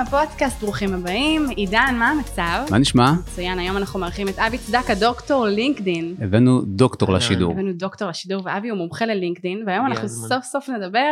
הפודקאסט, 0.00 0.60
ברוכים 0.60 0.94
הבאים. 0.94 1.48
עידן, 1.56 1.94
מה 1.98 2.10
המצב? 2.10 2.66
מה 2.70 2.78
נשמע? 2.78 3.12
מצוין, 3.12 3.58
היום 3.58 3.76
אנחנו 3.76 4.00
מארחים 4.00 4.28
את 4.28 4.38
אבי 4.38 4.58
צדקה, 4.58 4.94
דוקטור 4.94 5.46
לינקדין. 5.46 6.14
הבאנו 6.20 6.62
דוקטור 6.62 7.12
לשידור. 7.12 7.52
הבאנו 7.52 7.72
דוקטור 7.72 8.08
לשידור, 8.08 8.42
ואבי 8.44 8.68
הוא 8.68 8.78
מומחה 8.78 9.06
ללינקדין, 9.06 9.62
והיום 9.66 9.86
אנחנו. 9.86 10.08
סוף 10.08 10.44
סוף 10.44 10.68
נדבר 10.68 11.10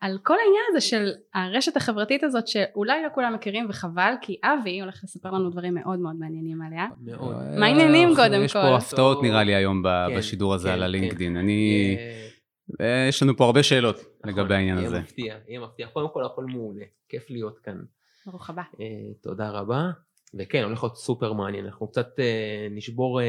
על 0.00 0.18
כל 0.22 0.34
העניין 0.34 0.62
הזה 0.70 0.80
של 0.80 1.10
הרשת 1.34 1.76
החברתית 1.76 2.22
הזאת, 2.24 2.48
שאולי 2.48 3.02
לא 3.02 3.08
כולם 3.14 3.34
מכירים, 3.34 3.66
וחבל, 3.68 4.12
כי 4.20 4.36
אבי 4.44 4.80
הולך 4.80 5.00
לספר 5.04 5.30
לנו 5.30 5.50
דברים 5.50 5.74
מאוד 5.74 5.98
מאוד 5.98 6.16
מעניינים 6.18 6.62
עליה. 6.62 6.86
מאוד. 7.04 7.36
מה 7.58 7.66
העניינים 7.66 8.08
קודם 8.16 8.42
יש 8.44 8.52
כל? 8.52 8.62
פה 8.62 8.76
הפתעות 8.76 9.22
נראה 9.22 9.44
לי 9.44 9.54
היום 9.54 9.82
כן, 9.82 10.18
בשידור 10.18 10.54
הזה 10.54 10.68
כן, 10.68 10.74
על 10.74 10.78
כן. 10.78 10.84
הלינקדין. 10.84 11.36
אני... 11.36 11.96
אה, 12.80 12.86
אה, 12.86 13.06
יש 13.08 13.22
לנו 13.22 13.36
פה 13.36 13.44
הרבה 13.44 13.62
שאלות 13.62 13.96
נכון, 13.96 14.30
לגבי 14.30 14.54
העניין 14.54 14.78
הזה. 14.78 14.94
יהיה 14.94 15.02
מפתיע, 15.02 15.34
יהיה 15.48 15.60
מפתיע. 15.60 15.86
קודם 15.86 16.08
כל 16.12 16.24
הכל 16.24 16.44
מעולה, 16.44 16.84
כיף 17.08 17.30
להיות 17.30 17.58
כאן. 17.58 17.76
ברוך 18.26 18.50
הבא. 18.50 18.62
אה, 18.80 18.86
תודה 19.22 19.50
רבה. 19.50 19.90
וכן, 20.38 20.62
הולך 20.62 20.82
להיות 20.82 20.96
סופר 20.96 21.32
מעניין. 21.32 21.64
אנחנו 21.64 21.88
קצת 21.88 22.08
אה, 22.18 22.68
נשבור 22.70 23.20
אה, 23.20 23.26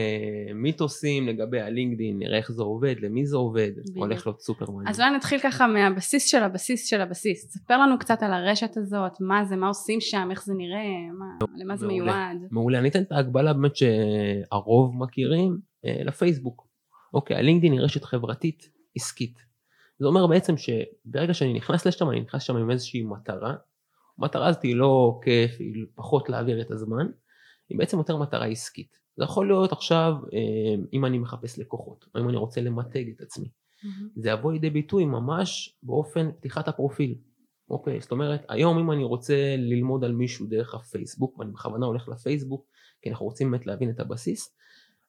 מיתוסים 0.55 1.27
לגבי 1.27 1.61
הלינקדין, 1.61 2.19
נראה 2.19 2.37
איך 2.37 2.51
זה 2.51 2.63
עובד, 2.63 2.95
למי 3.01 3.25
זה 3.25 3.37
עובד. 3.37 3.71
בדיוק. 3.77 3.97
הולך 3.97 4.27
להיות 4.27 4.41
סופר 4.41 4.71
מעניין. 4.71 4.87
אז 4.87 4.99
אולי 4.99 5.15
נתחיל 5.15 5.39
ככה 5.39 5.67
מהבסיס 5.67 6.27
של 6.27 6.43
הבסיס 6.43 6.89
של 6.89 7.01
הבסיס. 7.01 7.47
תספר 7.47 7.77
לנו 7.77 7.99
קצת 7.99 8.23
על 8.23 8.33
הרשת 8.33 8.77
הזאת, 8.77 9.11
מה 9.19 9.45
זה, 9.45 9.55
מה 9.55 9.67
עושים 9.67 10.01
שם, 10.01 10.27
איך 10.31 10.45
זה 10.45 10.53
נראה, 10.53 11.13
מה, 11.19 11.25
למה 11.55 11.77
זה 11.77 11.87
מעולה. 11.87 12.03
מיועד. 12.03 12.37
מעולה, 12.51 12.79
אני 12.79 12.89
אתן 12.89 13.01
את 13.01 13.11
ההגבלה 13.11 13.53
באמת 13.53 13.75
שהרוב 13.75 14.95
מכירים 14.95 15.57
אה, 15.85 16.03
לפייסבוק. 16.03 16.67
אוקיי, 17.13 17.37
הלינקדאין 17.37 17.73
היא 17.73 17.81
רשת 17.81 18.03
חברתית 18.03 18.69
עסקית. 18.95 19.39
זה 19.99 20.07
אומר 20.07 20.27
בעצם 20.27 20.53
שברגע 20.57 21.33
שאני 21.33 21.53
נכנס 21.53 21.87
לשם, 21.87 22.09
אני 22.09 22.19
נכנס 22.19 22.43
שם 22.43 22.57
עם 22.57 22.71
איזושהי 22.71 23.03
מטרה. 23.03 23.55
המטרה 24.19 24.47
הזאת 24.47 24.63
היא 24.63 24.75
לא 24.75 25.19
כיף, 25.23 25.55
היא 25.59 25.85
פחות 25.95 26.29
להעביר 26.29 26.61
את 26.61 26.71
הזמן, 26.71 27.07
היא 27.69 27.77
בעצם 27.77 27.97
יותר 27.97 28.17
מטרה 28.17 28.45
עסקית. 28.45 28.97
זה 29.17 29.23
יכול 29.23 29.47
להיות 29.47 29.71
עכשיו 29.71 30.13
אה, 30.33 30.83
אם 30.93 31.05
אני 31.05 31.17
מחפש 31.17 31.59
לקוחות, 31.59 32.05
או 32.15 32.19
אם 32.21 32.29
אני 32.29 32.37
רוצה 32.37 32.61
למתג 32.61 33.09
את 33.15 33.21
עצמי. 33.21 33.49
מהמם. 33.83 34.09
זה 34.15 34.29
יבוא 34.29 34.51
לידי 34.53 34.69
ביטוי 34.69 35.05
ממש 35.05 35.77
באופן 35.83 36.31
פתיחת 36.31 36.67
הפרופיל. 36.67 37.15
אוקיי, 37.69 38.01
זאת 38.01 38.11
אומרת, 38.11 38.45
היום 38.49 38.77
אם 38.77 38.91
אני 38.91 39.03
רוצה 39.03 39.55
ללמוד 39.57 40.03
על 40.03 40.11
מישהו 40.11 40.45
דרך 40.45 40.75
הפייסבוק, 40.75 41.39
ואני 41.39 41.51
בכוונה 41.51 41.85
הולך 41.85 42.09
לפייסבוק, 42.09 42.65
כי 43.01 43.09
אנחנו 43.09 43.25
רוצים 43.25 43.51
באמת 43.51 43.67
להבין 43.67 43.89
את 43.89 43.99
הבסיס, 43.99 44.55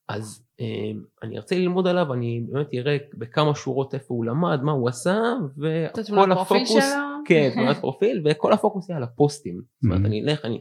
אז 0.09 0.45
אה, 0.61 0.91
אני 1.23 1.36
ארצה 1.36 1.55
ללמוד 1.55 1.86
עליו, 1.86 2.12
אני 2.12 2.47
באמת 2.48 2.67
אראה 2.75 2.97
בכמה 3.14 3.55
שורות 3.55 3.95
איפה 3.95 4.14
הוא 4.14 4.25
למד, 4.25 4.62
מה 4.62 4.73
הוא 4.73 4.89
עשה, 4.89 5.20
וכל 5.59 6.33
הפוקוס, 6.33 6.69
שלו? 6.70 7.17
תמונת 7.54 7.76
פרופיל, 7.80 8.22
וכל 8.24 8.52
הפוקוס 8.52 8.88
יהיה 8.88 8.96
על 8.96 9.02
הפוסטים. 9.02 9.56
זאת 9.80 9.84
אומרת, 9.84 10.00
Mhm. 10.02 10.06
אני 10.06 10.22
אלך, 10.22 10.44
אני 10.44 10.60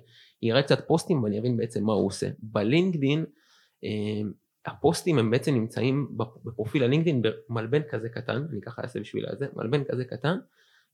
אראה 0.52 0.64
קצת 0.64 0.88
פוסטים 0.88 1.24
ואני 1.24 1.40
אבין 1.40 1.58
בעצם 1.58 1.84
מה 1.84 1.94
הוא 1.94 2.06
עושה. 2.08 2.28
בלינקדין, 2.40 3.26
אה, 3.84 3.90
הפוסטים 4.66 5.18
הם 5.20 5.32
בעצם 5.32 5.54
נמצאים 5.54 6.08
בפרופיל 6.46 6.84
הלינקדאין 6.84 7.22
במלבן 7.50 7.82
כזה 7.90 8.10
קטן, 8.10 8.46
אני 8.52 8.62
ככה 8.62 8.82
אעשה 8.82 9.00
בשביל 9.00 9.26
הזה, 9.30 9.46
מלבן 9.56 9.84
כזה 9.84 10.06
קטן, 10.06 10.38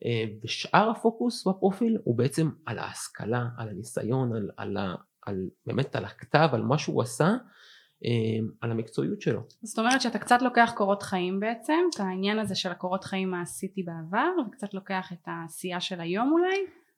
אה, 0.06 0.26
ושאר 0.44 0.90
הפוקוס 0.90 1.48
בפרופיל 1.48 1.98
הוא 2.04 2.16
בעצם 2.18 2.50
על 2.66 2.80
ההשכלה, 2.80 3.46
על 3.58 3.70
הניסיון, 3.70 4.36
על, 4.36 4.50
על, 4.58 4.78
ה- 4.78 4.96
על 5.26 5.36
באמת 5.66 5.96
על 5.96 6.06
הכתב, 6.06 6.50
על 6.54 6.62
מה 6.62 6.78
שהוא 6.78 7.02
עשה, 7.02 7.30
על 8.62 8.72
המקצועיות 8.72 9.22
שלו. 9.22 9.40
זאת 9.64 9.80
אומרת 9.80 10.02
שאתה 10.02 10.20
קצת 10.20 10.42
לוקח 10.42 10.72
קורות 10.76 11.04
חיים 11.04 11.40
בעצם, 11.40 11.74
את 11.96 12.00
העניין 12.00 12.40
הזה 12.40 12.56
של 12.56 12.72
הקורות 12.72 13.04
חיים 13.04 13.32
מה 13.32 13.42
עשיתי 13.42 13.84
בעבר, 13.84 14.28
וקצת 14.48 14.74
לוקח 14.74 15.10
את 15.14 15.28
העשייה 15.28 15.80
של 15.82 16.02
היום 16.02 16.32
אולי, 16.32 16.56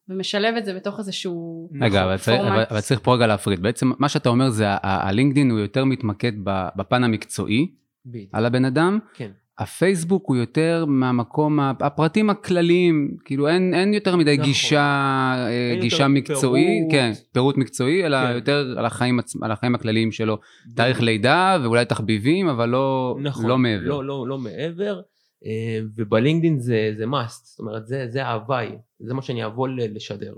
ומשלב 0.09 0.55
את 0.57 0.65
זה 0.65 0.73
בתוך 0.73 0.99
איזשהו 0.99 1.69
רגע, 1.81 2.03
אבל 2.03 2.17
צריך- 2.17 2.37
פורמט. 2.37 2.53
אבל- 2.53 2.63
אבל 2.71 2.81
צריך 2.81 2.99
פה 3.03 3.15
רגע 3.15 3.27
להפריד. 3.27 3.61
בעצם 3.61 3.91
מה 3.99 4.09
שאתה 4.09 4.29
אומר 4.29 4.49
זה 4.49 4.65
הלינקדין 4.69 5.51
הוא 5.51 5.59
יותר 5.59 5.85
מתמקד 5.85 6.31
בפן 6.75 7.03
המקצועי 7.03 7.71
בדיוק. 8.05 8.29
על 8.33 8.45
הבן 8.45 8.65
אדם. 8.65 8.99
כן. 9.13 9.31
הפייסבוק 9.59 10.23
הוא 10.27 10.35
יותר 10.35 10.85
מהמקום, 10.87 11.59
הפרטים 11.59 12.29
הכלליים, 12.29 13.17
כאילו 13.25 13.47
אין, 13.47 13.73
אין 13.73 13.93
יותר 13.93 14.15
מדי 14.15 14.33
נכון. 14.33 14.45
גישה, 14.45 15.35
אה, 15.37 15.77
גישה 15.81 16.07
מקצועי, 16.07 16.65
פירוט. 16.65 16.91
כן, 16.91 17.11
פירוט 17.31 17.57
מקצועי, 17.57 18.05
אלא 18.05 18.17
כן. 18.27 18.35
יותר 18.35 18.75
על 18.77 18.85
החיים, 18.85 19.19
על 19.41 19.51
החיים 19.51 19.75
הכלליים 19.75 20.11
שלו. 20.11 20.37
תאריך 20.75 21.01
לידה 21.01 21.57
ואולי 21.63 21.85
תחביבים, 21.85 22.47
אבל 22.47 22.69
לא, 22.69 23.17
נכון, 23.21 23.45
לא 23.45 23.57
מעבר. 23.57 23.87
לא, 23.87 24.05
לא, 24.05 24.27
לא 24.27 24.37
מעבר, 24.37 25.01
אה, 25.45 25.79
ובלינקדאין 25.95 26.59
זה, 26.59 26.93
זה 26.97 27.03
must, 27.03 27.41
זאת 27.43 27.59
אומרת 27.59 27.87
זה, 27.87 28.05
זה 28.09 28.25
ההוואי, 28.25 28.69
זה 28.99 29.13
מה 29.13 29.21
שאני 29.21 29.45
אבוא 29.45 29.67
לשדר. 29.67 30.33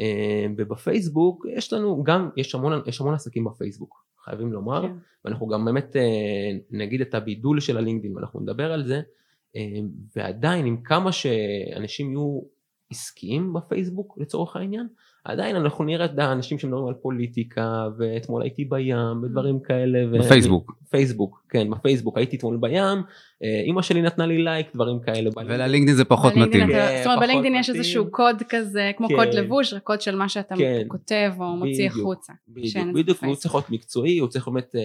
אה, 0.00 0.46
ובפייסבוק 0.56 1.46
יש 1.56 1.72
לנו 1.72 2.02
גם, 2.04 2.28
יש 2.36 2.54
המון, 2.54 2.82
יש 2.86 3.00
המון 3.00 3.14
עסקים 3.14 3.44
בפייסבוק, 3.44 4.04
חייבים 4.24 4.52
לומר, 4.52 4.82
כן. 4.82 4.92
ואנחנו 5.24 5.48
גם 5.48 5.64
באמת 5.64 5.96
אה, 5.96 6.58
נגיד 6.70 7.00
את 7.00 7.14
הבידול 7.14 7.60
של 7.60 7.76
הלינקדאין 7.76 8.16
ואנחנו 8.16 8.40
נדבר 8.40 8.72
על 8.72 8.84
זה, 8.86 9.00
אה, 9.56 9.80
ועדיין 10.16 10.66
עם 10.66 10.82
כמה 10.82 11.12
שאנשים 11.12 12.10
יהיו 12.10 12.40
עסקיים 12.90 13.52
בפייסבוק 13.52 14.18
לצורך 14.18 14.56
העניין, 14.56 14.88
עדיין 15.24 15.56
אנחנו 15.56 15.84
נראה 15.84 16.04
את 16.04 16.18
האנשים 16.18 16.58
שמדברים 16.58 16.86
על 16.86 16.94
פוליטיקה 16.94 17.88
ואתמול 17.98 18.42
הייתי 18.42 18.64
בים 18.64 18.96
ודברים 19.22 19.60
כאלה. 19.60 19.98
ו- 20.12 20.18
בפייסבוק. 20.18 20.72
פייסבוק, 20.90 21.46
כן, 21.48 21.70
בפייסבוק, 21.70 22.18
הייתי 22.18 22.36
אתמול 22.36 22.56
בים, 22.60 22.98
אה, 23.42 23.60
אימא 23.66 23.82
שלי 23.82 24.02
נתנה 24.02 24.26
לי 24.26 24.42
לייק, 24.44 24.66
דברים 24.74 25.00
כאלה. 25.00 25.30
וללינקדין 25.46 25.94
זה 25.94 26.04
פחות 26.04 26.32
מתאים. 26.36 26.64
אתה- 26.70 26.72
כן, 26.72 26.96
זאת 26.98 27.06
אומרת 27.06 27.18
בלינקדאין 27.20 27.54
יש. 27.54 27.70
איזשהו 27.70 28.10
קוד 28.10 28.42
כזה, 28.48 28.90
כמו 28.96 29.08
כן. 29.08 29.14
קוד 29.16 29.34
לבוש, 29.34 29.72
רק 29.74 29.82
קוד 29.82 30.00
של 30.00 30.16
מה 30.16 30.28
שאתה 30.28 30.54
כן. 30.58 30.84
כותב 30.88 31.32
או 31.40 31.56
מוציא. 31.56 31.86
החוצה. 31.86 32.32
בדיוק, 32.48 32.76
בדיוק, 32.76 32.94
והוא 32.94 33.02
בפייסבוק. 33.06 33.38
צריך 33.38 33.54
להיות 33.54 33.70
מקצועי, 33.70 34.18
הוא 34.18 34.28
צריך 34.28 34.48
באמת 34.48 34.74
אה, 34.76 34.80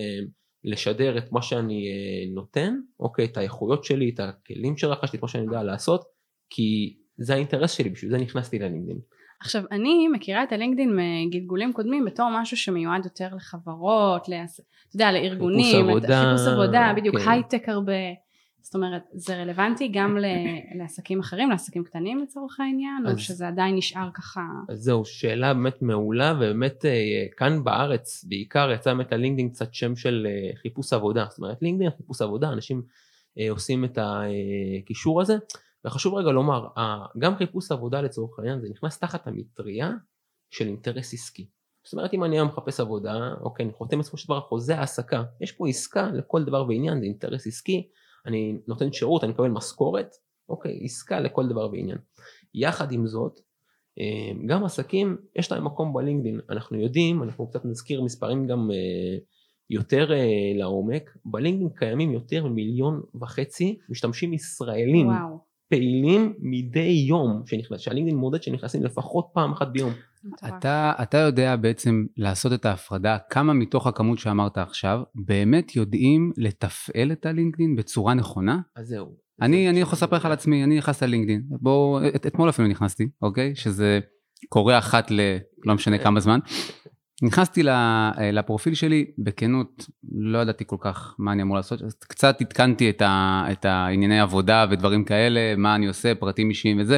לשדר 0.64 1.18
את 1.18 1.32
מה 1.32 1.42
שאני 1.42 1.88
אה, 1.88 2.34
נותן, 2.36 2.76
אוקיי, 3.00 3.26
את 3.26 3.38
האיכויות 3.38 3.84
שלי, 3.84 4.10
את 4.16 4.20
הכלים 4.20 4.78
שרכשתי, 4.78 5.18
את 5.18 5.22
מה 5.22 5.28
שאני 5.28 5.44
יודע 5.44 5.64
לעשות, 5.64 6.04
כי 6.50 6.96
זה 7.18 7.34
האינטרס 7.34 7.72
שלי, 7.72 7.90
בשביל 7.90 8.12
זה 8.12 8.18
נכנסתי 8.18 8.60
ללינקדאין. 8.60 8.98
עכשיו 9.40 9.64
אני 9.72 10.08
מכירה 10.08 10.44
את 10.44 10.52
הלינקדאין 10.52 11.00
מגלגולים 11.00 11.74
קודמים 11.74 12.06
בתור 12.06 12.30
משהו 12.42 12.58
שמיועד 12.58 13.06
יותר 13.06 13.28
לחברות, 13.36 14.30
לעס... 14.30 14.60
אתה 14.60 14.96
יודע, 14.96 15.12
לארגונים, 15.12 15.76
חיפוש 15.76 15.90
עבודה, 15.90 16.34
חיפוש 16.36 16.48
עבודה, 16.48 16.94
בדיוק 16.98 17.18
כן. 17.18 17.30
הייטק 17.30 17.70
הרבה, 17.70 17.94
זאת 18.62 18.76
אומרת 18.76 19.02
זה 19.14 19.42
רלוונטי 19.42 19.88
גם. 19.88 20.18
לעסקים 20.80 21.20
אחרים, 21.20 21.50
לעסקים 21.50 21.84
קטנים 21.84 22.20
לצורך 22.20 22.60
העניין, 22.60 23.04
או 23.06 23.12
אז- 23.12 23.20
שזה 23.20 23.48
עדיין 23.48 23.76
נשאר 23.76 24.10
ככה, 24.14 24.42
אז 24.70 24.80
זהו, 24.80 25.06
שאלה 25.06 25.54
באמת 25.54 25.82
מעולה, 25.82 26.34
ובאמת 26.36 26.86
אה, 26.86 27.26
כאן 27.38 27.64
בארץ 27.64 28.26
בעיקר 28.30 28.72
יצא 28.72 28.94
באמת 28.94 29.12
ללינקדאין 29.12 29.50
קצת 29.50 29.74
שם 29.74 29.96
של 29.96 30.28
אה, 30.30 30.56
חיפוש 30.62 30.94
עבודה, 30.94 31.26
זאת 31.30 31.38
אומרת 31.38 31.58
לינקדאין 31.62 31.90
חיפוש 31.98 32.22
עבודה, 32.22 32.50
אנשים 32.50 32.82
אה, 33.40 33.52
עושים 33.52 33.86
את 33.86 33.98
הקישור 34.02 35.22
הזה, 35.22 35.38
וחשוב 35.88 36.16
רגע 36.16 36.32
לומר, 36.32 36.68
גם 37.20 37.36
חיפוש 37.36 37.72
עבודה 37.72 38.02
לצורך 38.02 38.40
העניין 38.40 38.62
זה 38.62 38.68
נכנס 38.70 39.00
תחת 39.00 39.28
המטריה 39.28 39.92
של 40.52 40.68
אינטרס 40.68 41.14
עסקי. 41.14 41.50
זאת 41.86 41.94
אומרת 41.94 42.14
אם 42.14 42.24
אני 42.24 42.36
היום 42.36 42.48
מחפש 42.48 42.80
עבודה, 42.80 43.34
אוקיי, 43.42 43.66
אני 43.66 43.74
חותם 43.74 44.00
בסופו 44.00 44.18
של 44.18 44.28
דבר 44.28 44.40
חוזה 44.40 44.76
העסקה, 44.76 45.24
יש 45.42 45.52
פה 45.52 45.68
עסקה 45.68 46.12
לכל 46.12 46.44
דבר 46.44 46.66
ועניין, 46.68 47.00
זה 47.00 47.06
אינטרס 47.06 47.48
עסקי, 47.48 47.88
אני 48.26 48.58
נותן 48.68 48.94
שירות, 48.94 49.24
אני 49.24 49.32
מקבל 49.32 49.50
משכורת, 49.50 50.10
אוקיי, 50.50 50.80
עסקה 50.84 51.20
לכל 51.20 51.48
דבר 51.50 51.70
ועניין. 51.72 51.98
יחד 52.54 52.92
עם 52.92 53.08
זאת, 53.08 53.40
אה, 54.00 54.46
גם 54.48 54.64
עסקים 54.64 55.18
יש 55.36 55.52
להם 55.52 55.66
מקום 55.66 55.94
בלינקדאין, 55.94 56.40
אנחנו 56.50 56.78
יודעים, 56.80 57.24
אנחנו 57.24 57.48
קצת 57.50 57.66
נזכיר 57.66 58.02
מספרים 58.02 58.48
גם 58.48 58.72
אה, 58.72 59.18
יותר 59.70 60.14
אה, 60.14 60.52
לעומק, 60.56 61.18
בלינקדאין 61.26 61.70
קיימים 61.70 62.12
יותר 62.12 62.46
ממיליון 62.46 63.02
וחצי 63.22 63.78
משתמשים 63.90 64.34
ישראלים. 64.34 65.08
וואו, 65.08 65.47
פעילים 65.70 66.34
מדי 66.40 67.06
יום, 67.08 67.42
שנכנס, 67.46 67.80
שהלינקדאין 67.80 68.18
מודד 68.18 68.44
שנכנסים 68.44 68.84
לפחות 68.84 69.28
פעם 69.34 69.52
אחת 69.52 69.68
ביום. 69.68 69.92
אתה, 70.48 70.92
אתה 71.02 71.18
יודע 71.18 71.56
בעצם 71.56 72.06
לעשות 72.18 72.54
את 72.54 72.66
ההפרדה, 72.66 73.18
כמה 73.30 73.54
מתוך 73.54 73.88
הכמות 73.88 74.20
שאמרת 74.20 74.58
עכשיו, 74.58 75.02
באמת 75.16 75.76
יודעים 75.76 76.32
לתפעל 76.38 77.12
את 77.12 77.26
הלינקדין 77.26 77.76
בצורה 77.76 78.14
נכונה? 78.14 78.60
אז 78.76 78.88
זהו. 78.88 79.16
אני, 79.42 79.64
זה- 79.64 79.70
אני 79.70 79.80
יכול 79.80 79.94
לספר 79.94 80.16
לך 80.16 80.26
על 80.26 80.32
עצמי, 80.32 80.64
אני 80.64 80.78
נכנס 80.78 81.04
ללינקדין, 81.04 81.42
בואו, 81.50 82.00
את, 82.16 82.26
אתמול 82.28 82.50
אפילו 82.50 82.68
נכנסתי, 82.68 83.08
אוקיי? 83.22 83.56
שזה 83.56 84.00
קורה 84.50 84.78
אחת 84.78 85.12
ל... 85.12 85.20
לא 85.66 85.76
משנה 85.76 85.98
כמה 85.98 86.20
זמן. 86.20 86.40
נכנסתי 87.22 87.70
אה, 87.70 88.12
לפרופיל 88.34 88.74
שלי, 88.74 89.06
בכנות, 89.18 89.86
לא 90.12 90.40
ידעתי 90.40 90.64
כל 90.68 90.76
כך 90.80 91.16
מה 91.20 91.32
אני 91.32 91.42
אמור 91.42 91.56
לעשות, 91.56 91.82
קצת 92.00 92.42
עדכנתי 92.42 92.90
את, 92.90 93.02
ה, 93.02 93.44
את 93.52 93.66
הענייני 93.66 94.20
עבודה 94.20 94.66
ודברים 94.72 95.04
כאלה, 95.04 95.56
מה 95.56 95.76
אני 95.76 95.88
עושה, 95.88 96.16
פרטים 96.16 96.50
אישיים 96.50 96.80
וזה, 96.80 96.98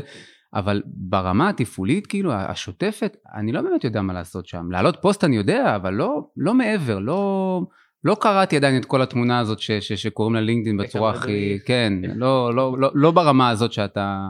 אבל 0.54 0.82
ברמה 0.86 1.50
התפעולית, 1.50 2.08
כאילו, 2.08 2.34
השוטפת, 2.34 3.18
אני 3.36 3.52
לא 3.52 3.62
באמת 3.62 3.84
יודע 3.84 4.02
מה 4.02 4.14
לעשות 4.14 4.48
שם. 4.48 4.72
להעלות 4.72 4.98
פוסט 5.02 5.24
אני 5.24 5.36
יודע, 5.36 5.76
אבל 5.76 5.94
לא, 5.94 6.28
לא 6.38 6.54
מעבר, 6.54 7.00
לא... 7.00 7.62
לא 8.04 8.18
קראתי 8.22 8.58
עדיין 8.58 8.82
את 8.82 8.86
כל 8.86 9.02
התמונה 9.02 9.40
הזאת 9.40 9.60
ש, 9.60 9.72
ש, 9.72 9.94
שקוראים 9.94 10.36
לה 10.36 10.42
לינקדאין 10.42 10.78
בצורה 10.78 11.12
הכי, 11.12 11.46
מדריך. 11.48 11.68
כן, 11.68 11.94
לא, 12.16 12.56
לא, 12.56 12.76
לא, 12.80 12.92
לא 12.94 13.12
ברמה 13.12 13.50
הזאת 13.50 13.72
שאתה, 13.74 14.30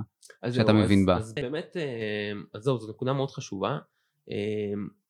שאתה 0.51 0.65
זהו, 0.65 0.75
מבין 0.75 0.99
אז, 0.99 1.05
בה. 1.05 1.17
אז 1.17 1.33
באמת, 1.33 1.77
אה, 1.77 2.31
אז 2.53 2.63
זהו, 2.63 2.79
זו 2.79 2.91
נקודה 2.91 3.13
מאוד 3.13 3.31
חשובה. 3.31 3.77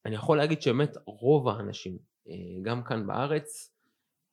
אני 0.06 0.14
יכול 0.14 0.38
להגיד 0.38 0.62
שבאמת 0.62 0.96
רוב 1.06 1.48
האנשים, 1.48 1.98
אה, 2.28 2.34
גם 2.62 2.82
כאן 2.82 3.06
בארץ, 3.06 3.74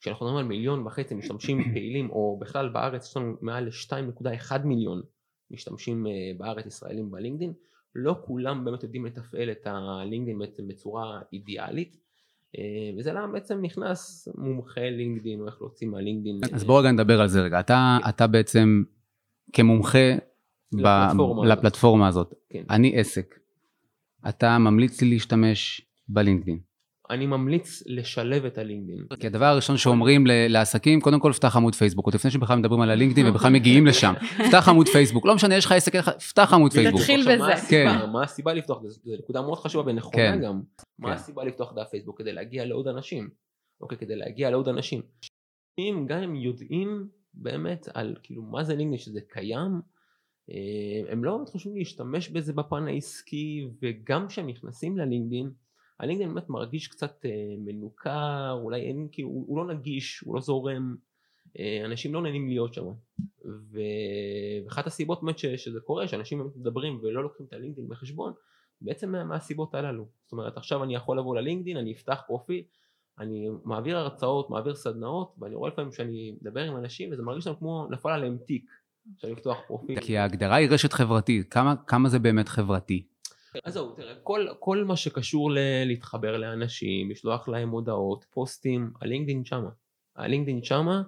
כשאנחנו 0.02 0.26
מדברים 0.26 0.46
על 0.46 0.50
מיליון 0.50 0.88
וחצי 0.88 1.16
משתמשים 1.16 1.64
פעילים, 1.74 2.10
או 2.10 2.38
בכלל 2.42 2.70
בארץ 2.70 3.10
יש 3.10 3.18
לנו 3.18 3.34
מעל 3.42 3.66
ל-2.1 3.66 4.58
מיליון 4.64 5.02
משתמשים 5.52 6.08
אה, 6.08 6.12
בארץ 6.38 6.66
ישראלים 6.66 7.12
בלינקדין, 7.12 7.54
לא 7.96 8.16
כולם 8.26 8.66
באמת 8.66 8.84
יודעים 8.84 9.06
לתפעל 9.06 9.52
את 9.52 9.62
הלינקדין 9.68 10.40
בעצם 10.40 10.68
בצורה 10.68 11.22
אידיאלית. 11.34 11.98
אה, 12.58 12.92
וזה 12.98 13.14
למה 13.14 13.28
בעצם 13.28 13.62
נכנס 13.62 14.28
מומחה 14.36 14.90
לינקדין, 14.90 15.42
או 15.42 15.46
איך 15.46 15.62
להוציא 15.62 15.88
מהלינקדין. 15.88 16.40
אז 16.54 16.64
בוא 16.64 16.80
רגע 16.80 16.92
נדבר 16.92 17.22
על 17.22 17.28
זה 17.28 17.42
רגע. 17.42 17.60
אתה, 17.60 17.98
אתה 18.10 18.28
בעצם 18.28 18.84
כמומחה 19.54 20.16
לפלטפורמה 20.72 21.42
ב- 21.42 21.46
הזאת. 21.46 21.58
לפלטפורמה 21.58 22.08
הזאת. 22.08 22.34
כן. 22.50 22.64
אני 22.70 23.00
עסק. 23.00 23.36
אתה 24.30 24.58
ממליץ 24.58 25.02
לי 25.02 25.10
להשתמש 25.10 25.82
בלינקדאין. 26.08 26.60
אני 27.10 27.26
ממליץ 27.26 27.84
לשלב 27.86 28.46
את 28.46 28.58
הלינקדין. 28.58 29.06
כי 29.20 29.28
הדבר 29.28 29.46
הראשון 29.46 29.78
שאומרים 29.78 30.28
ל- 30.28 30.48
לעסקים, 30.48 31.02
קודם 31.02 31.20
כל 31.20 31.32
פתח 31.34 31.56
עמוד 31.56 31.76
פייסבוק, 31.76 32.06
עוד 32.06 32.16
לפני 32.16 32.32
שבכלל 32.32 32.60
מדברים 32.60 32.82
על 32.82 32.90
הלינקדאין 32.90 33.28
ובכלל 33.30 33.52
מגיעים 33.52 33.86
לשם. 33.88 34.14
פתח 34.48 34.70
עמוד 34.70 34.88
פייסבוק, 34.88 35.26
לא 35.26 35.36
משנה, 35.36 35.56
יש 35.56 35.66
לך 35.66 35.72
עסק, 35.72 35.92
פתח 36.30 36.54
עמוד 36.54 36.74
פייסבוק. 36.74 37.00
תתחיל 37.02 37.22
בזה. 37.22 37.38
מה 37.38 37.54
הסיבה? 37.54 37.70
כן. 37.70 38.10
מה 38.12 38.24
הסיבה 38.24 38.54
לפתוח? 38.54 38.82
זו 38.88 39.00
נקודה 39.20 39.42
מאוד 39.42 39.58
חשובה 39.60 39.92
ונכונה 39.92 40.16
כן. 40.16 40.40
גם. 40.44 40.62
מה 41.00 41.08
כן. 41.08 41.14
הסיבה 41.14 41.44
לפתוח 41.44 41.74
דף 41.76 41.88
פייסבוק? 41.92 42.18
כדי 42.22 42.34
להגיע 42.34 42.66
לעוד 42.66 42.88
אנשים. 42.88 43.30
אוקיי, 43.82 43.98
כדי 43.98 44.16
להגיע 44.16 44.50
לעוד 44.50 44.68
אנשים. 44.68 45.02
אם 45.80 46.06
גם 46.08 46.18
הם 46.18 46.36
יודעים 46.36 47.08
באמת 47.34 47.88
על 47.94 48.16
כאילו 48.24 48.42
מה 48.44 48.64
זה 48.64 48.76
לינקדאין 48.76 49.00
שזה 49.00 49.20
קיים, 49.30 49.82
הם 51.10 51.24
לא 51.24 51.38
באמת 51.38 51.50
חושבים 51.50 51.76
להשתמש 51.76 52.30
בזה 52.30 52.54
בפן 52.54 52.88
העסקי 52.88 53.68
וגם 53.82 54.28
כשהם 54.28 54.48
נכנסים 54.48 54.98
ללינקדאין, 54.98 55.52
הלינקדאין 56.00 56.34
באמת 56.34 56.50
מרגיש 56.50 56.88
קצת 56.88 57.26
אה, 57.26 57.56
מנוכר, 57.58 58.52
אולי 58.62 58.82
אין, 58.82 59.08
כאילו, 59.12 59.30
הוא, 59.30 59.46
הוא 59.48 59.58
לא 59.58 59.74
נגיש, 59.74 60.20
הוא 60.20 60.36
לא 60.36 60.42
זורם, 60.42 60.96
אה, 61.60 61.82
אנשים 61.86 62.14
לא 62.14 62.22
נהנים 62.22 62.48
להיות 62.48 62.74
שם. 62.74 62.86
ואחת 64.66 64.88
הסיבות 64.88 65.24
באמת 65.24 65.38
שזה 65.38 65.80
קורה, 65.80 66.08
שאנשים 66.08 66.40
באמת 66.40 66.56
מדברים 66.56 67.00
ולא 67.04 67.24
לוקחים 67.24 67.46
את 67.46 67.54
הלינקדאין 67.54 67.88
בחשבון, 67.88 68.34
בעצם 68.82 69.12
מה- 69.12 69.24
מהסיבות 69.24 69.76
הללו. 69.76 70.08
זאת 70.24 70.32
אומרת, 70.32 70.58
עכשיו 70.58 70.84
אני 70.84 70.96
יכול 70.96 71.20
לבוא 71.20 71.36
ללינקדאין, 71.36 71.78
אני 71.78 71.92
אפתח 71.92 72.22
פרופיל, 72.28 72.64
אני 73.20 73.50
מעביר 73.64 73.98
הרצאות, 73.98 74.50
מעביר 74.50 74.76
סדנאות, 74.76 75.36
ואני 75.40 75.56
רואה 75.56 75.70
לפעמים 75.70 75.92
שאני 75.92 76.36
מדבר 76.42 76.62
עם 76.64 76.78
אנשים 76.78 77.12
וזה 77.12 77.24
מרגיש 77.24 77.48
להם 77.48 77.56
כמו 77.56 77.88
נפל 77.90 78.10
עליהם 78.10 78.38
תיק, 78.38 78.72
שאני 79.18 79.32
לפתוח 79.32 79.58
פרופיל. 79.68 80.00
כי 80.02 80.18
ההגדרה 80.18 80.56
היא 80.56 80.70
רשת 80.70 80.94
חברתית, 80.94 81.54
כמה, 81.54 81.76
כמה 81.88 82.10
זה 82.10 82.20
באמת 82.20 82.50
חברתי? 82.50 83.08
אז 83.66 83.74
זהו, 83.74 83.92
תראה, 83.92 84.16
כל, 84.24 84.48
כל 84.60 84.84
מה 84.84 84.96
שקשור 84.96 85.52
ל- 85.52 85.84
להתחבר 85.86 86.38
לאנשים, 86.38 87.12
לשלוח 87.12 87.48
להם 87.48 87.70
הודעות, 87.70 88.26
פוסטים, 88.30 88.92
הלינקדאין 89.02 89.46
שמה. 89.46 89.70
הלינקדאין 90.16 90.64
שמה. 90.64 91.02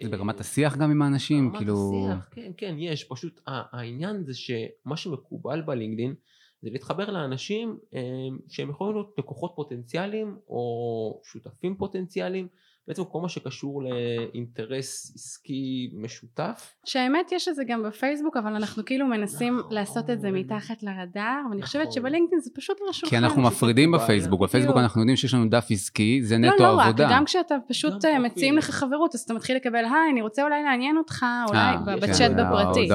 זה 0.00 0.06
אה, 0.06 0.08
ברמת 0.08 0.40
השיח 0.40 0.76
גם 0.76 0.90
עם 0.90 1.02
האנשים, 1.02 1.44
ברמת 1.48 1.58
כאילו... 1.58 2.06
השיח, 2.10 2.28
כן, 2.30 2.52
כן, 2.56 2.74
יש. 2.78 3.04
פשוט 3.04 3.40
העניין 3.46 4.24
זה 4.24 4.34
שמה 4.34 4.96
שמקובל 4.96 5.62
בלינקדאין 5.62 6.14
זה 6.62 6.70
להתחבר 6.70 7.10
לאנשים 7.10 7.78
אה, 7.94 8.00
שהם 8.48 8.70
יכולים 8.70 8.94
להיות 8.94 9.14
לקוחות 9.18 9.52
פוטנציאליים 9.56 10.36
או 10.48 11.20
שותפים 11.24 11.76
פוטנציאליים. 11.76 12.48
בעצם 12.88 13.04
כל 13.04 13.20
מה 13.20 13.28
שקשור 13.28 13.82
לאינטרס 13.82 15.12
עסקי 15.14 15.90
משותף. 15.94 16.74
שהאמת 16.84 17.32
יש 17.32 17.48
את 17.48 17.54
זה 17.54 17.62
גם 17.66 17.82
בפייסבוק 17.82 18.36
אבל 18.36 18.54
אנחנו 18.54 18.84
כאילו 18.86 19.06
מנסים 19.06 19.58
נכון. 19.58 19.72
לעשות 19.72 20.10
את 20.10 20.20
זה 20.20 20.30
מתחת 20.30 20.82
לרדאר 20.82 21.40
ואני 21.50 21.62
חושבת 21.62 21.82
נכון. 21.82 21.92
שבלינקדאין 21.92 22.40
זה 22.40 22.50
פשוט 22.54 22.76
על 22.82 22.88
השולחן. 22.88 23.16
כי 23.16 23.18
אנחנו 23.18 23.42
מפרידים. 23.42 23.92
בפייסבוק, 23.92 24.42
בפייסבוק. 24.42 24.76
אנחנו 24.76 25.00
יודעים 25.00 25.16
שיש 25.16 25.34
לנו 25.34 25.48
דף 25.48 25.66
עסקי, 25.70 26.20
זה 26.22 26.38
לא, 26.38 26.48
נטו 26.48 26.62
לא 26.62 26.76
רק, 26.78 26.86
עבודה. 26.86 27.08
גם 27.10 27.24
כשאתה 27.24 27.54
פשוט 27.68 27.92
גם 27.92 28.12
אה. 28.12 28.18
מציעים 28.18 28.56
לך 28.56 28.70
חברות 28.70 29.14
אז 29.14 29.20
אתה 29.20 29.34
מתחיל 29.34 29.56
לקבל 29.56 29.84
היי 29.84 30.10
אני 30.12 30.22
רוצה 30.22 30.42
אולי 30.42 30.62
לעניין 30.62 30.96
אותך 30.96 31.24
אולי 31.48 31.58
אה, 31.58 31.76
כן, 31.86 32.00
בצ'אט 32.00 32.30
כן, 32.30 32.36
בפרטי. 32.36 32.88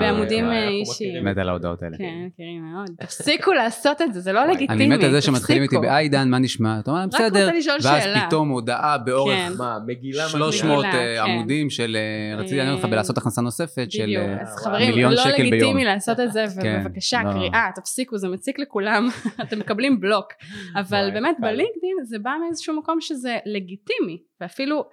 בעמודים, 0.00 0.44
אה, 0.44 0.68
אישיים. 0.68 1.16
את 1.16 1.30
מת 1.30 1.34
זה. 1.34 1.40
על 1.40 1.48
ההודעות 1.48 1.82
האלה. 1.82 1.96
כן, 1.98 2.26
מכירים 2.26 2.72
מאוד. 2.72 2.90
תפסיקו 3.00 3.52
לעשות 3.52 4.02
את 4.02 4.14
זה, 4.14 4.20
זה 4.20 4.32
לא 4.32 4.44
לגיטימי. 4.46 4.84
אני 4.84 4.96
מת 4.96 5.04
על 5.04 5.10
זה 5.10 5.20
שמתחילים 5.20 5.62
איתי. 5.62 5.78
בהיי 5.78 6.08
דן, 6.08 6.28
מה 6.28 6.38
נשמע? 6.38 6.78
אתה 6.80 6.90
אומר 6.90 7.00
להם, 7.00 7.08
רק 7.12 7.20
רוצה 7.20 7.30
בסדר, 7.30 7.50
לשאול 7.58 7.76
ואז 7.82 8.02
שאלה." 8.02 8.26
פתאום 8.26 8.48
הודעה 8.48 8.98
באורך 8.98 9.35
כן. 9.36 9.52
מה, 9.58 9.78
מגילה? 9.86 10.28
300 10.28 10.84
מגילה, 10.84 11.02
אה, 11.02 11.24
כן. 11.24 11.30
עמודים 11.30 11.70
של 11.70 11.96
אה, 11.96 12.36
רציתי 12.36 12.56
לעניין 12.56 12.74
אותך 12.74 12.84
אה, 12.84 12.90
בלעשות 12.90 13.18
הכנסה 13.18 13.40
נוספת 13.40 13.92
של 13.92 14.14
אה, 14.16 14.42
אז 14.42 14.56
חברים, 14.56 14.90
מיליון 14.90 15.12
לא 15.12 15.16
שקל 15.16 15.36
ביום. 15.36 15.46
לגיטימי 15.46 15.84
לעשות 15.84 16.20
את 16.20 16.32
זה, 16.32 16.44
כן, 16.62 16.80
ובבקשה, 16.80 17.22
לא. 17.22 17.32
קריאה, 17.32 17.70
תפסיקו, 17.74 18.18
זה 18.18 18.28
מציק 18.28 18.58
לכולם, 18.58 19.08
אתם 19.42 19.58
מקבלים 19.58 20.00
בלוק. 20.00 20.26
אבל 20.74 21.10
באמת. 21.14 21.36
בלינקדאין 21.40 21.96
זה 22.04 22.18
בא 22.18 22.30
מאיזשהו 22.44 22.78
מקום 22.78 23.00
שזה 23.00 23.38
לגיטימי, 23.46 24.22
ואפילו 24.40 24.84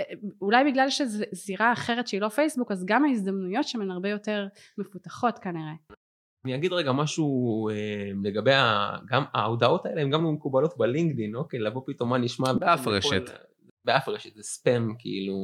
אה, 0.00 0.04
אולי 0.42 0.64
בגלל 0.64 0.90
שזו 0.90 1.24
זירה 1.32 1.72
אחרת 1.72 2.08
שהיא 2.08 2.20
לא 2.20 2.28
פייסבוק, 2.28 2.72
אז 2.72 2.84
גם 2.86 3.04
ההזדמנויות 3.04 3.68
שם 3.68 3.80
הן 3.80 3.90
הרבה 3.90 4.08
יותר 4.08 4.46
מפותחות 4.78 5.38
כנראה. 5.38 5.74
אני 6.44 6.54
אגיד 6.54 6.72
רגע 6.72 6.92
משהו 6.92 7.68
אה, 7.68 7.74
לגבי 8.22 8.52
ה... 8.54 8.90
גם 9.10 9.24
ההודעות 9.34 9.86
האלה 9.86 10.00
הן 10.00 10.10
גם 10.10 10.24
לא 10.24 10.32
מקובלות 10.32 10.74
בלינקדאין, 10.78 11.34
אוקיי? 11.34 11.60
לבוא 11.60 11.82
פתאום 11.86 12.10
מה 12.10 12.18
נשמע... 12.18 12.52
באף 12.52 12.86
רשת. 12.86 13.30
באף 13.90 14.08
רשת, 14.08 14.34
זה 14.34 14.42
ספאם 14.42 14.94
כאילו 14.98 15.34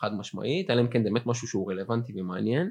חד 0.00 0.10
משמעית, 0.18 0.70
אלא 0.70 0.80
אם 0.80 0.88
כן 0.88 1.02
זה 1.02 1.10
באמת 1.10 1.26
משהו 1.26 1.48
שהוא 1.48 1.70
רלוונטי 1.70 2.12
ומעניין. 2.16 2.70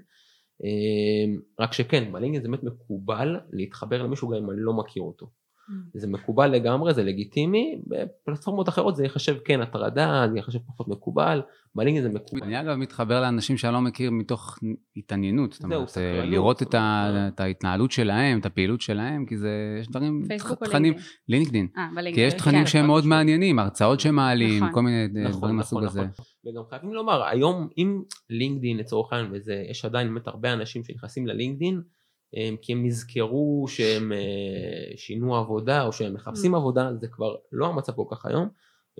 אה, 0.63 1.35
רק 1.59 1.73
שכן, 1.73 2.11
בלינקדאין 2.11 2.41
זה 2.43 2.49
באמת 2.49 2.63
מקובל 2.63 3.39
להתחבר 3.51 4.03
למישהו 4.03 4.29
גם 4.29 4.37
אם 4.37 4.51
אני 4.51 4.59
לא 4.61 4.73
מכיר 4.73 5.03
אותו. 5.03 5.25
זה 5.93 6.07
מקובל 6.07 6.47
לגמרי, 6.47 6.93
זה 6.93 7.03
לגיטימי, 7.03 7.81
בפלטפורמות 7.87 8.69
אחרות 8.69 8.95
זה 8.95 9.03
ייחשב 9.03 9.35
כן 9.45 9.61
הטרדה, 9.61 10.27
זה 10.31 10.37
ייחשב 10.37 10.59
פחות 10.67 10.87
מקובל, 10.87 11.41
בלינקדאין 11.75 12.03
זה 12.11 12.19
מקובל. 12.19 12.43
אני 12.43 12.61
אגב 12.61 12.75
מתחבר 12.75 13.21
לאנשים 13.21 13.57
שאני 13.57 13.73
לא 13.73 13.81
מכיר 13.81 14.11
מתוך 14.11 14.57
התעניינות, 14.97 15.53
זאת 15.53 15.63
אומרת, 15.63 15.97
אה. 15.97 16.25
לראות 16.25 16.61
את 16.61 16.73
ה-. 16.73 17.27
את 17.27 17.39
ההתנהלות 17.39 17.91
שלהם, 17.91 18.39
את 18.39 18.45
הפעילות 18.45 18.81
שלהם, 18.81 19.25
כי 19.25 19.37
זה, 19.37 19.77
יש 19.81 19.87
דברים, 19.87 20.21
תכנים, 20.63 20.93
לינקדאין? 21.29 21.67
לינקדאין, 21.67 21.67
אה, 21.77 22.13
כי. 22.13 22.21
יש 22.21 22.33
תכנים 22.33 22.59
כן. 22.61 22.67
שהם 22.67 22.87
מאוד. 22.87 23.05
מעניינים, 23.05 23.59
הרצאות 23.59 23.99
שהם 23.99 24.15
מעלים, 24.15 24.63
נכון. 24.63 24.73
כל 24.73 24.81
מיני 24.81 25.01
אה, 25.01 25.07
נכון, 25.07 25.21
דברים 25.21 25.35
נכון, 25.35 25.55
מהסוג 25.55 25.83
הזה. 25.83 26.01
נכון. 26.01 26.25
וגם 26.45 26.61
חייבים 26.69 26.93
לומר, 26.93 27.23
היום 27.23 27.67
אם 27.77 28.01
לינקדאין 28.29 28.77
לצורך 28.77 29.13
העניין, 29.13 29.31
ויש 29.31 29.85
עדיין 29.85 30.07
באמת 30.07 30.27
הרבה 30.27 30.53
אנשים 30.53 30.83
שנכנסים 30.83 31.27
ללינקדאין, 31.27 31.73
הם- 31.75 31.96
כי 32.61 32.73
הם 32.73 32.85
נזכרו 32.85 33.65
שהם 33.67 34.11
אה, 34.11 34.97
שינו 34.97 35.35
עבודה 35.35 35.83
או 35.83 35.91
שהם 35.91 36.13
מחפשים 36.13 36.55
Mm. 36.55 36.57
עבודה, 36.57 36.89
זה 36.95 37.07
כבר 37.07 37.35
לא 37.51 37.67
המצב 37.67 37.93
כל 37.93 38.05
כך 38.11 38.25
היום. 38.25 38.49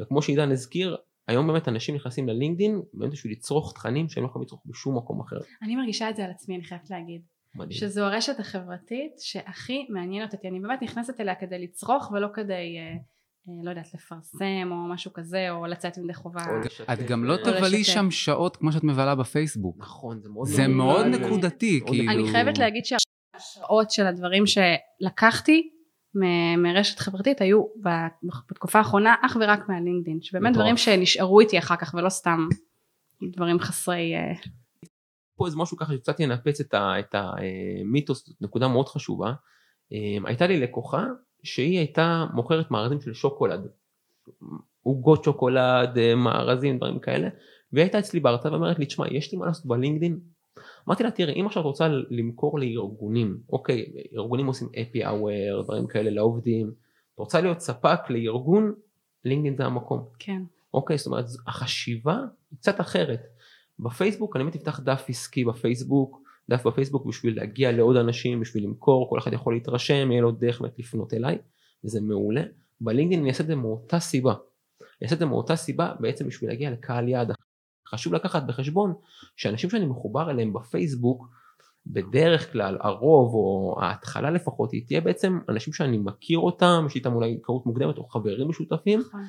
וכמו 0.01 0.21
שעידן 0.21 0.51
הזכיר, 0.51 0.97
היום 1.27 1.47
באמת 1.47 1.67
אנשים 1.67 1.95
נכנסים 1.95 2.27
ללינקדאין 2.27 2.81
באמת 2.93 3.11
בשביל 3.11 3.31
לצרוך 3.31 3.73
תכנים 3.73 4.09
שהם 4.09 4.23
לא 4.23 4.29
יכולים 4.29 4.45
לצרוך 4.45 4.61
בשום 4.65 4.97
מקום 4.97 5.21
אחר. 5.21 5.37
אני 5.61 5.75
מרגישה 5.75 6.09
את 6.09 6.15
זה 6.15 6.25
על 6.25 6.31
עצמי, 6.31 6.55
אני 6.55 6.63
חייבת 6.63 6.89
להגיד. 6.89 7.21
מדהים. 7.55 7.71
שזו 7.71 8.03
הרשת 8.03 8.39
החברתית 8.39 9.11
שהכי 9.19 9.85
מעניינת 9.89 10.33
אותי. 10.33 10.47
אני 10.47 10.59
באמת 10.59 10.81
נכנסת 10.81 11.19
אליה 11.21 11.35
כדי 11.35 11.59
לצרוך 11.59 12.11
ולא 12.11 12.27
כדי, 12.33 12.53
אה, 12.53 12.93
אה, 13.49 13.63
לא 13.63 13.69
יודעת, 13.69 13.93
לפרסם 13.93 14.69
או 14.71 14.75
משהו 14.75 15.13
כזה, 15.13 15.51
או 15.51 15.65
לצאת 15.65 15.97
ידי 15.97 16.13
חובה. 16.13 16.41
את 16.93 16.99
גם 16.99 17.23
לא 17.23 17.35
תבלי. 17.37 17.83
שם 17.83 18.11
שעות 18.11 18.57
כמו 18.57 18.71
שאת 18.71 18.83
מבלה 18.83 19.15
בפייסבוק. 19.15 19.75
נכון, 19.79 20.21
זה 20.21 20.29
מאוד 20.29 20.47
זה 20.47 20.67
מאוד 20.67 20.77
מאוד 20.77 21.07
מעניין. 21.07 21.23
נקודתי, 21.23 21.81
כאילו. 21.85 22.11
אני 22.11 22.31
חייבת 22.31 22.57
להגיד 22.57 22.85
שההשראות 23.39 23.91
של 23.91 24.07
הדברים 24.07 24.43
שלקחתי 24.47 25.69
מ- 26.15 26.63
מרשת 26.63 26.99
חברתית 26.99 27.41
היו 27.41 27.63
בתקופה 28.51 28.79
האחרונה 28.79 29.15
אך 29.21 29.37
ורק 29.41 29.69
מהלינקדאין. 29.69 30.21
שבאמת. 30.21 30.53
דברים 30.53 30.77
שנשארו 30.77 31.39
איתי 31.39 31.59
אחר 31.59 31.75
כך 31.75 31.93
ולא 31.97 32.09
סתם 32.09 32.47
דברים 33.23 33.59
חסרי... 33.59 34.15
אה, 34.15 34.33
פה 35.35 35.45
איזה 35.45 35.57
משהו 35.57 35.77
ככה 35.77 35.93
שקצת 35.93 36.19
ינפץ 36.19 36.59
את 36.59 36.73
את 36.73 37.15
המיתוס, 37.15 38.27
זאת 38.27 38.41
נקודה 38.41 38.67
מאוד 38.67 38.89
חשובה. 38.89 39.33
אה, 39.93 40.17
הייתה 40.25 40.47
לי 40.47 40.59
לקוחה 40.59 41.05
שהיא 41.43 41.77
הייתה 41.77 42.25
מוכרת 42.33 42.71
מארזים 42.71 43.01
של 43.01 43.13
שוקולד. 43.13 43.67
עוגות 44.83 45.23
שוקולד, 45.23 45.97
אה, 45.97 46.15
מארזים, 46.15 46.77
דברים 46.77 46.99
כאלה. 46.99 47.29
והיא 47.73 47.83
הייתה 47.83 47.99
אצלי 47.99 48.19
בהרצאה 48.19 48.51
ואומרת 48.51 48.79
לי, 48.79 48.85
תשמע, 48.85 49.05
יש 49.11 49.31
לי 49.31 49.37
מה 49.37 49.45
לעשות 49.45 49.65
בלינקדאין? 49.65 50.19
אמרתי 50.87 51.03
לה, 51.03 51.11
תראה, 51.11 51.33
אם 51.33 51.45
עכשיו 51.45 51.61
את 51.61 51.65
רוצה 51.65 51.87
למכור 52.09 52.59
לארגונים, 52.59 53.37
אוקיי, 53.49 53.85
ארגונים 54.17 54.45
עושים 54.47 54.67
אפי 54.81 55.05
אאוור, 55.05 55.63
דברים 55.63 55.87
כאלה 55.87 56.09
לעובדים, 56.09 56.71
את 57.13 57.19
רוצה 57.19 57.41
להיות 57.41 57.59
ספק 57.59 57.99
לארגון, 58.09 58.73
לינקדאין 59.25 59.57
זה 59.57 59.65
המקום. 59.65 60.05
כן. 60.19 60.41
אוקיי, 60.73 60.97
זאת 60.97 61.07
אומרת, 61.07 61.25
החשיבה 61.47 62.19
היא 62.51 62.57
קצת 62.59 62.81
אחרת. 62.81 63.21
בפייסבוק 63.79 64.35
אני 64.35 64.43
באמת 64.43 64.55
אפתח 64.55 64.79
דף 64.79 65.05
עסקי 65.09 65.45
בפייסבוק, 65.45 66.21
דף 66.49 66.67
בפייסבוק 66.67 67.05
בשביל 67.05 67.37
להגיע 67.37 67.71
לעוד 67.71 67.95
אנשים, 67.95 68.39
בשביל 68.39 68.63
למכור, 68.63 69.09
כל 69.09 69.19
אחד 69.19 69.33
יכול 69.33 69.53
להתרשם, 69.53 70.11
יהיה 70.11 70.21
לו 70.21 70.31
דרך 70.31 70.61
באמת 70.61 70.79
לפנות 70.79 71.13
אליי, 71.13 71.37
וזה 71.85 72.01
מעולה. 72.01 72.43
בלינקדאין 72.81 73.19
אני 73.19 73.29
אעשה 73.29 73.43
את 73.43 73.47
זה 73.47 73.55
מאותה 73.55 73.99
סיבה. 73.99 74.33
אני 74.81 75.03
אעשה 75.03 75.15
את 75.15 75.19
זה 75.19 75.25
מאותה 75.25 75.55
סיבה 75.55 75.93
בעצם 75.99 76.27
בשביל 76.27 76.49
להגיע 76.49 76.71
לקהל 76.71 77.09
יעד. 77.09 77.31
חשוב 77.89 78.13
לקחת 78.13 78.43
בחשבון 78.43 78.93
שאנשים 79.35 79.69
שאני 79.69 79.85
מחובר 79.85 80.31
אליהם 80.31 80.53
בפייסבוק, 80.53 81.27
בדרך 81.87 82.51
כלל 82.51 82.77
הרוב 82.81 83.33
או 83.33 83.75
ההתחלה 83.81 84.31
לפחות 84.31 84.71
היא 84.71 84.87
תהיה 84.87 85.01
בעצם 85.01 85.39
אנשים 85.49 85.73
שאני 85.73 85.97
מכיר 85.97 86.39
אותם, 86.39 86.83
יש 86.87 86.95
איתם 86.95 87.13
אולי 87.13 87.29
היכרות 87.29 87.65
מוקדמת 87.65 87.97
או 87.97 88.03
חברים 88.03 88.49
משותפים 88.49 88.99
נכון. 88.99 89.21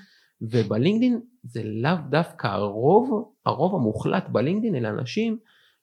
ובלינקדין 0.42 1.20
זה 1.42 1.62
לאו 1.64 1.96
דווקא 2.10 2.46
הרוב, 2.46 3.32
הרוב 3.46 3.74
המוחלט 3.74 4.28
בלינקדין 4.28 4.74
אלה 4.74 4.88
אנשים 4.88 5.38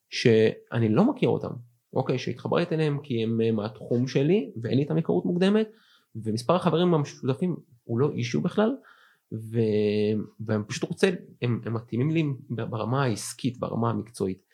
שאני 0.10 0.90
לא 0.90 1.04
מכיר 1.04 1.30
אותם, 1.30 1.52
אוקיי, 1.94 2.20
שהתחברתי 2.20 2.76
אליהם 2.76 3.00
כי 3.04 3.24
הם 3.24 3.42
אה, 3.42 3.52
מהתחום 3.52 4.08
שלי 4.08 4.52
ואין 4.62 4.76
לי 4.76 4.84
איתם 4.84 4.96
היכרות 4.96 5.26
מוקדמת 5.26 5.68
ומספר 6.16 6.56
החברים 6.56 6.94
המשותפים 6.94 7.56
הוא 7.84 8.00
לא 8.00 8.12
אישו 8.12 8.42
בכלל 8.42 8.76
ו... 9.34 9.60
והם 10.40 10.64
פשוט 10.68 10.90
רוצה, 10.90 11.10
הם, 11.42 11.62
הם 11.66 11.74
מתאימים 11.74 12.12
לי 12.12 12.24
ברמה 12.50 13.04
העסקית, 13.04 13.60
ברמה 13.60 13.90
המקצועית 13.90 14.46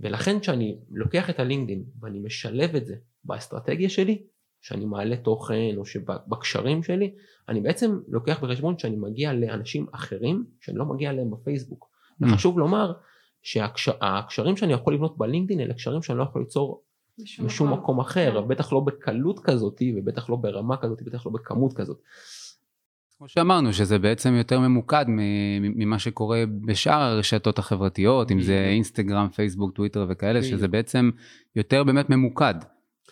ולכן 0.00 0.40
כשאני 0.40 0.78
לוקח 0.90 1.30
את 1.30 1.40
הלינקדין 1.40 1.84
ואני 2.00 2.20
משלב 2.20 2.76
את 2.76 2.86
זה 2.86 2.94
באסטרטגיה 3.24 3.88
שלי, 3.88 4.22
שאני 4.60 4.84
מעלה 4.84 5.16
תוכן 5.16 5.74
או 5.76 5.86
שבקשרים 5.86 6.82
שלי, 6.82 7.14
אני 7.48 7.60
בעצם 7.60 7.98
לוקח 8.08 8.44
בחשבון 8.44 8.78
שאני 8.78 8.96
מגיע 8.96 9.32
לאנשים 9.32 9.86
אחרים 9.92 10.44
שאני 10.60 10.78
לא 10.78 10.84
מגיע 10.84 11.10
אליהם 11.10 11.30
בפייסבוק. 11.30 11.88
Mm. 11.88 12.26
וחשוב 12.26 12.58
לומר 12.58 12.92
שהקשרים 13.42 14.56
שאני 14.56 14.72
יכול 14.72 14.94
לבנות 14.94 15.18
בלינקדין 15.18 15.60
אלה 15.60 15.74
קשרים 15.74 16.02
שאני 16.02 16.18
לא 16.18 16.22
יכול 16.22 16.42
ליצור 16.42 16.82
בשום 17.44 17.72
מקום 17.72 18.00
אחר, 18.00 18.42
כן. 18.42 18.48
בטח 18.48 18.72
לא 18.72 18.80
בקלות 18.80 19.40
כזאת 19.40 19.82
ובטח 19.96 20.30
לא 20.30 20.36
ברמה 20.36 20.76
כזאת, 20.76 21.02
בטח 21.02 21.26
לא 21.26 21.32
בכמות 21.32 21.72
כזאת. 21.72 22.00
כמו 23.22 23.28
שאמרנו, 23.28 23.72
שזה 23.72 23.98
בעצם 23.98 24.34
יותר 24.34 24.60
ממוקד 24.60 25.04
ממה 25.58 25.98
שקורה 25.98 26.44
בשאר 26.66 27.02
הרשתות 27.02 27.58
החברתיות, 27.58 28.32
אם 28.32 28.40
זה. 28.40 28.68
אינסטגרם, 28.68 29.28
פייסבוק, 29.28 29.76
טוויטר 29.76 30.06
וכאלה. 30.08 30.42
שזה 30.42 30.68
בעצם 30.68 31.10
יותר 31.56 31.84
באמת 31.84 32.10
ממוקד. 32.10 32.54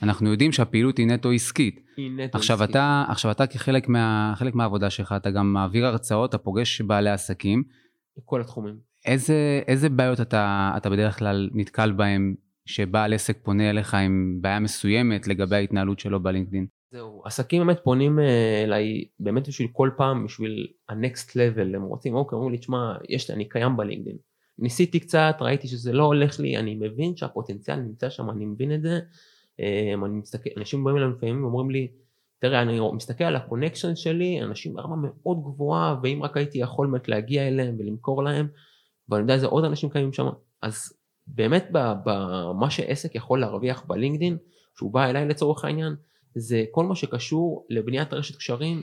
אנחנו 0.02 0.30
יודעים 0.30 0.52
שהפעילות 0.52 0.98
היא 0.98 1.06
נטו 1.06 1.30
עסקית. 1.30 1.80
היא 1.96 2.10
נטו 2.16 2.38
עכשיו 2.38 2.56
עסקית. 2.56 2.70
אתה, 2.70 3.04
עכשיו 3.08 3.30
אתה 3.30 3.46
כחלק 3.46 3.88
מה, 3.88 4.34
מהעבודה 4.54 4.90
שלך, 4.90 5.14
אתה 5.16 5.30
גם 5.30 5.52
מעביר 5.52 5.86
הרצאות, 5.86 6.30
אתה 6.30 6.38
פוגש 6.38 6.80
בעלי 6.80 7.10
עסקים. 7.10 7.62
כל 8.24 8.40
התחומים. 8.40 8.76
איזה, 9.06 9.60
איזה 9.68 9.88
בעיות 9.88 10.20
אתה, 10.20 10.72
אתה 10.76 10.90
בדרך 10.90 11.18
כלל 11.18 11.50
נתקל 11.52 11.92
בהם 11.92 12.34
כשבעל 12.64 13.12
עסק 13.12 13.38
פונה 13.42 13.70
אליך 13.70 13.94
עם 13.94 14.38
בעיה 14.40 14.60
מסוימת 14.60 15.28
לגבי 15.28 15.56
ההתנהלות 15.56 15.98
שלו 15.98 16.22
בלינקדאין? 16.22 16.66
זהו, 16.92 17.23
עסקים 17.25 17.66
באמת 17.66 17.80
פונים 17.85 18.18
אה, 18.18 18.62
אליי 18.64 19.04
באמת 19.20 19.49
בשביל 19.49 19.68
כל 19.73 19.90
פעם, 19.97 20.25
בשביל 20.25 20.66
ה-next 20.88 21.30
level, 21.30 21.76
הם 21.76 21.82
רוצים, 21.82 22.14
אוקיי, 22.14 22.37
אומרים 22.37 22.52
לי, 22.52 22.59
תשמע, 22.59 22.94
יש 23.09 23.30
לי, 23.30 23.35
אני 23.35 23.49
קיים 23.49 23.76
בלינקדאין. 23.76 24.16
ניסיתי 24.59 25.00
קצת, 25.00 25.37
ראיתי 25.40 25.68
שזה 25.68 25.92
לא 25.92 26.04
הולך 26.04 26.40
לי, 26.40 26.56
אני 26.56 26.75
מבין 26.75 27.16
שהפוטנציאל 27.16 27.76
נמצא 27.76 28.11
שם, 28.11 28.30
אני 28.30 28.47
מבין 28.47 28.75
את 28.75 28.82
זה. 28.82 29.00
אה, 29.61 29.94
אני 30.04 30.14
מסתכל, 30.14 30.50
אנשים 30.56 30.85
באים 30.85 30.97
אליי 30.97 31.09
לפעמים 31.09 31.44
ואומרים 31.44 31.70
לי, 31.70 31.88
תראה, 32.38 32.62
אני 32.62 32.80
מסתכל 32.92 33.25
על 33.25 33.37
ה 33.37 33.42
connection 33.42 33.96
שלי, 33.97 34.42
אנשים 34.42 34.75
ברמה 34.75 34.97
מאוד 34.97 35.42
גבוהה, 35.42 35.97
ואם 36.02 36.23
רק 36.23 36.37
הייתי 36.37 36.59
יכול 36.59 36.87
באמת 36.87 37.09
להגיע 37.09 37.49
אליהם 37.49 37.76
ולמכור 37.78 38.23
להם, 38.23 38.49
ואני 39.09 39.23
יודע 39.23 39.35
איזה 39.35 39.47
עוד 39.47 39.64
אנשים 39.64 39.90
קיימים 39.90 40.12
שם, 40.12 40.28
אז 40.62 40.92
באמת 41.26 41.68
במה 42.04 42.70
שעסק 42.70 43.14
יכול 43.14 43.40
להרוויח 43.40 43.85
בלינקדאין, 43.87 44.37
שהוא 44.76 44.92
בא 44.92 45.04
אליי 45.11 45.28
לצורך 45.28 45.64
העניין, 45.64 45.97
זה 46.34 46.64
כל 46.70 46.84
מה 46.84 46.94
שקשור 46.94 47.66
לבניית 47.70 48.12
רשת 48.12 48.37
קשרים 48.37 48.82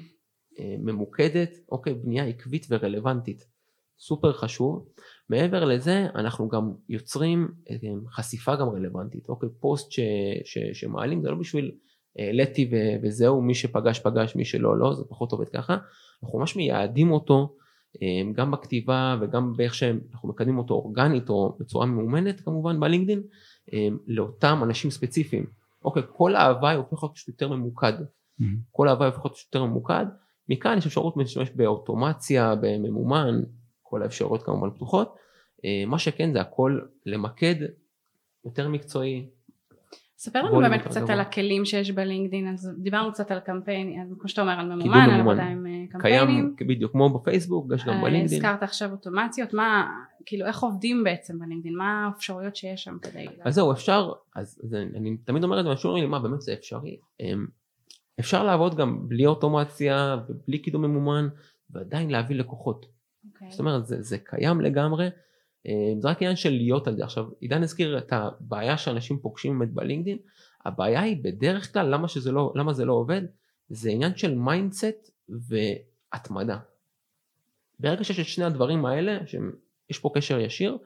אה, 0.60 0.75
ממוקדת, 0.80 1.50
אוקיי, 1.72 1.94
בנייה 1.94 2.25
עקבית 2.25 2.68
ורלוונטית. 2.70 3.46
סופר 4.00 4.34
חשוב. 4.34 4.88
מעבר 5.30 5.66
לזה, 5.66 6.08
אנחנו 6.16 6.48
גם 6.48 6.72
יוצרים 6.89 7.48
אה, 7.70 7.75
חשיפה 8.12 8.56
גם 8.56 8.70
רלוונטית. 8.70 9.30
אוקיי, 9.30 9.50
פוסט 9.60 9.92
ש, 9.92 10.00
ש, 10.46 10.58
שמעלים 10.74 11.22
זה 11.22 11.30
לא 11.30 11.36
בשביל 11.36 11.72
העליתי 12.20 12.70
ו- 12.72 13.06
וזהו, 13.08 13.42
מי 13.42 13.56
שפגש 13.56 14.00
פגש, 14.00 14.36
מי 14.36 14.46
שלא 14.46 14.77
לא, 14.77 14.94
זה 14.94 15.04
פחות 15.10 15.32
עובד 15.32 15.50
ככה. 15.50 15.77
אנחנו 16.24 16.39
ממש 16.39 16.56
מייעדים 16.56 17.12
אותו 17.12 17.56
אה, 18.01 18.32
גם 18.34 18.51
בכתיבה 18.51 19.18
וגם 19.22 19.54
באיך 19.58 19.74
שאנחנו 19.74 20.30
מקדמים 20.30 20.58
אותו 20.58 20.74
אורגנית 20.74 21.30
או 21.30 21.58
בצורה 21.60 21.86
מאומנת 21.86 22.42
כמובן 22.42 22.80
בלינקדאין, 22.80 23.24
אה, 23.74 23.88
לאותם 24.08 24.60
אנשים 24.63 24.92
ספציפיים. 24.92 25.46
אוקיי, 25.86 26.03
כל 26.13 26.36
ההוואי 26.36 26.75
הופך 26.75 27.03
להיות 27.03 27.27
יותר 27.27 27.50
ממוקד. 27.50 27.93
כל 28.72 28.88
ההוואי 28.88 29.07
הופך 29.07 29.25
להיות 29.25 29.38
יותר 29.46 29.65
ממוקד. 29.65 30.05
מכאן 30.50 30.77
יש 30.77 30.86
אפשרות 30.86 31.17
להשתמש 31.17 31.50
באוטומציה, 31.50 32.55
בממומן, 32.62 33.41
כל 33.81 34.03
האפשרויות 34.03 34.43
כמובן 34.43 34.69
פתוחות. 34.69 35.15
אה, 35.65 35.84
מה 35.88 36.00
שכן 36.00 36.34
זה 36.34 36.41
הכל 36.41 36.79
למקד 37.05 37.55
יותר 38.46 38.69
מקצועי. 38.69 39.29
ספר 40.18 40.42
לנו 40.42 40.58
באמת 40.58 40.82
קצת 40.82 41.02
גבוה. 41.02 41.14
על 41.14 41.20
הכלים 41.20 41.66
שיש 41.66 41.92
בלינקדאין, 41.92 42.54
אז 42.54 42.72
דיברנו 42.78 43.12
קצת 43.12 43.32
על 43.32 43.40
קמפיין, 43.40 44.02
אז 44.02 44.14
כמו 44.20 44.30
שאתה 44.30 44.42
אומר, 44.42 44.60
על 44.60 44.76
ממומן, 44.76 45.10
על. 45.10 45.20
עבודה 45.20 45.44
עם 45.44 45.66
אה, 45.66 45.72
קמפיינים. 45.90 46.56
קיים 46.58 46.68
בדיוק 46.70 46.92
כמו 46.92 47.20
בפייסבוק, 47.20 47.72
יש 47.76 47.86
גם 47.86 47.94
אה, 47.94 48.02
בלינקדאין. 48.02 48.46
הזכרת 48.46 48.64
עכשיו 48.64 48.92
אוטומציות, 48.92 49.54
מה, 49.54 49.88
כאילו 50.26 50.46
איך 50.46 50.64
עובדים 50.64 51.04
בעצם 51.04 51.40
בלינקדאין, 51.40 51.76
מה 51.76 52.06
האפשרויות 52.06 52.56
שיש 52.56 52.84
שם 52.84 52.98
כדי... 53.02 53.26
אז 53.42 53.56
זהו 53.56 53.72
אפשר, 53.72 54.12
אז 54.36 54.62
אני 54.96 55.18
תמיד 55.18 55.44
אומר 55.44 55.60
את 55.60 55.64
זה, 55.66 55.72
אנשים 55.72 55.90
אומרים 55.90 56.04
לי 56.04 56.10
מה 56.10 56.20
באמת 56.20 56.42
זה 56.42 56.54
אפשרי. 56.54 56.98
אמ, 57.20 57.46
אפשר 58.20 58.44
לעבוד 58.44 58.76
גם 58.76 59.08
בלי 59.08 59.26
אוטומציה 59.26 60.18
ובלי 60.30 60.60
קידום 60.60 60.82
ממומן 60.82 61.28
ועדיין 61.70 62.12
להביא 62.12 62.36
לקוחות. 62.36 62.86
אוקיי. 63.34 63.52
זאת 63.52 63.60
אומרת 63.60 63.88
זה, 63.88 64.02
זה 64.02 64.18
קיים 64.18 64.62
לגמרי, 64.62 65.08
זה 66.00 66.10
רק 66.10 66.18
עניין 66.22 66.36
של 66.36 66.50
להיות 66.50 66.88
על 66.88 66.96
זה. 66.96 67.04
עכשיו 67.04 67.26
עידן 67.40 67.64
הזכיר 67.64 67.98
את 67.98 68.14
הבעיה 68.14 68.78
שאנשים 68.78 69.20
פוגשים 69.20 69.60
באמת 69.60 69.74
בלינקדאין, 69.74 70.18
הבעיה 70.66 71.02
היא 71.02 71.18
בדרך 71.24 71.74
כלל 71.74 71.94
למה, 71.94 72.08
שזה 72.08 72.32
לא, 72.32 72.54
למה 72.56 72.74
זה 72.74 72.86
לא 72.86 72.94
עובד, 72.94 73.22
זה 73.70 73.90
עניין 73.90 74.18
של 74.18 74.36
mindset 74.36 75.12
והתמדה. 75.30 76.58
ברגע 77.80 78.04
שיש 78.04 78.20
את 78.20 78.26
שני 78.26 78.46
הדברים 78.46 78.86
האלה, 78.86 79.20
שיש 79.26 80.00
פה 80.00 80.12
קשר 80.16 80.40
ישיר, 80.40 80.78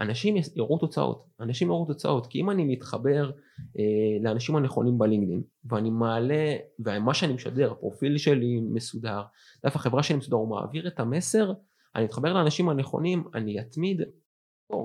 אנשים 0.00 0.36
יראו 0.56 0.78
תוצאות, 0.78 1.26
אנשים 1.40 1.68
יראו 1.68 1.84
תוצאות, 1.86 2.26
כי 2.26 2.40
אם 2.40 2.50
אני 2.50 2.64
מתחבר 2.64 3.30
אה, 3.78 3.84
לאנשים 4.22 4.56
הנכונים 4.56 4.98
בלינקדאין, 4.98 5.42
ואני 5.64 5.90
מעלה, 5.90 6.56
ומה 6.78 7.14
שאני 7.14 7.32
משדר, 7.32 7.72
הפרופיל 7.72 8.18
שלי 8.18 8.60
מסודר, 8.60 9.22
דף 9.66 9.76
החברה 9.76 10.02
שלי 10.02 10.16
מסודר, 10.16 10.36
הוא 10.36 10.48
מעביר 10.48 10.88
את 10.88 11.00
המסר, 11.00 11.52
אני 11.96 12.04
מתחבר 12.04 12.32
לאנשים 12.32 12.68
הנכונים, 12.68 13.24
אני 13.34 13.60
אתמיד. 13.60 14.00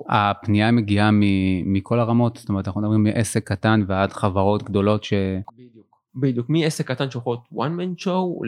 הפנייה 0.09 0.71
מגיעה 0.71 1.12
מ- 1.12 1.74
מכל 1.74 2.00
הרמות, 2.00 2.38
זאת 2.38 2.50
אומרת 2.50 2.67
אנחנו 2.67 2.81
מדברים 2.81 3.03
מעסק 3.03 3.47
קטן 3.47 3.81
ועד 3.88 4.13
חברות 4.13 4.63
גדולות 4.63 5.03
ש... 5.03 5.13
בדיוק. 5.57 5.85
בדיוק, 6.15 6.50
מעסק 6.50 6.88
קטן 6.88 7.12
שיכול 7.12 7.38
להיות 7.51 7.67
one 7.69 7.79
man 7.79 8.03
show 8.03 8.45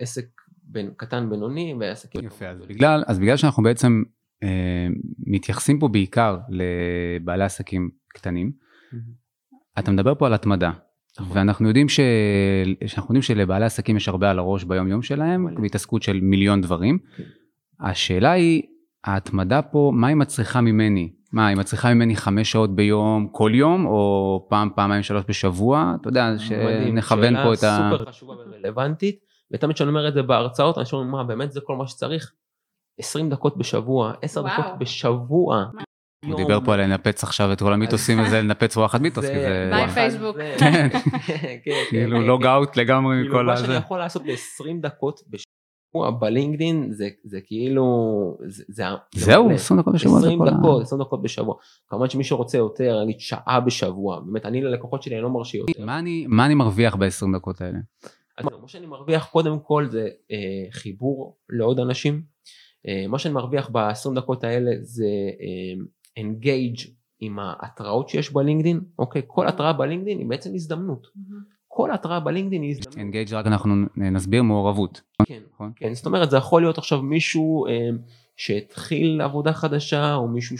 לעסק 0.00 0.26
בין, 0.62 0.90
קטן 0.96 1.30
בינוני 1.30 1.74
ועסקים. 1.80 2.24
יפה, 2.24 2.46
אז 2.46 2.66
בגלל, 2.66 3.04
אז 3.06 3.18
בגלל 3.18 3.36
שאנחנו 3.36 3.62
בעצם 3.62 4.02
אה, 4.42 4.86
מתייחסים 5.26 5.78
פה 5.78 5.88
בעיקר 5.88 6.38
לבעלי 6.48 7.44
עסקים 7.44 7.90
קטנים, 8.08 8.52
אתה 9.78 9.90
מדבר 9.90 10.14
פה 10.14 10.26
על 10.26 10.34
התמדה. 10.34 10.70
נכון. 11.20 11.36
ואנחנו 11.36 11.68
יודעים, 11.68 11.88
ש... 11.88 12.00
שאנחנו 12.86 13.12
יודעים 13.12 13.22
שלבעלי 13.22 13.64
עסקים 13.64 13.96
יש 13.96 14.08
הרבה 14.08 14.30
על 14.30 14.38
הראש 14.38 14.64
ביום 14.64 14.88
יום 14.88 15.02
שלהם. 15.02 15.54
בהתעסקות 15.62 16.02
של 16.02 16.20
מיליון 16.20 16.60
דברים. 16.60 16.98
כן. 17.16 17.22
השאלה 17.80 18.30
היא, 18.30 18.62
ההתמדה 19.04 19.62
פה, 19.62 19.90
מה 19.94 20.06
היא 20.06 20.16
מצריכה 20.16 20.60
ממני? 20.60 21.12
מה, 21.32 21.46
היא 21.46 21.56
מצריכה 21.56 21.94
ממני 21.94 22.16
חמש 22.16 22.52
שעות 22.52 22.76
ביום, 22.76 23.28
כל 23.32 23.50
יום, 23.54 23.86
או 23.86 24.46
פעם, 24.50 24.70
פעמיים, 24.76 25.02
שלוש 25.02 25.24
בשבוע? 25.28 25.94
אתה 26.00 26.08
יודע, 26.08 26.30
מדהים, 26.30 26.88
שנכוון 26.88 27.36
פה 27.42 27.52
את 27.52 27.58
ה... 27.58 27.60
שאלה 27.60 27.90
סופר 27.92 28.10
חשובה 28.10 28.34
ורלוונטית, 28.34 29.18
ותמיד 29.52 29.74
כשאני 29.74 29.90
אומר 29.90 30.08
את 30.08 30.14
זה 30.14 30.22
בהרצאות, 30.22 30.78
אנשים 30.78 30.98
אומרים, 30.98 31.12
מה, 31.12 31.24
באמת 31.24 31.52
זה 31.52 31.60
כל 31.60 31.76
מה 31.76 31.86
שצריך? 31.86 32.32
20 32.98 33.30
דקות 33.30 33.56
בשבוע, 33.56 34.12
10 34.22 34.40
וואו. 34.40 34.52
דקות 34.52 34.78
בשבוע. 34.78 35.64
הוא 36.26 36.36
דיבר 36.36 36.58
פה 36.64 36.74
על 36.74 36.80
לנפץ 36.80 37.22
עכשיו 37.22 37.52
את 37.52 37.58
כל 37.60 37.72
המיתוסים 37.72 38.20
הזה, 38.20 38.42
לנפץ 38.42 38.76
וואחד 38.76 39.02
מיתוס, 39.02 39.24
כי 39.24 39.40
זה... 39.40 39.68
ביי, 39.72 39.88
פייסבוק. 39.88 40.36
כן. 40.58 40.88
כן, 40.92 40.98
כן, 41.26 41.56
כאילו 41.90 42.16
כן, 42.18 42.26
לוג 42.26 42.42
כן. 42.42 42.48
אאוט 42.48 42.76
לגמרי 42.76 43.16
כאילו 43.16 43.34
מכל 43.34 43.46
מה 43.46 43.52
הזה. 43.52 43.64
שאני 43.64 43.76
יכול 43.76 43.98
לעשות 43.98 44.22
ב-20 44.22 44.82
דקות 44.82 45.20
בלינקדין, 46.18 46.92
זה- 46.92 47.08
זה 47.24 47.40
כאילו, 47.40 47.84
זה- 48.46 48.64
זה 48.68 48.84
זה 49.14 49.24
זהו, 49.24 49.44
מלא. 49.46 49.54
20 49.54 49.80
דקות 49.80 49.94
בשבוע 49.94 50.20
זה 50.20 50.26
20 50.26 50.38
כל 50.38 50.48
ה... 50.48 50.50
דקות, 50.50 50.82
20 50.82 51.00
דקות 51.02 51.22
בשבוע. 51.22 51.54
כמובן 51.88 52.08
שמי 52.08 52.24
שרוצה 52.24 52.58
יותר, 52.58 53.04
נגיד 53.04 53.20
שעה 53.20 53.60
בשבוע, 53.60 54.20
באמת 54.20 54.46
אני 54.46 54.60
ללקוחות 54.62 55.02
שלי 55.02 55.14
אני 55.14 55.22
לא 55.22 55.30
מרשה 55.30 55.58
יותר. 55.58 55.84
מה 55.84 55.98
אני, 55.98 56.26
מה 56.28 56.46
אני 56.46 56.54
מרוויח 56.54 56.96
ב-20 56.96 57.36
דקות 57.36 57.60
האלה? 57.60 57.78
אז 58.38 58.46
מה 58.62 58.68
שאני 58.68 58.86
מרוויח 58.86 59.26
קודם 59.32 59.58
כל 59.58 59.86
זה 59.90 60.08
אה, 60.30 60.36
חיבור 60.70 61.36
לעוד 61.50 61.80
אנשים. 61.80 62.22
אה, 62.88 63.04
מה 63.08 63.18
שאני 63.18 63.34
מרוויח 63.34 63.68
ב-20 63.72 64.14
דקות 64.14 64.44
האלה 64.44 64.70
זה 64.80 65.04
אה, 65.40 65.82
engage 66.24 66.88
עם 67.20 67.38
ההתראות 67.38 68.08
שיש 68.08 68.32
בלינקדין. 68.32 68.80
אוקיי, 68.98 69.22
כל 69.26 69.48
התראה 69.48 69.72
בלינקדין 69.72 70.18
היא 70.18 70.26
בעצם 70.26 70.54
הזדמנות. 70.54 71.06
כל 71.72 71.90
התראה 71.90 72.20
בלינקדין 72.20 72.62
היא 72.62 72.70
הזדמנות. 72.70 72.98
אנגייג' 72.98 73.34
רק 73.34 73.46
אנחנו 73.46 73.74
נסביר 73.96 74.42
מעורבות. 74.42 75.00
כן, 75.24 75.40
נכון? 75.54 75.72
כן, 75.76 75.94
זאת 75.94 76.06
אומרת 76.06 76.30
זה 76.30 76.36
יכול 76.36 76.62
להיות 76.62 76.78
עכשיו 76.78 77.02
מישהו 77.02 77.66
אה, 77.66 77.88
שהתחיל 78.36 79.20
עבודה 79.20 79.52
חדשה 79.52 80.14
או 80.14 80.28
מישהו 80.28 80.56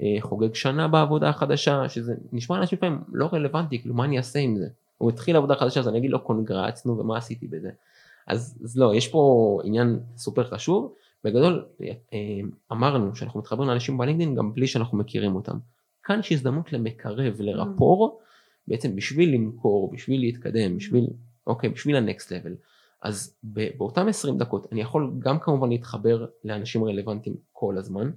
אה, 0.00 0.20
חוגג 0.20 0.54
שנה 0.54 0.88
בעבודה 0.88 1.28
החדשה, 1.28 1.88
שזה 1.88 2.14
נשמע 2.32 2.56
לאנשים 2.56 2.78
לפעמים 2.78 2.98
לא 3.12 3.28
רלוונטי, 3.32 3.78
כאילו 3.78 3.94
מה 3.94 4.04
אני 4.04 4.16
אעשה 4.16 4.38
עם 4.38 4.56
זה? 4.56 4.66
הוא 4.98 5.10
התחיל 5.10 5.36
עבודה 5.36 5.54
חדשה 5.54 5.80
אז 5.80 5.88
אני 5.88 5.98
אגיד 5.98 6.10
לו 6.10 6.20
קונגרץ, 6.20 6.86
נו 6.86 6.98
ומה 6.98 7.16
עשיתי 7.16 7.46
בזה? 7.46 7.70
אז, 8.26 8.58
אז 8.64 8.78
לא, 8.78 8.94
יש 8.94 9.08
פה 9.08 9.60
עניין 9.64 10.00
סופר 10.16 10.44
חשוב, 10.44 10.92
בגדול 11.24 11.64
אה, 11.82 12.18
אמרנו 12.72 13.16
שאנחנו 13.16 13.40
מתחברים 13.40 13.68
לאנשים 13.68 13.98
בלינקדאין 13.98 14.34
גם 14.34 14.54
בלי 14.54 14.66
שאנחנו 14.66 14.98
מכירים 14.98 15.34
אותם. 15.34 15.58
כאן 16.04 16.20
יש 16.20 16.32
הזדמנות 16.32 16.72
למקרב, 16.72 17.34
לרפור, 17.40 18.20
בעצם 18.68 18.96
בשביל 18.96 19.34
למכור, 19.34 19.90
בשביל 19.92 20.20
להתקדם, 20.20 20.76
בשביל, 20.76 21.06
אוקיי, 21.46 21.70
בשביל 21.70 21.96
הנקסט 21.96 22.32
לבל. 22.32 22.54
אז 23.02 23.36
באותם 23.42 24.08
20 24.08 24.38
דקות 24.38 24.66
אני 24.72 24.80
יכול 24.80 25.12
גם 25.18 25.38
כמובן 25.40 25.68
להתחבר 25.68 26.26
לאנשים 26.44 26.84
רלוונטיים 26.84 27.36
כל 27.52 27.78
הזמן, 27.78 28.10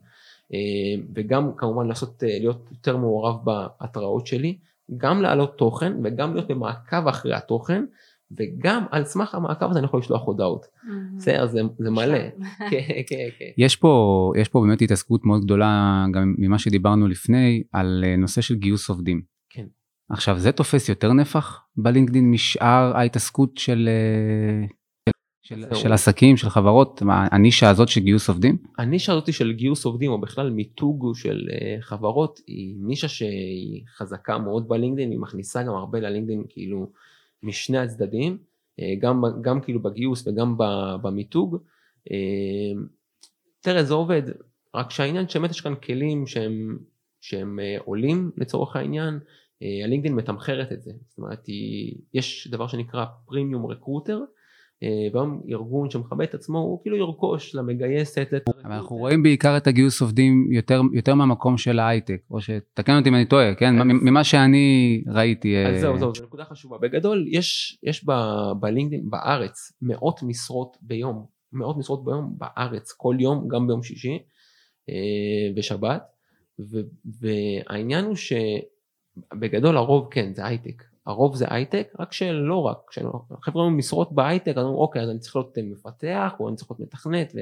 אה, 0.53 1.03
וגם 1.15 1.51
כמובן 1.57 1.87
לעשות, 1.87 2.23
אה, 2.23 2.39
להיות 2.39 2.67
יותר 2.71 2.97
מעורב 2.97 3.35
בהתראות 3.45 4.27
שלי, 4.27 4.57
גם 4.97 5.21
להעלות 5.21 5.57
תוכן 5.57 5.93
וגם 6.03 6.33
להיות 6.33 6.47
במעקב 6.47 7.07
אחרי 7.07 7.33
התוכן, 7.33 7.83
וגם 8.37 8.85
על 8.91 9.03
סמך 9.03 9.35
המעקב 9.35 9.65
הזה 9.69 9.79
אני 9.79 9.85
יכול 9.85 9.99
לשלוח 9.99 10.21
הודעות. 10.25 10.65
בסדר, 11.17 11.47
זה, 11.47 11.59
זה 11.77 11.89
מלא. 11.89 12.17
כן, 12.71 12.81
כן, 13.07 13.27
כן. 13.39 13.51
יש 13.57 13.75
פה, 13.75 14.33
יש 14.37 14.47
פה 14.47 14.61
באמת 14.61 14.81
התעסקות 14.81 15.25
מאוד 15.25 15.43
גדולה, 15.43 16.05
גם 16.13 16.35
ממה 16.37 16.59
שדיברנו 16.59 17.07
לפני, 17.07 17.63
על 17.71 18.03
אה, 18.07 18.15
נושא 18.15 18.41
של 18.41 18.55
גיוס 18.55 18.89
עובדים. 18.89 19.30
עכשיו, 20.11 20.39
זה 20.39 20.51
תופס 20.51 20.89
יותר 20.89 21.13
נפח 21.13 21.65
בלינקדאין 21.77 22.31
משאר 22.31 22.91
ההתעסקות 22.95 23.57
של, 23.57 23.89
אה, 23.89 24.67
של, 25.41 25.75
של 25.75 25.93
עסקים, 25.93 26.37
של 26.37 26.49
חברות, 26.49 27.01
הנישה 27.07 27.69
הזאת 27.69 27.87
של 27.87 28.01
גיוס 28.01 28.29
עובדים? 28.29 28.57
הנישה 28.77 29.13
הזאת 29.13 29.33
של 29.33 29.51
גיוס 29.51 29.85
עובדים, 29.85 30.11
או 30.11 30.21
בכלל 30.21 30.49
מיתוג 30.49 31.11
של 31.15 31.49
אה, 31.51 31.77
חברות, 31.81 32.39
היא 32.47 32.75
נישה 32.79 33.07
שהיא 33.07 33.83
חזקה 33.97 34.37
מאוד 34.37 34.67
בלינקדאין, 34.67 35.11
היא 35.11 35.19
מכניסה 35.19 35.63
גם 35.63 35.73
הרבה 35.73 35.99
ללינקדאין, 35.99 36.43
כאילו, 36.49 36.91
משני 37.43 37.77
הצדדים, 37.77 38.37
אה, 38.79 38.93
גם, 38.99 39.21
גם 39.41 39.61
כאילו 39.61 39.81
בגיוס 39.81 40.27
וגם 40.27 40.55
במיתוג. 41.01 41.57
אה, 42.11 42.81
תראה 43.61 43.83
זה 43.83 43.93
עובד, 43.93 44.23
רק 44.75 44.91
שהעניין 44.91 45.29
שבאמת 45.29 45.49
יש 45.51 45.61
כאן 45.61 45.75
כלים 45.75 46.27
שהם, 46.27 46.77
שהם 47.21 47.59
עולים 47.85 48.31
לצורך 48.37 48.75
העניין, 48.75 49.19
הלינקדאין 49.83 50.15
מתמחרת 50.15 50.71
את 50.71 50.81
זה, 50.81 50.91
זאת 51.07 51.17
אומרת 51.17 51.45
היא, 51.47 51.95
יש 52.13 52.47
דבר 52.51 52.67
שנקרא 52.67 53.05
פרימיום 53.25 53.65
רקרוטר, 53.65 54.19
והיום 55.13 55.41
ארגון 55.49 55.89
שמכבד 55.89 56.21
את 56.21 56.33
עצמו 56.33 56.59
הוא 56.59 56.81
כאילו 56.81 56.97
ירכוש 56.97 57.55
למגייסת. 57.55 58.29
אבל 58.65 58.71
אנחנו 58.73 58.95
רואים 58.95 59.23
בעיקר 59.23 59.57
את 59.57 59.67
הגיוס 59.67 60.01
עובדים 60.01 60.47
יותר, 60.51 60.81
יותר 60.93 61.15
מהמקום 61.15 61.57
של 61.57 61.79
ההייטק, 61.79 62.21
או 62.31 62.41
שתקן 62.41 62.97
אותי 62.97 63.09
אם 63.09 63.15
אני 63.15 63.25
טועה, 63.25 63.55
כן? 63.55 63.81
אז, 63.81 63.87
ממה 63.87 64.23
שאני 64.23 65.03
ראיתי. 65.07 65.65
אז 65.65 65.81
זהו, 65.81 65.97
זהו, 65.97 66.15
זו 66.15 66.23
נקודה 66.23 66.45
חשובה. 66.45 66.77
בגדול 66.77 67.25
יש, 67.29 67.79
יש 67.83 68.05
בלינקדאין 68.59 69.09
בארץ 69.09 69.71
מאות 69.81 70.23
משרות 70.23 70.77
ביום, 70.81 71.25
מאות 71.53 71.77
משרות 71.77 72.05
ביום 72.05 72.35
בארץ, 72.37 72.91
כל 72.91 73.15
יום, 73.19 73.47
גם 73.47 73.67
ביום 73.67 73.83
שישי 73.83 74.19
בשבת, 75.55 76.03
והעניין 77.21 78.05
הוא 78.05 78.15
שבגדול 79.33 79.77
הרוב 79.77 80.07
כן 80.11 80.33
זה 80.33 80.45
הייטק. 80.45 80.83
הרוב 81.05 81.35
זה 81.35 81.45
הייטק, 81.49 81.93
רק 81.99 82.13
שלא 82.13 82.61
רק, 82.61 82.77
כשחבר'ה 82.87 83.69
משרות 83.69 84.11
בהייטק, 84.11 84.51
אז 84.57 84.57
אומרים 84.57 84.75
אוקיי 84.79 85.01
אז 85.01 85.09
אני 85.09 85.19
צריך 85.19 85.35
להיות 85.35 85.57
מפתח 85.63 86.33
או 86.39 86.49
אני 86.49 86.55
צריך 86.55 86.71
להיות 86.71 86.79
מתכנת 86.79 87.31
ו, 87.35 87.39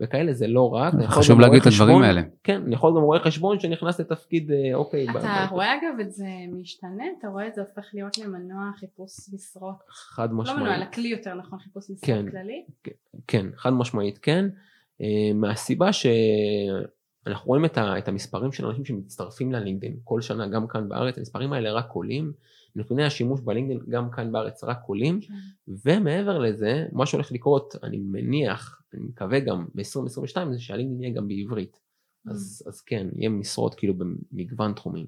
וכאלה 0.00 0.32
זה 0.32 0.46
לא 0.46 0.74
רק. 0.74 0.94
חשוב 1.06 1.40
להגיד 1.40 1.60
את 1.60 1.66
הדברים 1.66 2.02
האלה. 2.02 2.22
כן, 2.44 2.62
אני 2.66 2.74
יכול 2.74 2.96
גם 2.96 3.02
רואה 3.02 3.18
חשבון 3.20 3.60
שנכנס 3.60 4.00
לתפקיד 4.00 4.50
אה, 4.50 4.74
אוקיי. 4.74 5.06
אתה 5.10 5.18
ב- 5.18 5.52
רואה 5.52 5.74
אגב 5.74 6.00
את 6.00 6.12
זה 6.12 6.26
משתנה, 6.52 7.04
אתה 7.18 7.28
רואה 7.28 7.46
את 7.46 7.54
זה 7.54 7.60
הופך 7.60 7.90
להיות 7.94 8.18
למנוע 8.18 8.70
חיפוש 8.76 9.10
משרות. 9.34 9.76
חד 9.88 10.32
משמעית. 10.32 10.58
לא 10.58 10.64
מנוע, 10.64 10.76
אלא 10.76 10.84
כלי 10.84 11.08
יותר 11.08 11.34
נכון, 11.34 11.58
חיפוש 11.58 11.90
משרות 11.90 12.04
כן, 12.04 12.30
כללי. 12.30 12.64
כן, 12.84 12.92
כן, 13.26 13.46
חד 13.56 13.72
משמעית 13.72 14.18
כן, 14.18 14.48
אה, 15.00 15.32
מהסיבה 15.34 15.92
ש... 15.92 16.06
אנחנו 17.26 17.48
רואים 17.48 17.64
את, 17.64 17.78
ה, 17.78 17.98
את 17.98 18.08
המספרים 18.08 18.52
של 18.52 18.66
אנשים 18.66 18.84
שמצטרפים 18.84 19.52
ללינקדאין 19.52 19.96
כל 20.04 20.20
שנה 20.20 20.48
גם 20.48 20.68
כאן 20.68 20.88
בארץ, 20.88 21.18
המספרים 21.18 21.52
האלה 21.52 21.72
רק 21.72 21.90
עולים, 21.90 22.32
נתוני 22.76 23.04
השימוש 23.04 23.40
בלינקדאין 23.40 23.80
גם 23.88 24.10
כאן 24.10 24.32
בארץ 24.32 24.64
רק 24.64 24.78
עולים, 24.86 25.20
כן. 25.20 25.34
ומעבר 25.84 26.38
לזה, 26.38 26.86
מה 26.92 27.06
שהולך 27.06 27.32
לקרות, 27.32 27.74
אני 27.82 27.98
מניח, 27.98 28.82
אני 28.94 29.02
מקווה 29.02 29.40
גם 29.40 29.66
ב-2022, 29.74 30.52
זה 30.52 30.60
שהלינקדאין 30.60 31.02
יהיה 31.02 31.14
גם 31.14 31.28
בעברית. 31.28 31.76
Mm. 31.76 32.30
אז, 32.30 32.62
אז 32.66 32.80
כן, 32.80 33.06
יהיה 33.16 33.30
משרות 33.30 33.74
כאילו 33.74 33.94
במגוון 33.94 34.72
תחומים. 34.72 35.06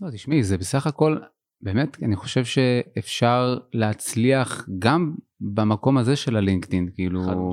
לא, 0.00 0.10
תשמעי, 0.10 0.44
זה 0.44 0.58
בסך 0.58 0.86
הכל, 0.86 1.16
באמת, 1.60 2.02
אני 2.02 2.16
חושב 2.16 2.44
שאפשר 2.44 3.58
להצליח 3.72 4.68
גם 4.78 5.14
במקום 5.40 5.98
הזה 5.98 6.16
של 6.16 6.36
הלינקדאין, 6.36 6.90
כאילו, 6.94 7.50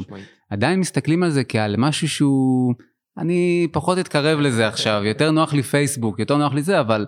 עדיין 0.49 0.79
מסתכלים 0.79 1.23
על 1.23 1.29
זה 1.29 1.43
כעל 1.43 1.75
משהו 1.77 2.09
שהוא, 2.09 2.73
אני 3.17 3.67
פחות 3.71 3.97
אתקרב 3.97 4.39
לזה 4.39 4.67
עכשיו, 4.67 5.01
יותר 5.05 5.31
נוח 5.31 5.53
לי 5.53 5.63
פייסבוק, 5.63 6.19
יותר 6.19 6.37
נוח 6.37 6.53
לי 6.53 6.61
זה, 6.61 6.79
אבל 6.79 7.05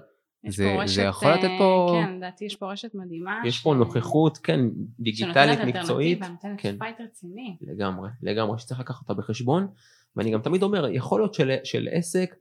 זה, 0.47 0.75
רשת, 0.79 0.95
זה 0.95 1.01
יכול 1.01 1.31
לתת 1.31 1.49
פה... 1.57 1.99
כן, 2.03 2.15
לדעתי 2.17 2.45
יש 2.45 2.55
פה 2.55 2.71
רשת 2.71 2.95
מדהימה. 2.95 3.41
יש 3.45 3.57
ש... 3.57 3.61
פה 3.61 3.73
נוכחות, 3.73 4.37
כן, 4.37 4.59
דיגיטלית, 4.99 5.59
מקצועית. 5.59 6.17
שנותנת 6.17 6.45
אלטרנטיבה, 6.45 6.85
fight 6.85 7.01
רציני. 7.01 7.57
לגמרי, 7.61 8.09
לגמרי, 8.21 8.59
שצריך 8.59 8.79
לקחת 8.79 9.01
אותה 9.01 9.13
בחשבון. 9.13 9.67
ואני 10.15 10.31
גם 10.31 10.41
תמיד 10.41 10.63
אומר, 10.63 10.87
יכול 10.89 11.21
להיות 11.21 11.33
של, 11.33 11.51
של 11.63 11.87
עסק, 11.91 12.35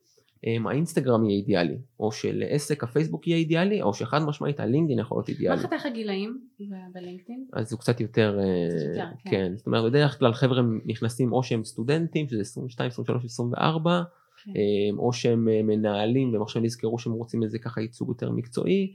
האינסטגרם 0.66 1.24
יהיה 1.24 1.38
אידיאלי, 1.38 1.78
או 2.00 2.12
שלעסק 2.12 2.84
הפייסבוק 2.84 3.26
יהיה 3.26 3.36
אידיאלי, 3.38 3.82
או 3.82 3.94
שחד 3.94 4.18
משמעית 4.18 4.60
הלינקדאין 4.60 4.98
יכול 4.98 5.18
להיות 5.18 5.28
אידיאלי. 5.28 5.56
מה 5.56 5.62
חתך 5.62 5.86
הגילאים 5.86 6.40
בלינקדאין? 6.92 7.46
אז 7.52 7.72
הוא 7.72 7.80
קצת 7.80 8.00
יותר, 8.00 8.38
יותר 8.88 9.04
כן. 9.24 9.30
כן, 9.30 9.52
זאת 9.56 9.66
אומרת, 9.66 9.84
בדרך 9.84 10.18
כלל 10.18 10.32
חבר'ה 10.32 10.62
נכנסים 10.84 11.32
או 11.32 11.42
שהם 11.42 11.64
סטודנטים, 11.64 12.28
שזה 12.28 12.40
22, 12.40 12.88
23, 12.88 13.24
24, 13.24 14.02
כן. 14.44 14.50
אמ, 14.50 14.98
או 14.98 15.12
שהם 15.12 15.48
אה, 15.48 15.62
מנהלים 15.62 16.32
והם 16.32 16.42
עכשיו 16.42 16.62
נזכרו 16.62 16.98
שהם 16.98 17.12
רוצים 17.12 17.42
איזה 17.42 17.58
ככה 17.58 17.80
ייצוג 17.80 18.08
יותר 18.08 18.30
מקצועי, 18.30 18.94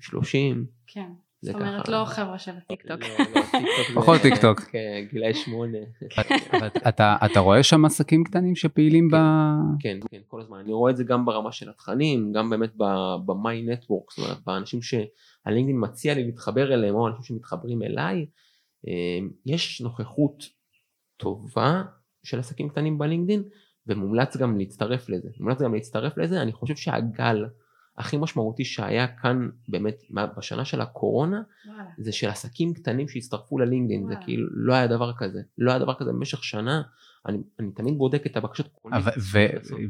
30. 0.00 0.56
אמ, 0.56 0.64
כן. 0.86 1.10
זאת 1.42 1.54
אומרת 1.54 1.88
לא 1.88 2.04
חבר'ה 2.04 2.38
של 2.38 2.52
הטיקטוק. 2.56 3.00
פחות 3.94 4.20
טיקטוק. 4.20 4.60
כן, 4.72 5.06
גילאי 5.10 5.34
שמונה. 5.34 5.78
אתה 7.26 7.40
רואה 7.40 7.62
שם 7.62 7.84
עסקים 7.84 8.24
קטנים 8.24 8.56
שפעילים 8.56 9.08
ב... 9.08 9.16
כן, 9.80 9.98
כן, 10.10 10.20
כל 10.26 10.40
הזמן. 10.40 10.58
אני 10.58 10.72
רואה 10.72 10.90
את 10.90 10.96
זה 10.96 11.04
גם 11.04 11.24
ברמה 11.24 11.52
של 11.52 11.70
התכנים, 11.70 12.32
גם 12.32 12.50
באמת 12.50 12.76
ב-My 12.76 13.72
Network, 13.72 14.14
זאת 14.14 14.18
אומרת, 14.18 14.38
באנשים 14.46 14.80
שהלינקדאין 14.82 15.76
מציע 15.80 16.14
לי 16.14 16.24
להתחבר 16.24 16.74
אליהם, 16.74 16.94
או 16.94 17.08
אנשים 17.08 17.22
שמתחברים 17.22 17.82
אליי, 17.82 18.26
אמ, 18.86 19.30
יש 19.46 19.80
נוכחות 19.80 20.44
טובה 21.16 21.82
של 22.22 22.38
עסקים 22.38 22.68
קטנים 22.68 22.98
בלינקדאין, 22.98 23.42
ומומלץ 23.86 24.36
גם 24.36 24.58
להצטרף 24.58 25.08
לזה. 25.08 25.28
מומלץ 25.40 25.62
גם 25.62 25.74
להצטרף 25.74 26.18
לזה, 26.18 26.42
אני 26.42 26.52
חושב 26.52 26.76
שהגל 26.76 27.44
הכי 28.00 28.16
משמעותי 28.16 28.64
שהיה 28.64 29.06
כאן 29.06 29.48
באמת 29.68 29.94
בשנה 30.36 30.64
של 30.64 30.80
הקורונה, 30.80 31.42
וואלה. 31.66 31.84
זה 31.98 32.12
של 32.12 32.28
עסקים 32.28 32.74
קטנים 32.74 33.08
שהצטרפו 33.08 33.58
ללינקדאין, 33.58 34.06
זה 34.08 34.14
כאילו 34.24 34.46
לא 34.50 34.74
היה 34.74 34.86
דבר 34.86 35.12
כזה, 35.18 35.40
לא 35.58 35.70
היה 35.70 35.78
דבר 35.78 35.94
כזה 35.94 36.12
במשך 36.12 36.44
שנה, 36.44 36.82
אני, 37.28 37.38
אני 37.60 37.70
תמיד 37.70 37.94
בודק 37.98 38.26
את 38.26 38.36
הבקשות. 38.36 38.68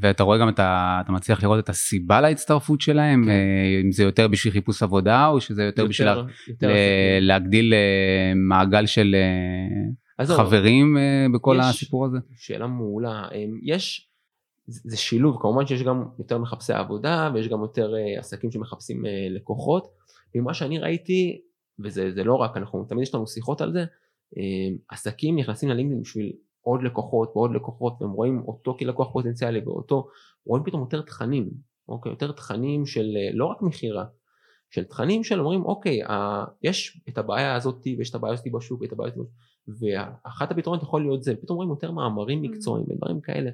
ואתה 0.01 0.23
רואה 0.23 0.39
גם, 0.39 0.49
אתה, 0.49 0.99
אתה 1.05 1.13
מצליח 1.13 1.43
לראות 1.43 1.65
את 1.65 1.69
הסיבה 1.69 2.21
להצטרפות 2.21 2.81
שלהם, 2.81 3.25
כן. 3.25 3.31
אה, 3.31 3.81
אם 3.85 3.93
זה 3.93 4.03
יותר 4.03 4.29
בשביל 4.29 4.53
חיפוש 4.53 4.83
עבודה, 4.83 5.27
או 5.27 5.41
שזה 5.41 5.63
יותר, 5.63 5.83
יותר 5.83 5.91
בשביל 5.91 6.09
יותר 6.49 6.69
לה, 6.69 6.75
להגדיל 7.21 7.75
אה, 7.75 8.33
מעגל 8.37 8.87
של... 8.87 9.15
אה, 9.15 10.27
חברים 10.37 10.97
בכל 11.35 11.57
יש, 11.61 11.67
הסיפור 11.67 12.07
הזה? 12.07 12.19
שאלה 12.37 12.67
מעולה. 12.67 13.29
יש, 13.63 14.10
זה 14.71 14.97
שילוב, 14.97 15.37
כמובן 15.41 15.67
שיש 15.67 15.83
גם 15.83 16.05
יותר 16.19 16.39
מחפשי 16.39 16.73
עבודה 16.73 17.31
ויש 17.35 17.49
גם 17.49 17.61
יותר 17.61 17.93
עסקים 18.19 18.51
שמחפשים 18.51 19.05
לקוחות. 19.31 19.91
ממה 20.35 20.55
שאני 20.55 20.79
ראיתי, 20.79 21.41
וזה 21.79 22.25
לא 22.25 22.35
רק, 22.35 22.57
אנחנו 22.57 22.85
תמיד 22.85 23.03
יש 23.03 23.15
לנו 23.15 23.27
שיחות 23.27 23.61
על 23.61 23.73
זה, 23.73 23.85
עסקים 24.89 25.39
נכנסים 25.39 25.69
ללינקדאין 25.69 26.03
בשביל 26.03 26.33
עוד 26.61 26.83
לקוחות 26.83 27.33
ועוד 27.35 27.55
לקוחות 27.55 27.93
והם 28.01 28.11
רואים 28.11 28.43
אותו 28.47 28.77
כלקוח 28.79 29.13
פוטנציאלי 29.13 29.61
ואותו, 29.65 30.09
רואים 30.47 30.65
פתאום 30.65 30.81
יותר 30.81 31.03
תכנים, 31.03 31.51
אוקיי, 31.89 32.13
יותר 32.13 32.33
תכנים 32.33 32.87
של 32.87 33.17
לא 33.33 33.45
רק 33.47 33.63
מכירה, 33.63 34.05
של 34.71 34.85
תכנים 34.85 35.25
של 35.25 35.41
אומרים 35.41 35.65
אוקיי, 35.65 36.03
ה, 36.03 36.45
יש 36.63 37.01
את 37.09 37.19
הבעיה 37.19 37.55
הזאת 37.55 37.87
ויש 37.99 38.11
את 38.11 38.15
הבעיה 38.15 38.35
הזאת 38.35 38.47
בשוק 38.53 38.81
ואת 38.81 38.93
הבעיה 38.93 39.13
הזאת 39.13 39.29
ואחת 39.81 40.51
הפתרונות 40.51 40.83
יכול 40.83 41.03
להיות 41.03 41.23
זה, 41.23 41.37
פתאום 41.37 41.57
רואים 41.57 41.71
יותר 41.71 41.91
מאמרים 41.91 42.45
mm. 42.45 42.49
מקצועיים 42.49 42.87
ודברים 42.91 43.21
כאלה. 43.21 43.51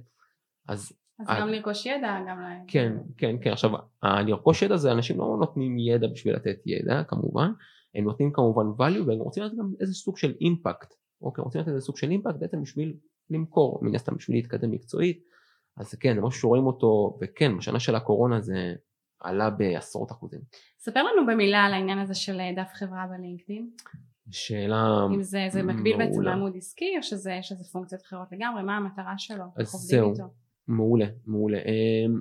אז, 0.69 0.93
אז 1.21 1.27
גם 1.41 1.49
לרכוש 1.49 1.87
ידע, 1.87 2.19
גם 2.29 2.41
להם. 2.41 2.65
כן, 2.69 2.93
כן, 3.17 3.37
כן, 3.43 3.53
עכשיו 3.53 3.71
לרכוש 4.03 4.63
ידע 4.63 4.77
זה 4.77 4.93
אנשים 4.93 5.19
לא 5.19 5.37
נותנים 5.41 5.79
ידע 5.79 6.07
בשביל 6.07 6.37
לתת 6.37 6.57
ידע 6.67 7.03
כמובן, 7.09 7.51
הם 7.95 8.05
נותנים 8.05 8.33
כמובן 8.33 8.67
value 8.67 9.03
והם 9.07 9.19
רוצים 9.19 9.43
לתת 9.43 9.55
גם 9.59 9.73
איזה 9.81 9.95
סוג 9.95 10.17
של 10.17 10.35
אימפקט, 10.41 10.95
אוקיי, 11.23 11.45
רוצים 11.45 11.61
לתת 11.61 11.69
איזה 11.69 11.81
סוג 11.81 11.97
של 11.97 12.11
אימפקט 12.11 12.37
בעצם 12.39 12.63
בשביל 12.63 12.95
למכור, 13.31 13.79
מן 13.83 13.95
הסתם 13.95 14.17
בשביל 14.17 14.37
להתקדם 14.37 14.71
מקצועית, 14.71 15.23
אז 15.77 15.95
כן, 15.95 16.15
זה 16.15 16.21
משהו 16.21 16.41
שרואים 16.41 16.67
אותו, 16.67 17.19
וכן, 17.21 17.57
בשנה 17.59 17.81
של 17.81 17.95
הקורונה 17.95 18.41
זה 18.41 18.75
עלה 19.21 19.51
בעשרות 19.51 20.11
אחוזים. 20.11 20.41
ספר 20.79 21.03
לנו 21.03 21.27
במילה 21.27 21.65
על 21.65 21.73
העניין 21.73 21.99
הזה 21.99 22.15
של 22.15 22.41
אה, 22.41 22.53
דף 22.57 22.71
חברה 22.73 23.07
בלינקדאין. 23.07 23.71
שאלה 24.31 25.07
אם 25.15 25.23
זה, 25.23 25.47
זה 25.51 25.63
מקביל 25.63 25.97
בעצם 25.97 26.11
מעולה. 26.11 26.31
לעמוד 26.31 26.53
עסקי 26.57 26.97
או 26.99 27.03
שזה 27.03 27.33
יש 27.33 27.53
איזה 27.53 27.65
פונקציות 27.65 28.03
אחרות 28.03 28.29
לגמרי, 28.33 28.63
מה 28.63 28.77
המטרה 28.77 29.15
שלו, 29.19 29.45
עובדים 29.45 29.69
זהו. 29.73 30.13
איתו. 30.13 30.46
מעולה, 30.69 31.07
מעולה. 31.27 31.59
אמ, 31.59 32.21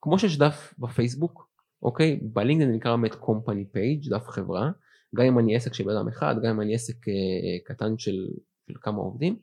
כמו 0.00 0.18
שיש 0.18 0.38
דף 0.38 0.74
בפייסבוק, 0.78 1.48
אוקיי? 1.82 2.20
בלינקדאין 2.22 2.72
נקרא 2.72 2.96
באמת 2.96 3.12
company 3.12 3.76
page, 3.76 4.10
דף 4.10 4.28
חברה. 4.28 4.70
גם 5.14 5.24
אם 5.24 5.38
אני 5.38 5.56
עסק 5.56 5.74
של 5.74 5.84
בן 5.84 5.96
אדם 5.96 6.08
אחד, 6.08 6.36
גם 6.42 6.50
אם 6.50 6.60
אני 6.60 6.74
עסק 6.74 7.08
אה, 7.08 7.58
קטן 7.64 7.98
של, 7.98 8.28
של 8.68 8.74
כמה 8.80 8.98
עובדים. 8.98 9.36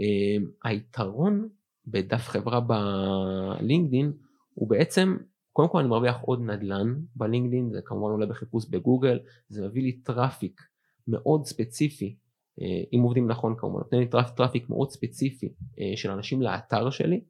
אמ, 0.00 0.50
היתרון 0.64 1.48
בדף 1.86 2.28
חברה 2.28 2.60
בלינקדאין 2.60 4.12
הוא 4.54 4.68
בעצם, 4.68 5.16
קודם 5.52 5.68
כל 5.68 5.78
אני 5.78 5.88
מרוויח 5.88 6.20
עוד 6.20 6.40
נדל"ן 6.40 6.94
בלינקדאין, 7.16 7.70
זה 7.72 7.80
כמובן 7.84 8.10
עולה 8.10 8.26
בחיפוש 8.26 8.68
בגוגל, 8.70 9.18
זה 9.48 9.66
מביא 9.66 9.82
לי 9.82 9.92
traffic 9.92 10.60
מאוד 11.08 11.46
ספציפי, 11.46 12.16
אה, 12.60 12.82
אם 12.92 13.00
עובדים 13.00 13.28
נכון 13.28 13.54
כמובן, 13.58 13.78
נותן 13.78 13.98
לי 13.98 14.08
traff, 14.08 14.30
traffic 14.30 14.70
מאוד 14.70 14.90
ספציפי 14.90 15.54
אה, 15.80 15.92
של 15.96 16.10
אנשים 16.10 16.42
לאתר 16.42 16.90
שלי, 16.90 17.16
אה, 17.16 17.20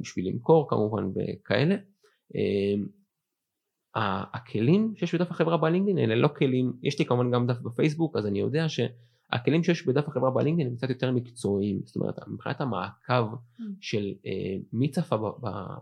בשביל 0.00 0.28
למכור 0.28 0.66
כמובן 0.70 1.04
וכאלה. 1.08 1.76
אה, 2.36 2.76
הכלים 4.34 4.92
שיש 4.96 5.14
בדף 5.14 5.30
החברה 5.30 5.56
בלינקדאין 5.56 5.98
אלה 5.98 6.14
לא 6.14 6.28
כלים, 6.28 6.72
יש 6.82 6.98
לי 6.98 7.04
כמובן 7.04 7.30
גם 7.30 7.46
דף 7.46 7.60
בפייסבוק 7.60 8.16
אז 8.16 8.26
אני 8.26 8.40
יודע 8.40 8.66
שהכלים 8.68 9.64
שיש 9.64 9.86
בדף 9.86 10.08
החברה 10.08 10.30
בלינקדאין 10.30 10.68
הם 10.68 10.76
קצת 10.76 10.90
יותר 10.90 11.12
מקצועיים, 11.12 11.80
זאת 11.84 11.96
אומרת 11.96 12.14
מבחינת 12.28 12.60
המעקב 12.60 13.24
Mm. 13.58 13.62
של 13.80 14.12
אה, 14.26 14.56
מי 14.72 14.90
צפה 14.90 15.16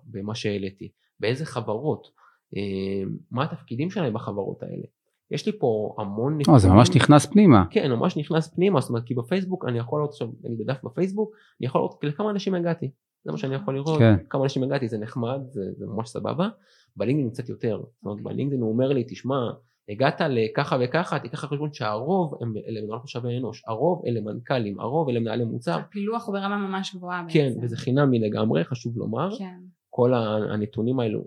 במה 0.06 0.34
שהעליתי, 0.34 0.90
באיזה 1.20 1.46
חברות, 1.46 2.08
אה, 2.56 3.10
מה 3.30 3.44
התפקידים 3.44 3.90
שלהם 3.90 4.12
בחברות 4.12 4.62
האלה. 4.62 4.86
יש 5.30 5.46
לי 5.46 5.58
פה 5.58 5.94
המון 5.98 6.38
או, 6.48 6.58
זה 6.58 6.68
ממש 6.68 6.90
נכנס 6.96 7.26
פנימה. 7.26 7.64
כן, 7.70 7.92
ממש 7.92 8.16
נכנס 8.16 8.54
פנימה, 8.54 8.80
זאת 8.80 8.88
אומרת, 8.90 9.04
כי 9.04 9.14
בפייסבוק 9.14 9.64
אני 9.68 9.78
יכול 9.78 10.00
לראות 10.00 10.10
עכשיו, 10.10 10.28
נגיד 10.44 10.58
בדף 10.58 10.84
בפייסבוק, 10.84 11.36
אני 11.60 11.66
יכול 11.66 11.80
לראות 11.80 12.04
לכמה 12.04 12.30
אנשים 12.30 12.54
הגעתי. 12.54 12.90
זה 13.24 13.32
מה 13.32 13.38
שאני 13.38 13.54
יכול 13.54 13.74
לראות, 13.74 13.98
כן. 13.98 14.14
כמה 14.30 14.42
אנשים 14.42 14.62
הגעתי, 14.62 14.88
זה 14.88 14.98
נחמד, 14.98 15.40
זה, 15.50 15.72
זה 15.76 15.86
ממש 15.86 16.08
סבבה. 16.08 16.48
בלינקדאין 16.96 17.30
קצת 17.30 17.48
יותר, 17.48 17.82
זאת 17.82 18.04
אומרת, 18.04 18.22
בלינקדאין 18.22 18.62
הוא 18.62 18.72
אומר 18.72 18.88
לי, 18.88 19.04
תשמע, 19.08 19.50
הגעת 19.88 20.20
לככה 20.28 20.76
וככה, 20.80 21.18
תיקח 21.18 21.44
בחשבון 21.44 21.72
שהרוב 21.72 22.34
הם 22.40 22.54
אלה 22.68 22.80
מנהלות 22.80 23.04
משאבי 23.04 23.38
אנוש, 23.38 23.62
הרוב 23.66 24.02
אלה 24.06 24.20
מנכ"לים, 24.20 24.80
הרוב 24.80 25.08
אלה 25.08 25.20
מנהלי 25.20 25.44
מוצר, 25.44 25.78
הפילוח 25.78 26.26
הוא 26.26 26.38
ברמה 26.38 26.56
ממש 26.56 26.94
גבוהה 26.94 27.24
כן, 27.28 27.48
בעצם. 27.48 27.60
וזה 27.62 27.76
חינמי 27.76 28.18
לגמרי, 28.18 28.64
חשוב 28.64 28.98
לומר, 28.98 29.38
כן. 29.38 29.60
כל 29.90 30.14
הנתונים 30.14 31.00
האלו 31.00 31.24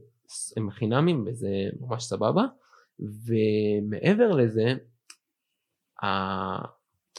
הם 0.57 0.71
חינמים 0.71 1.25
וזה 1.27 1.49
ממש 1.79 2.03
סבבה 2.03 2.45
ומעבר 2.99 4.31
לזה 4.31 4.73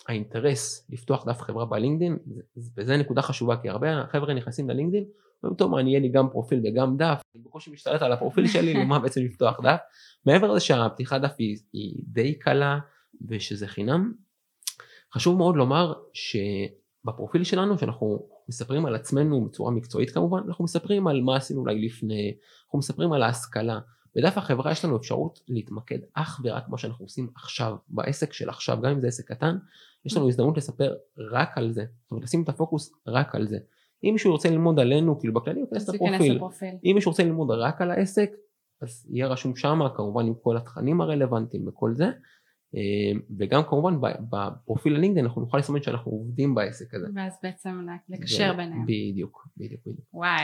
האינטרס 0.09 0.87
לפתוח 0.90 1.29
דף 1.29 1.40
חברה 1.40 1.64
בלינקדאין 1.66 2.18
זה- 2.27 2.42
וזה 2.77 2.97
נקודה 2.97 3.23
חשובה 3.23 3.57
כי 3.57 3.68
הרבה 3.68 4.07
חבר'ה 4.12 4.35
נכנסים 4.35 4.71
ללינקדאין 4.71 5.05
אומרים 5.42 5.57
טוב 5.57 5.71
מה 5.71 5.81
אני 5.81 5.90
יהיה 5.90 6.01
לי 6.01 6.09
גם 6.09 6.31
פרופיל 6.31 6.61
וגם 6.64 6.97
דף? 6.97 7.21
אני 7.35 7.42
בקושי 7.42 7.71
משתלט 7.71 8.03
על 8.03 8.12
הפרופיל 8.12 8.47
שלי 8.53 8.75
למה 8.75 8.99
בעצם 8.99 9.21
לפתוח 9.21 9.61
דף. 9.62 9.79
מעבר 10.27 10.51
לזה 10.51 10.61
שהפתיחת 10.61 11.21
דף 11.21 11.35
היא, 11.38 11.57
היא 11.73 12.03
די 12.07 12.35
קלה 12.38 12.79
ושזה 13.29 13.66
חינם 13.66 14.12
חשוב 15.14 15.38
מאוד 15.38 15.57
לומר 15.57 15.92
שבפרופיל 16.12 17.44
שלנו 17.44 17.79
שאנחנו 17.79 18.29
מספרים 18.49 18.87
על 18.87 18.94
עצמנו 18.94 19.44
בצורה 19.44 19.71
מקצועית 19.71 20.11
כמובן 20.11 20.40
אנחנו 20.49 20.64
מספרים 20.64 21.07
על 21.07 21.21
מה 21.21 21.37
עשינו 21.37 21.61
אולי 21.61 21.87
לפני 21.87 22.35
אנחנו 22.66 22.79
מספרים 22.79 23.12
על 23.12 23.23
ההשכלה 23.23 23.79
בדף 24.16 24.38
החברה 24.38 24.73
יש 24.73 24.85
לנו 24.85 24.97
אפשרות 24.97 25.40
להתמקד 25.49 25.99
אך 26.14 26.40
ורק 26.44 26.68
מה 26.68 26.79
שאנחנו 26.79 27.05
עושים 27.05 27.31
עכשיו 27.35 27.77
בעסק 27.88 28.33
של 28.33 28.49
עכשיו 28.49 28.81
גם 28.83 28.90
אם 28.90 29.01
זה 29.01 29.07
עסק 29.07 29.33
קטן 29.33 29.57
יש 30.05 30.16
לנו 30.16 30.29
הזדמנות 30.29 30.57
לספר 30.57 30.94
רק 31.33 31.59
על 31.59 31.73
זה 31.73 31.85
זאת 32.03 32.11
אומרת 32.11 32.25
לשים 32.25 32.42
את 32.42 32.49
הפוקוס 32.49 32.92
רק 33.07 33.35
על 33.35 33.47
זה 33.47 33.59
אם 34.05 34.11
מישהו 34.12 34.33
רוצה 34.33 34.51
ללמוד 34.51 34.81
עלינו 34.81 35.18
כאילו 35.21 35.35
בכללי 35.35 35.61
הוא 35.61 35.68
ייכנס 35.73 35.88
לפרופיל. 36.29 36.77
אם 36.85 36.92
מישהו 36.94 37.11
רוצה 37.11 37.25
ללמוד 37.25 37.51
רק 37.51 37.81
על 37.81 37.90
העסק 37.90 38.31
אז 38.83 39.07
יהיה 39.11 39.27
רשום 39.27 39.57
שמה 39.57 39.88
כמובן 39.97 40.27
עם 40.27 40.35
כל 40.42 40.57
התכנים 40.57 41.01
הרלוונטיים 41.01 41.68
וכל 41.68 41.94
זה 41.94 42.11
אה, 42.75 43.21
וגם 43.38 43.62
כמובן 43.62 44.01
ב- 44.01 44.07
בפרופיל 44.37 44.97
הלינקדאין 44.97 45.27
אנחנו 45.27 45.40
נוכל 45.40 45.59
לסמן 45.59 45.83
שאנחנו 45.83 46.11
עובדים 46.12 46.55
בעסק 46.55 46.94
הזה. 46.94 47.07
ואז 47.14 47.38
בעצם 47.42 47.87
לקשר 48.09 48.51
ו- 48.55 48.57
ביניהם. 48.57 48.83
בדיוק, 48.87 49.49
בדיוק, 49.57 49.81
בדיוק. 49.81 50.07
וואי. 50.12 50.42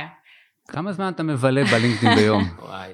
כמה 0.68 0.92
זמן 0.92 1.12
אתה 1.14 1.22
מבלה 1.22 1.64
בלינקדאין 1.64 2.16
ביום? 2.18 2.42
וואי, 2.68 2.92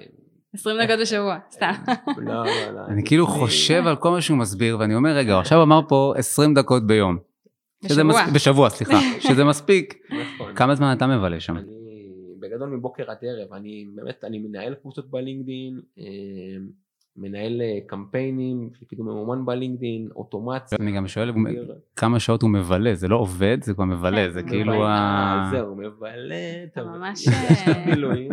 20 0.55 0.77
דקות 0.83 0.99
בשבוע, 1.01 1.39
סתם. 1.51 1.73
לא, 2.17 2.35
לא, 2.35 2.71
לא. 2.75 2.81
אני 2.89 3.03
כאילו 3.05 3.27
חושב 3.27 3.83
על 3.87 3.97
כל 3.97 4.11
מה 4.11 4.21
שהוא 4.21 4.39
מסביר 4.39 4.79
ואני 4.79 4.95
אומר 4.95 5.11
רגע 5.11 5.39
עכשיו 5.39 5.63
אמר 5.63 5.81
פה 5.89 6.15
20 6.17 6.55
דקות 6.55 6.87
ביום. 6.87 7.19
בשבוע. 7.85 8.23
בשבוע 8.35 8.71
סליחה 8.71 8.99
שזה 9.29 9.45
מספיק. 9.45 9.95
נכון. 10.11 10.55
כמה 10.55 10.75
זמן 10.75 10.93
אתה 10.97 11.07
מבלה 11.07 11.41
שם? 11.41 11.57
אני 11.57 11.65
בגדול 12.41 12.69
מבוקר 12.69 13.11
עד 13.11 13.17
ערב, 13.23 13.53
אני 13.53 13.87
באמת, 13.95 14.25
אני 14.25 14.39
מנהל 14.39 14.75
קבוצות 14.75 15.11
בלינקדין, 15.11 15.81
אה, 15.99 16.05
מנהל 17.17 17.61
אה, 17.63 17.79
קמפיינים, 17.87 18.71
של 18.75 18.87
קידום 18.87 19.09
ממומן 19.09 19.47
בלינקדין, 19.47 20.09
אוטומציה. 20.17 20.79
אני 20.81 20.93
גם 20.93 21.09
שואל 21.09 21.33
כמה 21.97 22.21
שעות 22.21 22.43
הוא 22.43 22.51
מבלה 22.51 22.95
זה 22.95 23.09
לא 23.09 23.17
עובד 23.17 23.59
זה 23.63 23.75
כבר 23.75 23.85
מבלה 23.85 24.27
כן, 24.27 24.31
זה 24.33 24.43
כאילו. 24.43 24.87
ה... 24.87 24.89
אה, 24.89 25.51
זהו, 25.51 25.77
מבלה, 25.77 26.65
אתה 26.73 26.85
ממש, 26.85 27.27
יש 27.27 27.33
אה, 27.69 27.87
מילואים. 27.87 28.31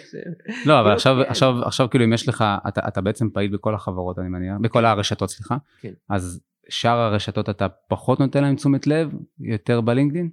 לא 0.66 0.80
אבל 0.80 0.96
כאילו, 0.98 1.22
עכשיו 1.64 1.86
כן. 1.86 1.90
כאילו 1.90 2.04
אם 2.04 2.12
יש 2.12 2.28
לך 2.28 2.44
אתה 2.68 2.88
אתה 2.88 3.00
בעצם 3.00 3.30
פעיל 3.30 3.52
בכל 3.52 3.74
החברות 3.74 4.18
אני 4.18 4.28
מניח 4.28 4.56
בכל 4.60 4.84
הרשתות 4.84 5.30
סליחה 5.30 5.56
כן. 5.80 5.92
אז 6.08 6.40
שאר 6.68 6.98
הרשתות 6.98 7.48
אתה 7.48 7.68
פחות 7.68 8.20
נותן 8.20 8.42
להם 8.42 8.56
תשומת 8.56 8.86
לב 8.86 9.12
יותר 9.40 9.80
בלינקדאין 9.80 10.30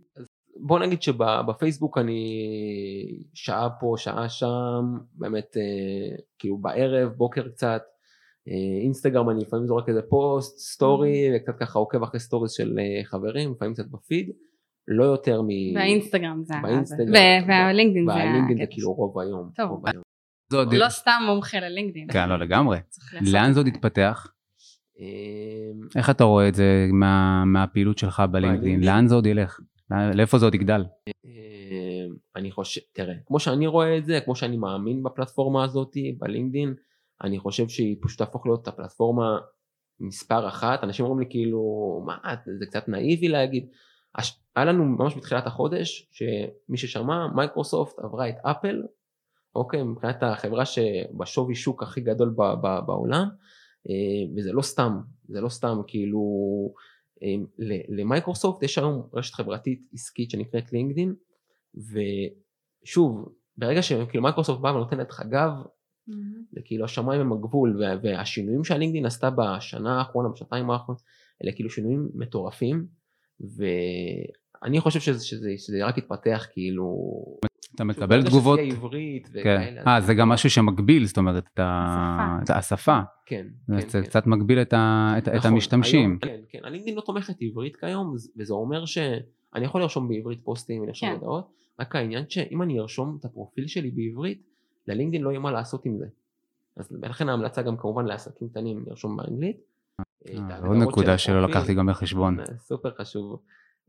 בוא 0.63 0.79
נגיד 0.79 1.01
שבפייסבוק 1.01 1.97
אני 1.97 2.43
שעה 3.33 3.69
פה 3.79 3.93
שעה 3.97 4.29
שם 4.29 4.83
באמת 5.13 5.57
אה, 5.57 6.15
כאילו 6.39 6.57
בערב 6.57 7.09
בוקר 7.09 7.47
קצת 7.49 7.81
אה, 8.47 8.53
אינסטגרם 8.83 9.29
אני 9.29 9.41
לפעמים 9.41 9.67
זורק 9.67 9.89
איזה 9.89 10.01
פוסט 10.01 10.57
story 10.59 11.27
וקצת 11.35 11.57
ככה 11.59 11.79
עוקב 11.79 12.03
אחרי 12.03 12.19
stories 12.19 12.51
של 12.51 12.79
אה, 12.79 13.03
חברים 13.05 13.51
לפעמים 13.51 13.73
קצת 13.73 13.87
בפיד 13.87 14.29
לא 14.87 15.03
יותר 15.03 15.41
מ... 15.41 15.47
והאינסטגרם 15.75 16.43
זה 16.43 16.53
באינסטגרם. 16.63 17.13
והלינקדאין 17.47 18.05
זה 18.05 18.11
והלינקדאין 18.11 18.57
זה 18.57 18.63
הקטע. 18.63 18.73
כאילו 18.73 18.93
רוב 18.93 19.19
היום. 19.19 19.49
טוב. 19.55 19.69
רוב 19.69 19.87
היום. 19.87 20.03
זה 20.51 20.57
עוד- 20.57 20.67
הוא 20.73 20.79
לא 20.79 20.89
סתם 20.89 21.21
מומחה 21.27 21.59
ללינקדאין. 21.59 22.07
כן 22.11 22.29
לא 22.29 22.39
לגמרי 22.39 22.77
לאן 23.21 23.53
זה 23.53 23.59
עוד 23.59 23.67
יתפתח 23.67 24.27
אה, 24.99 25.05
איך 25.95 26.09
אתה 26.09 26.23
רואה 26.23 26.47
את 26.47 26.55
זה 26.55 26.87
מה- 26.93 27.43
מהפעילות 27.45 27.97
שלך 27.97 28.23
בלינקדאין? 28.31 28.83
לאן 28.83 29.07
זה 29.07 29.15
עוד 29.15 29.25
ילך 29.25 29.59
לאיפה 30.13 30.37
זה 30.37 30.45
עוד 30.45 30.55
יגדל 30.55 30.83
אה, 31.25 32.05
אני 32.35 32.51
חושב, 32.51 32.81
תראה, 32.93 33.13
כמו 33.25 33.39
שאני 33.39 33.67
רואה 33.67 33.97
את 33.97 34.05
זה, 34.05 34.19
כמו 34.25 34.35
שאני 34.35 34.57
מאמין 34.57 35.03
בפלטפורמה 35.03 35.63
הזאת, 35.63 35.97
בלינקדין, 36.17 36.73
אני 37.23 37.39
חושב 37.39 37.67
שהיא 37.67 37.97
פשוט 38.01 38.17
תהפוך 38.17 38.45
להיות 38.45 38.67
הפלטפורמה 38.67 39.39
מספר 39.99 40.47
אחת. 40.47 40.83
אנשים 40.83 41.05
אומרים 41.05 41.19
לי 41.19 41.25
כאילו, 41.29 41.63
מה, 42.05 42.17
זה 42.59 42.65
קצת 42.65 42.87
נאיבי 42.87 43.27
להגיד. 43.27 43.67
היה 44.55 44.65
לנו 44.65 44.85
ממש 44.85 45.15
בתחילת 45.17 45.47
החודש, 45.47 46.09
שמי 46.11 46.77
ששמע, 46.77 47.27
מייקרוסופט 47.35 47.99
עברה 47.99 48.29
את 48.29 48.35
אפל, 48.41 48.83
אוקיי, 49.55 49.83
מבחינת 49.83 50.23
החברה 50.23 50.65
שבשווי 50.65 51.55
שוק 51.55 51.83
הכי 51.83 52.01
גדול 52.01 52.29
ב- 52.29 52.53
ב- 52.61 52.85
בעולם, 52.85 53.27
אה, 53.89 54.35
וזה 54.37 54.51
לא 54.53 54.61
סתם, 54.61 54.99
זה 55.27 55.41
לא 55.41 55.49
סתם, 55.49 55.77
כאילו, 55.87 56.21
למייקרוסופט 57.89 58.63
יש 58.63 58.77
היום 58.77 59.09
רשת 59.13 59.33
חברתית 59.33 59.81
עסקית 59.93 60.29
שנקראת 60.31 60.73
לינקדין, 60.73 61.13
ושוב, 61.75 63.29
ברגע 63.57 63.81
שכאילו 63.81 64.23
מייקרוסופט 64.23 64.61
באה 64.61 64.75
ונותנת 64.75 65.09
לך 65.09 65.21
גב. 65.29 65.51
זה 66.51 66.61
כאילו 66.65 66.85
השמיים 66.85 67.21
הם 67.21 67.33
הגבול, 67.33 67.81
וה- 67.81 67.97
והשינויים 68.03 68.63
שהלינקדין 68.63 69.05
עשתה 69.05 69.29
בשנה 69.29 69.99
האחרונה, 69.99 70.29
בשנתיים 70.29 70.69
האחרונות, 70.71 71.01
אלה 71.43 71.51
כאילו 71.51 71.69
שינויים 71.69 72.09
מטורפים, 72.13 72.87
ואני 73.39 74.79
חושב 74.79 74.99
שזה, 74.99 75.25
שזה, 75.25 75.49
שזה 75.57 75.85
רק 75.85 75.97
יתפתח 75.97 76.47
כאילו... 76.51 76.85
אתה 77.75 77.83
מקבל 77.83 78.05
ברגע 78.17 78.29
תגובות 78.29 78.59
שזה 78.59 78.65
יהיה 78.67 78.75
עברית 78.75 79.27
כן 79.27 79.39
וכאלה. 79.39 79.81
אה 79.87 80.01
זה 80.01 80.13
גם 80.13 80.29
משהו 80.29 80.49
שמגביל 80.49 81.05
זאת 81.05 81.17
אומרת 81.17 81.43
את 81.53 81.59
השפה. 81.63 82.43
את 82.43 82.49
השפה 82.49 82.99
כן, 83.25 83.47
זה 83.67 83.75
כן, 83.75 83.81
קצת- 83.87 83.99
כן. 83.99 84.05
קצת 84.05 84.27
מגביל 84.27 84.61
את 84.61 84.73
ה- 84.73 85.13
את- 85.17 85.27
את 85.27 85.33
נכון, 85.33 85.51
המשתמשים 85.51 86.09
היום, 86.09 86.17
כן, 86.19 86.39
כן, 86.49 86.59
הלינקדאין 86.63 86.95
לא 86.95 87.01
תומכת 87.01 87.35
עברית 87.41 87.75
כיום, 87.75 88.15
וזה 88.37 88.53
אומר 88.53 88.85
שאני 88.85 89.21
יכול 89.65 89.81
לרשום 89.81 90.07
בעברית 90.07 90.39
פוסטים 90.43 90.81
ולרשום 90.81 91.09
כן. 91.09 91.15
הודעות, 91.15 91.47
רק 91.79 91.95
העניין 91.95 92.23
שאם 92.29 92.61
אני 92.61 92.79
ארשום 92.79 93.17
את 93.19 93.25
הפרופיל 93.25 93.67
שלי 93.67 93.91
בעברית, 93.91 94.41
ללינקדאין 94.87 95.23
לא 95.23 95.29
יהיה 95.29 95.39
מה 95.39 95.51
לעשות 95.51 95.85
עם 95.85 95.97
זה. 95.97 96.05
אז 96.77 96.91
לכן 97.01 97.29
ההמלצה 97.29 97.61
גם 97.61 97.77
כמובן 97.77 98.05
לעסקים 98.05 98.49
קטנים 98.49 98.83
לרשום 98.87 99.17
באנגלית. 99.17 99.57
אה, 100.27 100.59
זו 100.61 100.67
עוד 100.67 100.77
נקודה 100.77 101.17
שלא. 101.17 101.41
לקחתי 101.41 101.73
גם 101.73 101.87
בחשבון 101.87 102.37
זה 102.47 102.53
סופר 102.57 102.91
חשוב. 103.01 103.39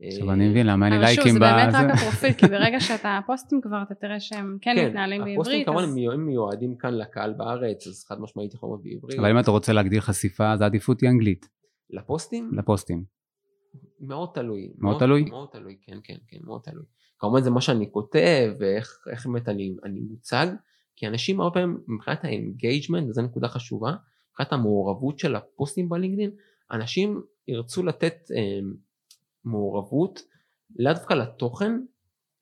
עכשיו 0.07 0.31
אני 0.31 0.49
מבין 0.49 0.67
למה 0.67 0.85
אין 0.85 0.93
לי 0.93 0.99
אבל 0.99 1.07
שוב, 1.07 1.15
לייקים 1.15 1.33
זה 1.33 1.39
באמת. 1.39 1.73
רק 1.73 1.85
הפרופיל, 1.97 2.33
כי 2.33 2.47
ברגע 2.47 2.79
שאתה 2.79 3.19
פוסטים 3.25 3.61
כבר, 3.61 3.81
אתה 3.85 3.95
תראה 3.95 4.19
שהם 4.19 4.57
כן 4.61 4.75
מתנהלים 4.87 5.21
הפוסטים 5.21 5.35
בעברית. 5.43 5.65
כמובן 5.65 5.83
אז- 5.83 5.89
הם 5.89 5.95
מיוע- 5.95 6.13
הם 6.13 6.25
מיועדים 6.25 6.75
כאן 6.77 6.93
לקהל 6.93 7.33
בארץ, 7.33 7.87
אז 7.87 8.05
חד 8.07 8.21
משמעית 8.21 8.53
יכול 8.53 8.69
להיות 8.69 8.83
בעברית. 8.83 9.19
אבל 9.19 9.29
אם 9.31 9.39
אתה 9.39 9.51
רוצה 9.51 9.73
להגדיר 9.73 10.01
חשיפה, 10.01 10.51
אז 10.51 10.61
העדיפות 10.61 11.01
היא 11.01 11.09
אנגלית, 11.09 11.49
לפוסטים? 11.89 12.51
לפוסטים. 12.53 13.03
מאוד 13.99 14.29
תלוי. 14.33 14.69
מאוד 14.77 14.99
תלוי? 14.99 15.23
מאוד 15.23 15.47
תלוי, 15.51 15.77
כן, 15.85 15.97
כן, 16.03 16.15
כן, 16.27 16.37
מאוד 16.43 16.61
תלוי. 16.63 16.83
כמובן 17.19 17.41
זה 17.41 17.49
מה 17.49 17.61
שאני 17.61 17.91
כותב, 17.91 18.53
ואיך 18.59 18.97
איך 19.11 19.25
באמת 19.27 19.49
אני, 19.49 19.75
מוצג, 20.09 20.47
כי 20.95 21.07
אנשים 21.07 21.41
הרבה 21.41 21.53
פעמים, 21.53 21.77
מבחינת 21.87 22.23
ה 22.23 22.30
engagement, 22.30 23.09
וזו 23.09 23.21
נקודה 23.21 23.47
חשובה, 23.47 23.91
מבחינת 24.31 24.53
המעורבות 24.53 25.19
של 25.19 25.35
הפוסטים 25.35 25.89
בלינקדאין, 25.89 26.31
אנשים 26.71 27.21
ירצו 27.47 27.83
לתת 27.83 28.15
אה, 28.35 28.59
מעורבות 29.45 30.21
לאו 30.79 30.93
דווקא 30.93 31.13
לתוכן, 31.13 31.71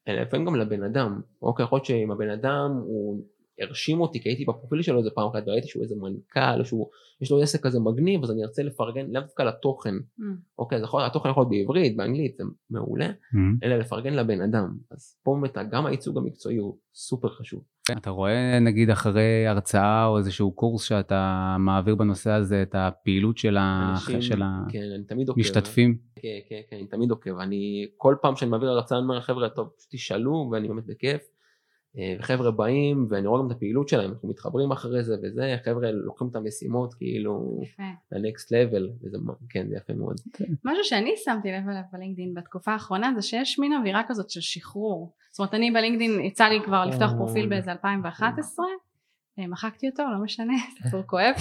אלא 0.07 0.21
לפעמים 0.21 0.45
גם 0.45 0.55
לבן 0.55 0.83
אדם. 0.83 1.21
אוקיי, 1.41 1.65
יכול 1.65 1.75
להיות 1.75 1.85
שאם 1.85 2.11
הבן 2.11 2.29
אדם 2.29 2.71
הוא 2.83 3.23
הרשים 3.61 4.01
אותי, 4.01 4.19
כי 4.19 4.29
הייתי 4.29 4.45
בפרופיל 4.45 4.81
שלו 4.81 4.97
איזה 4.99 5.09
פעם 5.15 5.27
אחת 5.29 5.43
וראיתי 5.47 5.67
שהוא 5.67 5.83
איזה 5.83 5.95
מנכ"ל, 5.95 6.59
או 6.59 6.65
שהוא, 6.65 6.87
יש 7.21 7.31
לו 7.31 7.41
עסק 7.41 7.63
כזה 7.63 7.79
מגניב, 7.79 8.23
אז 8.23 8.31
אני 8.31 8.43
ארצה 8.43 8.63
לפרגן 8.63 9.05
לאו 9.11 9.21
דווקא 9.21 9.43
לתוכן. 9.43 9.93
Mm. 10.19 10.23
אוקיי, 10.59 10.77
אז 10.77 10.83
יכול, 10.83 11.03
התוכן 11.03 11.29
יכול 11.29 11.41
להיות 11.43 11.49
בעברית, 11.49 11.97
באנגלית, 11.97 12.35
זה 12.37 12.43
מעולה, 12.69 13.05
Mhm. 13.09 13.37
אלא 13.63 13.77
לפרגן 13.77 14.13
לבן 14.13 14.41
אדם. 14.41 14.77
אז 14.91 15.15
פה 15.23 15.37
באמת 15.41 15.57
גם 15.71 15.85
הייצוג 15.85 16.17
המקצועי 16.17 16.57
הוא 16.57 16.77
סופר 16.93 17.29
חשוב. 17.29 17.63
אתה 17.97 18.09
רואה 18.09 18.59
נגיד 18.59 18.89
אחרי 18.89 19.47
הרצאה 19.47 20.05
או 20.05 20.17
איזשהו 20.17 20.51
קורס 20.51 20.83
שאתה 20.83 21.55
מעביר 21.59 21.95
בנושא 21.95 22.31
הזה 22.31 22.61
את 22.61 22.75
הפעילות 22.77 23.37
של 23.37 23.57
ה- 23.57 23.89
אנשים, 23.91 24.21
של 24.21 24.41
כן, 24.69 24.83
אני 24.95 25.03
תמיד 25.03 25.29
עוקב. 25.29 25.39
המשתתפים? 25.39 25.97
כן, 26.15 26.27
כן, 26.49 26.61
כן, 26.69 26.75
אני 26.77 26.87
תמיד 26.87 27.11
עוקב. 27.11 27.37
אני, 27.39 27.87
כל 27.97 28.15
פעם 28.21 28.35
שאני 28.35 28.51
מעביר 28.51 28.69
הרצאה, 28.69 28.97
אני 28.97 29.03
אומר, 29.07 29.21
חבר'ה, 29.21 29.49
טוב, 29.49 29.69
תשאלו, 29.91 30.49
ואני 30.51 30.67
באמת 30.67 30.85
בכיף. 30.87 31.21
אה, 31.97 32.15
וחבר'ה 32.19 32.51
באים, 32.51 33.07
ואני 33.09 33.27
רואה 33.27 33.41
גם 33.41 33.47
את 33.47 33.51
הפעילות 33.51 33.89
שלהם, 33.89 34.11
אנחנו 34.11 34.29
מתחברים 34.29 34.71
אחרי 34.71 35.03
זה 35.03 35.15
וזה, 35.23 35.57
חבר'ה 35.65 35.91
לוקחים 35.91 36.27
את 36.27 36.35
המשימות 36.35 36.93
כאילו. 36.93 37.61
ל-next 38.11 38.45
level, 38.45 39.03
וזה, 39.03 39.17
כן, 39.49 39.67
זה 39.69 39.75
יפה 39.75 39.93
מאוד. 39.93 40.15
משהו 40.65 40.83
שאני 40.83 41.13
שמתי 41.17 41.51
לב 41.51 41.69
אליו 41.69 41.81
בלינקדאין 41.93 42.33
בתקופה 42.33 42.71
האחרונה 42.71 43.11
זה 43.15 43.21
שיש 43.21 43.59
מין 43.59 43.73
אווירה 43.73 44.01
כזאת 44.07 44.29
של 44.29 44.41
שחרור. 44.41 45.13
זאת 45.31 45.39
אומרת 45.39 45.53
אני 45.53 45.71
בלינקדאין 45.71 46.19
יצא 46.19 46.45
לי 46.45 46.59
כבר 46.65 46.85
לפתוח 46.85 47.11
פרופיל 47.17 47.49
באיזה 47.49 47.71
2011, 47.71 48.65
אה, 49.39 49.47
מחקתי 49.47 49.89
אותו 49.89 50.03
לא 50.03 50.23
משנה, 50.23 50.53
סיפור 50.83 51.01
כואב, 51.07 51.35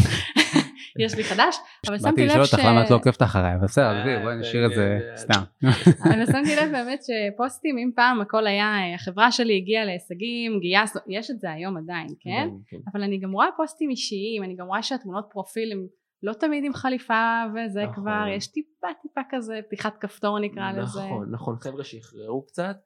יש 0.98 1.14
לי 1.14 1.24
חדש, 1.24 1.56
אבל 1.86 1.96
באתי 1.96 2.08
שמתי 2.08 2.26
לשאול 2.26 2.40
לב 2.40 2.46
ש... 2.46 2.54
אותך 2.54 2.64
למה 2.64 2.84
את 2.84 2.90
לא 2.90 2.96
עוקבת 2.96 3.22
אחריי, 3.22 3.54
אבל 3.54 3.64
בסדר, 3.64 3.84
אה, 3.84 3.98
עזבי, 4.00 4.22
בואי 4.22 4.34
זה- 4.34 4.40
נשאיר 4.40 4.66
את 4.66 4.70
זה 4.74 4.98
זה- 5.00 5.22
סתם. 5.22 5.42
אבל 6.04 6.26
שמתי 6.26 6.56
לב 6.56 6.70
באמת 6.72 7.00
שפוסטים 7.02 7.78
אם 7.78 7.90
פעם 7.96 8.20
הכל 8.20 8.46
היה 8.46 8.64
אה, 8.64 8.94
החברה 8.94 9.32
שלי 9.32 9.56
הגיעה 9.56 9.84
להישגים 9.84 10.60
גייס 10.60 10.96
יש 11.08 11.30
את 11.30 11.40
זה 11.40 11.50
היום 11.52 11.76
עדיין 11.76 12.08
כן 12.20 12.48
כן. 12.66 12.76
אבל 12.92 13.02
אני 13.02 13.18
גם 13.18 13.32
רואה 13.32 13.46
פוסטים 13.56 13.90
אישיים 13.90 14.42
אני 14.44 14.56
גם 14.56 14.66
רואה 14.66 14.82
שהתמונות 14.82 15.24
פרופיל 15.32 15.72
הם 15.72 15.86
לא 16.22 16.32
תמיד 16.32 16.64
עם 16.64 16.74
חליפה 16.74 17.42
וזה 17.54 17.82
נכון. 17.82 17.94
כבר 17.94 18.24
יש 18.36 18.46
טיפה 18.46 18.86
טיפה 19.02 19.20
כזה 19.30 19.60
פתיחת 19.66 19.98
כפתור 20.00 20.38
נקרא 20.38 20.72
לזה 20.72 20.80
נכון, 21.00 21.28
נכון, 21.30 21.56
חבר'ה 21.60 21.84
שחררו 21.84 22.46
קצת, 22.46 22.76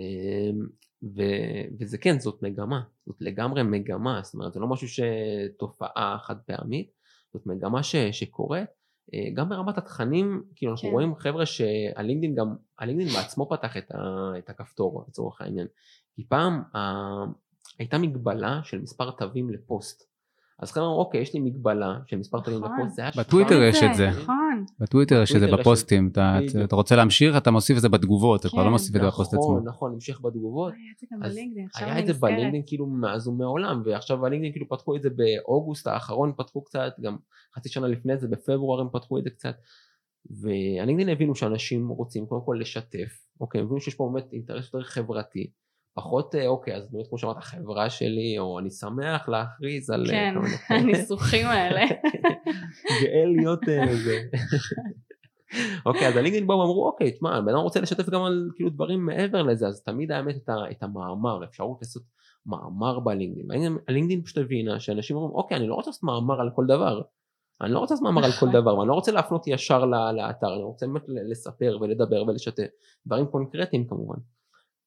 אמ, 0.00 0.04
ו- 1.16 1.76
וזה 1.80 1.98
כן, 1.98 2.18
זאת 2.18 2.42
מגמה, 2.42 2.80
זאת 3.06 3.16
לגמרי 3.20 3.62
מגמה, 3.62 4.20
זאת 4.22 4.34
אומרת, 4.34 4.52
זה 4.52 4.60
לא 4.60 4.66
משהו 4.68 4.88
שתופעה 4.88 6.16
חד 6.22 6.36
פעמית, 6.46 6.90
זאת 7.34 7.46
מגמה 7.46 7.82
ש- 7.82 7.96
שקורית, 7.96 8.68
אה, 9.14 9.30
גם 9.34 9.48
ברמת 9.48 9.78
התכנים, 9.78 10.42
כאילו 10.56 10.72
אנחנו 10.72 10.88
כן. 10.88 10.92
רואים 10.92 11.16
חבר'ה 11.16 11.46
שהלינקדאין 11.46 12.34
גם, 12.34 12.46
הלינקדאין 12.78 13.16
בעצמו 13.22 13.48
פתח 13.50 13.76
את, 13.76 13.90
ה- 13.90 14.32
את 14.38 14.50
הכפתור 14.50 15.04
לצורך 15.08 15.40
העניין, 15.40 15.66
כי 16.14 16.24
פעם 16.28 16.62
ה- 16.76 17.24
הייתה 17.78 17.98
מגבלה 17.98 18.60
של 18.64 18.80
מספר 18.80 19.10
תווים 19.10 19.50
לפוסט. 19.50 20.11
אז 20.62 20.72
חבר'ה 20.72 20.86
אמרו, 20.86 20.98
אוקיי, 21.00 21.20
יש 21.20 21.34
לי 21.34 21.40
מגבלה 21.40 21.98
של 22.06 22.16
מספר 22.16 22.38
נכון. 22.38 22.52
לפוסט, 22.62 22.94
זה 22.96 23.02
היה 23.02 23.10
בטוויטר 23.16 23.62
יש 23.62 23.82
את 23.82 23.94
זה. 23.94 24.08
נכון 24.08 24.64
בטוויטר 24.80 25.22
יש 25.22 25.34
את 25.36 25.40
זה 25.40 25.46
בפוסטים, 25.56 26.08
אתה- 26.08 26.76
רוצה 26.76 26.96
להמשיך, 26.96 27.36
אתה 27.36 27.50
מוסיף 27.50 27.76
את 27.76 27.82
זה 27.82 27.88
בתגובות, 27.88 28.40
אתה 28.40 28.48
כבר 28.48 28.58
כן, 28.58 28.64
לא 28.64 28.70
מוסיף 28.70 28.96
את 28.96 29.00
זה 29.00 29.06
בפוסט 29.06 29.34
עצמו. 29.34 29.42
נכון, 29.52 29.64
נכון, 29.68 29.92
המשך 29.92 30.20
בתגובות. 30.20 30.72
היה 30.72 30.92
את 30.94 30.98
זה 30.98 31.06
גם 31.12 31.22
אז 31.22 31.32
בלינקדאין 31.32 31.66
עכשיו 31.66 31.88
היה 31.88 31.98
את 31.98 32.06
זה. 32.06 32.12
בלינקדאין 32.12 32.62
כאילו 32.66 32.86
מאז 32.86 33.28
ומעולם 33.28 33.82
ועכשיו 33.84 34.26
הלינקדאין 34.26 34.52
כאילו 34.52 34.68
פתחו 34.68 34.96
את 34.96 35.02
זה 35.02 35.08
באוגוסט 35.10 35.86
האחרון 35.86 36.32
פתחו 36.36 36.62
קצת 36.64 36.92
גם 37.00 37.16
חצי 37.56 37.68
שנה 37.68 37.86
לפני 37.88 38.16
זה 38.16 38.28
בפברואר 38.28 38.80
הם 38.80 38.88
פתחו 38.92 39.18
את 39.18 39.24
זה 39.24 39.30
קצת 39.30 39.54
והלינקדאין 40.30 41.08
הבינו 41.08 41.34
שאנשים 41.34 41.88
רוצים 41.88 42.26
קודם 42.26 42.42
כל 42.44 42.56
לשתף 42.60 43.26
אוקיי 43.40 43.58
הם 43.60 43.66
הבינו 43.66 43.80
שיש 43.80 43.94
פה 43.94 44.10
באמת 44.12 44.32
אינטרס 44.32 44.64
יותר 44.64 44.82
חברתי 44.82 45.50
פחות 45.94 46.34
אה, 46.34 46.46
אוקיי 46.46 46.74
אז 46.74 46.88
באמת 46.90 47.08
כמו 47.08 47.18
שאמרת 47.18 47.36
החברה 47.36 47.90
שלי 47.90 48.38
או 48.38 48.58
אני 48.58 48.70
שמח 48.70 49.28
להכריז 49.28 49.90
על 49.90 50.04
אה, 50.06 50.10
כן 50.10 50.34
הניסוחים 50.74 51.46
האלה. 51.54 51.86
גאה 53.02 53.24
להיות 53.36 53.68
אה, 53.68 53.96
זה. 53.96 54.18
אוקיי 55.86 56.08
אז 56.08 56.16
הלינקדאין 56.16 56.46
באו 56.46 56.58
ואמרו 56.58 56.86
אוקיי 56.86 57.10
תשמע 57.10 57.40
בן 57.40 57.48
אדם 57.48 57.58
רוצה 57.58 57.80
לשתף 57.80 58.10
גם 58.10 58.22
על 58.22 58.50
כאילו 58.56 58.70
דברים 58.70 59.06
מעבר 59.06 59.42
לזה 59.42 59.66
אז 59.66 59.82
תמיד 59.82 60.12
האמת 60.12 60.36
את, 60.36 60.48
את 60.70 60.82
המאמר 60.82 61.44
אפשרות 61.44 61.78
לעשות 61.82 62.02
מאמר 62.46 63.00
בלינקדאין. 63.00 63.78
הלינקדאין 63.88 64.22
פשוט 64.22 64.38
הבינה 64.38 64.80
שאנשים 64.80 65.16
אומרים 65.16 65.34
אוקיי 65.34 65.56
אני 65.56 65.68
לא 65.68 65.74
רוצה 65.74 65.90
לעשות 65.90 66.02
מאמר 66.02 66.40
על 66.40 66.50
כל 66.54 66.66
דבר. 66.66 67.02
אני 67.60 67.72
לא 67.72 67.78
רוצה 67.78 67.94
לעשות 67.94 68.04
מאמר 68.04 68.24
על 68.24 68.30
כל 68.30 68.46
נכון. 68.46 68.60
דבר 68.60 68.78
ואני 68.78 68.88
לא 68.88 68.94
רוצה 68.94 69.12
להפנות 69.12 69.46
ישר 69.46 69.84
לאתר 70.16 70.54
אני 70.54 70.62
רוצה 70.62 70.86
באמת 70.86 71.02
לספר 71.08 71.78
ולדבר 71.80 72.22
ולשתף. 72.22 72.66
דברים 73.06 73.26
קונקרטיים 73.26 73.86
כמובן 73.86 74.18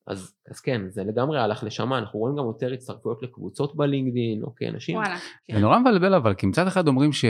אז, 0.08 0.36
אז 0.52 0.60
כן 0.60 0.82
זה 0.90 1.04
לגמרי 1.04 1.40
הלך 1.40 1.64
לשם 1.64 1.94
אנחנו 1.94 2.20
רואים 2.20 2.36
גם 2.36 2.46
יותר 2.46 2.74
הצטרפויות 2.74 3.24
לקבוצות 3.24 3.76
בלינקדאין 3.76 4.44
אוקיי 4.44 4.70
אנשים 4.70 4.96
וואלה 4.96 5.16
זה 5.52 5.60
נורא 5.60 5.80
מבלבל 5.80 6.14
אבל, 6.14 6.34
כי 6.34 6.48
מצד 6.48 6.68
אחד 6.68 6.88
אומרים 6.88 7.12
ש... 7.14 7.26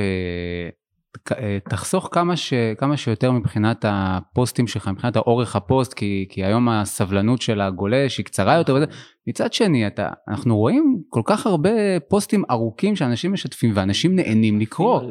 אה, 1.32 1.58
תחסוך 1.70 2.10
כמה, 2.12 2.36
ש... 2.36 2.54
כמה 2.78 2.98
שיותר 2.98 3.32
מבחינת 3.32 3.86
הפוסטים 3.88 4.68
שלך, 4.68 4.88
מבחינת 4.88 5.16
האורך 5.16 5.56
הפוסט, 5.56 5.94
כי, 5.94 6.26
כי 6.30 6.44
היום 6.44 6.70
הסבלנות 6.70 7.42
של 7.42 7.62
הגולש 7.62 8.18
היא 8.18 8.26
קצרה 8.26 8.58
יותר 8.58 8.76
וזה. 8.76 8.86
מצד 9.28 9.54
שני, 9.54 9.88
אתה, 9.88 10.10
אנחנו 10.28 10.58
רואים 10.58 11.02
כל 11.10 11.22
כך 11.26 11.46
הרבה 11.46 12.00
פוסטים 12.08 12.44
ארוכים 12.52 12.96
שאנשים 12.96 13.34
משתפים 13.34 13.72
ואנשים 13.76 14.16
נהנים 14.16 14.60
לקרוא. 14.60 15.02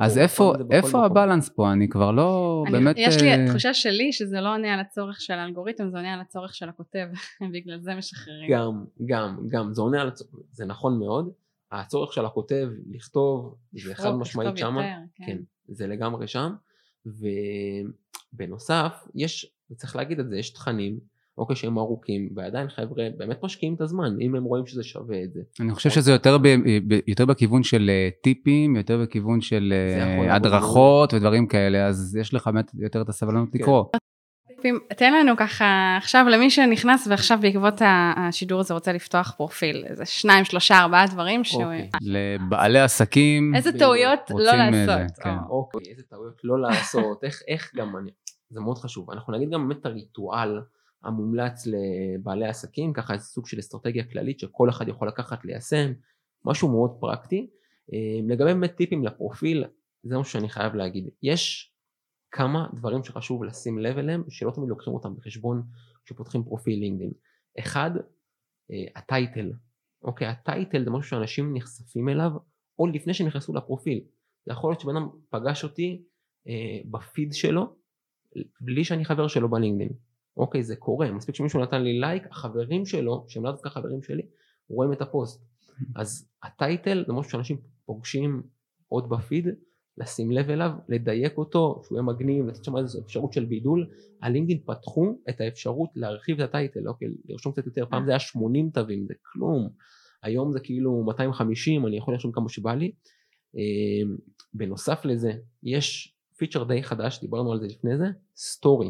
אז 0.00 0.18
איפה, 0.18 0.52
איפה. 0.70 1.04
הבלנס 1.04 1.48
פה? 1.48 1.72
אני 1.72 1.88
כבר 1.88 2.10
לא 2.10 2.62
אני- 2.66 2.72
באמת... 2.72 2.96
יש 2.98 3.22
לי 3.22 3.32
אה, 3.32 3.46
תחושה 3.48 3.74
שלי 3.74 4.12
שזה 4.12 4.40
לא 4.40 4.54
עונה 4.54 4.74
על 4.74 4.80
הצורך 4.80 5.20
של 5.20 5.34
האלגוריתם 5.34 5.90
זה 5.90 5.96
עונה 5.96 6.14
על 6.14 6.20
הצורך 6.20 6.54
של 6.54 6.68
הכותב 6.68 7.06
בגלל 7.54 7.78
זה 7.80 7.94
משחררים 7.94 8.50
גם, 8.50 8.84
גם, 9.06 9.36
גם, 9.48 9.72
זה 9.72 9.82
עונה 9.82 10.00
על 10.00 10.08
הצורך, 10.08 10.30
זה 10.52 10.64
נכון 10.66 10.98
מאוד, 10.98 11.30
הצורך 11.72 12.12
של 12.12 12.24
הכותב 12.24 12.68
לכתוב, 12.90 13.54
זה 13.72 13.94
חד 13.94 14.10
משמעית 14.10 14.48
יותר, 14.48 14.60
שמה, 14.60 14.82
כן. 15.14 15.24
כן, 15.26 15.38
זה 15.68 15.86
לגמרי 15.86 16.26
שם, 16.28 16.52
ובנוסף, 18.34 18.92
יש, 19.14 19.52
צריך 19.76 19.96
להגיד 19.96 20.20
את 20.20 20.28
זה, 20.28 20.38
יש 20.38 20.50
תכנים, 20.50 20.98
אוקיי, 21.38 21.56
שהם 21.56 21.78
ארוכים, 21.78 22.28
ועדיין 22.34 22.68
חבר'ה 22.68 23.08
באמת 23.16 23.42
משקיעים 23.42 23.74
את 23.74 23.80
הזמן, 23.80 24.16
אם 24.20 24.34
הם 24.34 24.44
רואים 24.44 24.66
שזה 24.66 24.82
שווה 24.82 25.22
את 25.24 25.32
זה. 25.32 25.40
אני 25.60 25.74
חושב 25.74 25.90
שזה 25.90 26.12
יותר, 26.12 26.38
ב, 26.38 26.48
ב, 26.88 26.98
יותר 27.06 27.26
בכיוון 27.26 27.62
של 27.62 27.90
אה, 27.90 28.08
טיפים, 28.22 28.76
יותר 28.76 29.02
בכיוון 29.02 29.40
של 29.40 29.72
אה, 29.72 30.34
הדרכות 30.34 31.14
ודברים 31.14 31.46
כאלה, 31.46 31.86
אז 31.86 32.16
יש 32.20 32.34
לך 32.34 32.46
באמת 32.46 32.70
יותר 32.74 33.02
את 33.02 33.08
הסבלנות 33.08 33.48
כן. 33.52 33.58
לקרוא. 33.58 33.84
טיפים, 34.56 34.78
תן 34.96 35.14
לנו 35.14 35.36
ככה 35.36 35.96
עכשיו 35.96 36.26
למי 36.28 36.50
שנכנס 36.50 37.06
ועכשיו 37.06 37.38
בעקבות 37.40 37.74
השידור 38.16 38.60
הזה 38.60 38.74
רוצה 38.74 38.92
לפתוח 38.92 39.34
פרופיל 39.36 39.84
איזה 39.86 40.04
שניים 40.04 40.44
שלושה 40.44 40.78
ארבעה 40.78 41.06
דברים 41.06 41.44
שהוא 41.44 41.62
אוקיי. 41.62 41.90
לבעלי 42.00 42.80
עסקים, 42.80 43.54
איזה 43.54 43.78
טעויות 43.78 44.20
לא 44.30 44.50
אה, 44.50 44.56
לעשות 44.70 45.08
זה, 45.16 45.22
כן. 45.22 45.34
אוקיי, 45.48 45.90
איזה 45.90 46.02
טעויות 46.02 46.40
לא 46.44 46.60
לעשות, 46.60 47.24
איך, 47.24 47.42
איך 47.48 47.72
גם 47.76 47.96
אני, 47.96 48.10
זה 48.50 48.60
מאוד 48.60 48.78
חשוב. 48.78 49.10
אנחנו 49.10 49.32
נגיד 49.32 49.50
גם 49.50 49.68
באמת 49.68 49.80
את 49.80 49.86
הריטואל 49.86 50.60
המומלץ 51.04 51.66
לבעלי 51.66 52.46
עסקים, 52.46 52.92
ככה 52.92 53.12
איזה 53.12 53.24
סוג 53.24 53.46
של 53.46 53.58
אסטרטגיה 53.58 54.04
כללית 54.04 54.40
שכל 54.40 54.70
אחד 54.70 54.88
יכול 54.88 55.08
לקחת 55.08 55.44
ליישם, 55.44 55.92
משהו 56.44 56.68
מאוד 56.68 56.90
פרקטי. 57.00 57.46
אה, 57.92 57.98
לגבי 58.28 58.44
באמת 58.44 58.76
טיפים 58.76 59.04
לפרופיל, 59.04 59.64
זה 60.02 60.18
משהו 60.18 60.32
שאני 60.32 60.48
חייב 60.48 60.74
להגיד. 60.74 61.08
יש 61.22 61.72
כמה 62.36 62.66
דברים 62.74 63.04
שחשוב 63.04 63.44
לשים 63.44 63.78
לב 63.78 63.98
אליהם, 63.98 64.22
שלא 64.28 64.50
תמיד 64.50 64.68
לוקחים 64.68 64.94
אותם 64.94 65.16
בחשבון 65.16 65.62
כשפותחים 66.04 66.44
פרופיל 66.44 66.78
לינקדאין. 66.78 67.12
אחד, 67.58 67.90
אה, 68.70 68.84
ה 68.96 69.04
title. 69.04 69.52
אוקיי, 70.02 70.28
ה 70.28 70.37
title 70.37 70.84
זה 70.84 70.90
משהו 70.90 71.10
שאנשים 71.10 71.56
נחשפים 71.56 72.08
אליו 72.08 72.30
עוד 72.76 72.94
לפני 72.94 73.14
שנכנסו 73.14 73.54
לפרופיל. 73.54 74.00
זה 74.46 74.52
יכול 74.52 74.70
להיות 74.70 74.80
שבן 74.80 74.96
אדם 74.96 75.08
פגש 75.30 75.64
אותי 75.64 76.02
אה, 76.48 76.78
בפיד 76.90 77.32
שלו 77.32 77.76
בלי 78.60 78.84
שאני 78.84 79.04
חבר 79.04 79.28
שלו 79.28 79.48
בלינקדאין. 79.48 79.92
אוקיי, 80.36 80.62
זה 80.62 80.76
קורה, 80.76 81.12
מספיק 81.12 81.34
שמישהו 81.34 81.60
נתן 81.60 81.82
לי 81.82 82.00
לייק, 82.00 82.26
החברים 82.30 82.86
שלו, 82.86 83.24
שהם 83.28 83.44
לאו 83.44 83.52
דווקא 83.52 83.68
חברים 83.68 84.02
שלי, 84.02 84.22
רואים 84.68 84.92
את 84.92 85.02
הפוסט. 85.02 85.44
אז 86.00 86.28
ה 86.42 86.52
title 86.52 87.04
זה 87.06 87.12
משהו 87.12 87.30
שאנשים 87.30 87.56
פוגשים 87.84 88.42
עוד 88.88 89.08
בפיד, 89.08 89.48
לשים 89.98 90.30
לב 90.30 90.50
אליו, 90.50 90.70
לדייק 90.88 91.38
אותו, 91.38 91.80
שהוא 91.84 91.96
יהיה 91.96 92.02
מגניב, 92.02 92.46
לתת 92.46 92.64
שם 92.64 92.76
איזו 92.76 93.00
אפשרות 93.00 93.32
של 93.32 93.44
בידול. 93.44 93.86
הלינקדאין 94.22 94.60
פתחו 94.66 95.18
את 95.28 95.40
האפשרות 95.40 95.90
להרחיב 95.94 96.40
את 96.40 96.48
ה 96.48 96.54
title, 96.54 96.88
אוקיי, 96.88 97.08
לרשום 97.28 97.52
קצת 97.52 97.66
יותר, 97.66 97.86
פעם 97.90 98.04
זה 98.04 98.10
היה 98.10 98.18
80 98.18 98.70
תווים, 98.70 99.06
זה 99.06 99.14
כלום. 99.32 99.68
היום 100.22 100.52
זה 100.52 100.60
כאילו 100.60 101.04
250, 101.04 101.86
אני 101.86 101.96
יכול 101.96 102.14
לרשום 102.14 102.32
כמה 102.32 102.48
שבא 102.48 102.74
לי. 102.74 102.92
אה, 103.56 104.14
בנוסף 104.54 105.04
לזה, 105.04 105.32
יש 105.62 106.14
feature 106.36 106.64
די 106.64 106.82
חדש, 106.82 107.20
דיברנו 107.20 107.52
על 107.52 107.60
זה 107.60 107.66
לפני 107.66 107.98
זה, 107.98 108.06
story. 108.36 108.88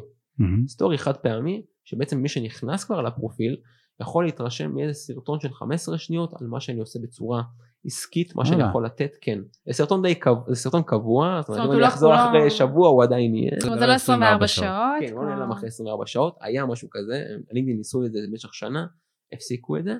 story 0.68 0.98
חד 0.99 1.16
פעמי, 1.16 1.62
שבעצם 1.85 2.19
מי 2.19 2.29
שנכנס 2.29 2.85
כבר 2.85 3.03
לפרופיל, 3.03 3.57
יכול 4.01 4.25
להתרשם 4.25 4.75
מאיזה 4.75 4.92
סרטון 4.92 5.40
של 5.40 5.53
15 5.53 5.99
שניות 5.99 6.35
על 6.40 6.47
מה 6.47 6.61
שאני 6.61 6.81
עושה 6.81 6.99
בצורה 7.03 7.42
עסקית, 7.87 8.37
מה 8.37 8.44
שאני 8.44 8.57
וואלה. 8.57 8.68
יכול 8.70 8.87
לתת, 8.87 9.11
כן. 9.20 9.38
זה 9.66 9.72
סרטון 9.72 10.03
די 10.03 10.14
קבוע, 10.14 10.44
זה 10.49 10.55
סרטון 10.55 10.83
קבוע, 10.83 11.38
זאת 11.42 11.49
אומרת 11.49 11.66
אם 11.66 11.72
אני 11.72 11.81
לא 11.81 11.87
אחזור 11.88 12.12
כולו- 12.16 12.29
אחרי 12.29 12.51
שבוע 12.51 12.88
הוא 12.88 13.03
עדיין 13.03 13.35
יהיה. 13.35 13.51
זאת 13.61 13.64
אומרת, 13.66 13.79
זה 13.79 13.85
לא 13.87 13.90
לא 13.90 13.96
24 13.96 14.44
24 14.44 14.46
שעות. 14.46 15.01
כן, 15.09 15.16
הוא 15.16 15.20
כמו- 15.22 15.35
נעלם 15.35 15.53
אחרי 15.53 15.68
24 15.68 16.07
שעות, 16.07 16.37
היה 16.40 16.66
משהו 16.66 16.88
כזה, 16.90 17.25
לינקדאין 17.51 17.77
ניסו 17.77 18.05
את 18.07 18.12
זה 18.12 18.18
במשך 18.31 18.55
שנה, 18.55 18.87
הפסיקו 19.33 19.77
את 19.77 19.85
זה. 19.85 19.94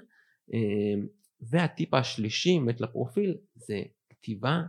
אמ, 0.53 1.07
והטיפ 1.51 1.95
השלישי 1.95 2.59
באמת 2.59 2.81
לפרופיל 2.81 3.37
זה 3.55 3.81
כתיבה 4.11 4.63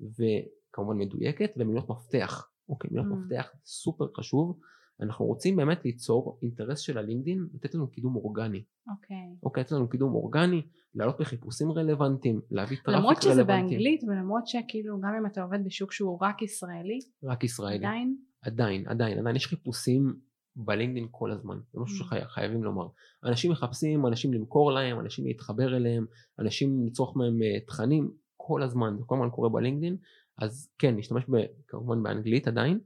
וכמובן 0.00 0.98
מדויקת 0.98 1.50
ומילות 1.56 1.88
מפתח. 1.90 2.48
אוקיי, 2.68 2.90
מילות 2.92 3.06
Mm. 3.06 3.14
מפתח 3.14 3.50
סופר 3.64 4.04
חשוב. 4.18 4.58
אנחנו 5.02 5.24
רוצים 5.24 5.56
באמת 5.56 5.84
ליצור 5.84 6.38
אינטרס 6.42 6.78
של 6.78 6.98
הלינקדאין, 6.98 7.46
לתת 7.54 7.74
לנו 7.74 7.90
קידום 7.90 8.16
אורגני. 8.16 8.62
אוקיי. 8.90 9.36
אוקיי, 9.42 9.60
לתת 9.60 9.72
לנו 9.72 9.88
קידום 9.88 10.14
אורגני, 10.14 10.62
לעלות 10.94 11.16
בחיפושים 11.20 11.72
רלוונטיים, 11.72 12.40
להביא 12.50 12.76
traffic 12.76 12.88
רלוונטי. 12.88 13.06
למרות 13.06 13.22
שזה 13.22 13.44
באנגלית 13.44 14.04
ולמרות 14.04 14.46
שכאילו 14.46 15.00
גם 15.00 15.14
אם 15.18 15.26
אתה 15.26 15.42
עובד 15.42 15.64
בשוק 15.64 15.92
שהוא 15.92 16.18
רק 16.20 16.42
ישראלי, 16.42 16.98
רק 17.24 17.44
ישראלי. 17.44 17.76
עדיין, 17.76 18.16
עדיין, 18.42 18.88
עדיין, 18.88 19.18
עדיין 19.18 19.36
יש 19.36 19.46
חיפושים 19.46 20.14
בלינקדאין 20.56 21.06
כל 21.10 21.30
הזמן, 21.30 21.58
זה 21.72 21.80
משהו 21.80 22.06
Mm. 22.06 22.20
שחייבים 22.24 22.64
לומר. 22.64 22.86
אנשים 23.24 23.52
מחפשים, 23.52 24.06
אנשים 24.06 24.32
למכור 24.32 24.72
להם, 24.72 25.00
אנשים 25.00 25.26
להתחבר 25.26 25.76
אליהם, 25.76 26.06
אנשים 26.38 26.86
לצרוך 26.86 27.16
מהם 27.16 27.42
אה, 27.42 27.60
תכנים, 27.66 28.10
כל 28.36 28.62
הזמן, 28.62 28.96
זה 28.98 29.04
כל 29.06 29.14
הזמן 29.14 29.30
קורה 29.30 29.48
בלינקדאין, 29.48 29.96
אז 30.38 30.70
כן, 30.78 30.96
נשתמש 30.96 31.24
ב, 31.30 31.36
כמובן 31.68 32.02
באנגלית 32.02 32.48
עדיין, 32.48 32.78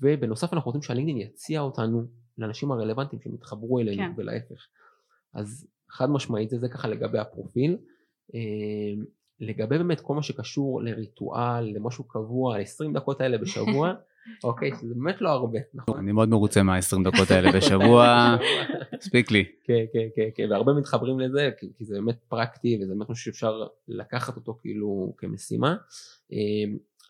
ובנוסף 0.00 0.52
אנחנו 0.52 0.68
רוצים 0.68 0.82
שהלינקדאין 0.82 1.18
יציע 1.18 1.60
אותנו 1.60 2.04
לאנשים 2.38 2.72
הרלוונטיים 2.72 3.22
שהם 3.22 3.34
יתחברו 3.34 3.80
אלינו 3.80 4.02
כן. 4.02 4.12
ולהפך. 4.16 4.66
אז 5.34 5.66
חד 5.90 6.10
משמעית 6.10 6.50
זה, 6.50 6.58
זה 6.58 6.68
ככה 6.68 6.88
לגבי 6.88 7.18
הפרופיל. 7.18 7.76
אה, 8.34 8.40
לגבי 9.40 9.78
באמת 9.78 10.00
כל 10.00 10.14
מה 10.14 10.22
שקשור 10.22 10.82
לריטואל, 10.82 11.64
למשהו 11.74 12.04
קבוע, 12.04 12.56
ה-20 12.56 12.94
דקות 12.94 13.20
האלה 13.20 13.38
בשבוע, 13.38 13.92
אוקיי, 14.44 14.70
שזה 14.80 14.94
באמת 14.94 15.20
לא 15.20 15.28
הרבה, 15.28 15.58
נכון? 15.74 15.98
אני 15.98 16.12
מאוד 16.12 16.28
מרוצה 16.28 16.62
מה-20 16.62 17.04
דקות 17.04 17.30
האלה 17.30 17.52
בשבוע, 17.52 18.36
הספיק 18.98 19.30
לי. 19.30 19.44
כן, 19.64 19.84
כן, 19.92 20.08
כן, 20.16 20.28
כן, 20.34 20.50
והרבה 20.50 20.72
מתחברים 20.72 21.20
לזה, 21.20 21.50
כי, 21.58 21.66
כי 21.76 21.84
זה 21.84 21.94
באמת 21.94 22.18
פרקטי 22.28 22.78
וזה 22.82 22.94
באמת 22.94 23.10
משהו 23.10 23.24
שאפשר 23.24 23.66
לקחת 23.88 24.36
אותו 24.36 24.58
כאילו 24.62 25.14
כמשימה. 25.18 25.76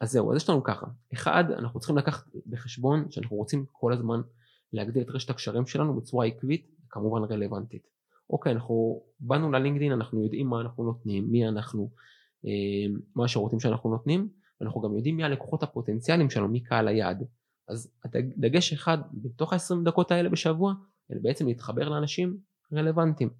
אז 0.00 0.10
זהו, 0.10 0.30
אז 0.30 0.36
יש 0.36 0.48
לנו 0.48 0.62
ככה, 0.62 0.86
אחד, 1.12 1.44
אנחנו 1.50 1.80
צריכים 1.80 1.98
לקחת 1.98 2.24
בחשבון 2.46 3.10
שאנחנו 3.10 3.36
רוצים 3.36 3.64
כל 3.72 3.92
הזמן 3.92 4.20
להגדיל 4.72 5.02
את 5.02 5.10
רשת 5.10 5.30
הקשרים 5.30 5.66
שלנו 5.66 5.96
בצורה 5.96 6.26
עקבית, 6.26 6.66
כמובן 6.90 7.24
רלוונטית. 7.24 7.86
אוקיי, 8.30 8.52
אנחנו 8.52 9.02
באנו 9.20 9.52
ללינקדאין, 9.52 9.92
אנחנו 9.92 10.22
יודעים 10.22 10.46
מה 10.46 10.60
אנחנו 10.60 10.84
נותנים, 10.84 11.30
מי 11.30 11.48
אנחנו, 11.48 11.90
אמ, 12.44 12.98
מה 13.14 13.24
השירותים 13.24 13.60
שאנחנו 13.60 13.90
נותנים, 13.90 14.28
אנחנו 14.62 14.80
גם 14.80 14.96
יודעים 14.96 15.16
מי 15.16 15.24
הלקוחות 15.24 15.62
הפוטנציאליים 15.62 16.30
שלנו, 16.30 16.48
מי 16.48 16.60
קהל 16.60 16.88
היעד. 16.88 17.24
אז 17.68 17.92
דגש 18.36 18.72
אחד 18.72 18.98
בתוך 19.12 19.52
ה-20 19.52 19.84
דקות 19.84 20.10
האלה 20.10 20.28
בשבוע, 20.28 20.74
אלא 21.12 21.20
בעצם 21.22 21.46
להתחבר 21.46 21.88
לאנשים 21.88 22.36
רלוונטיים. 22.72 23.30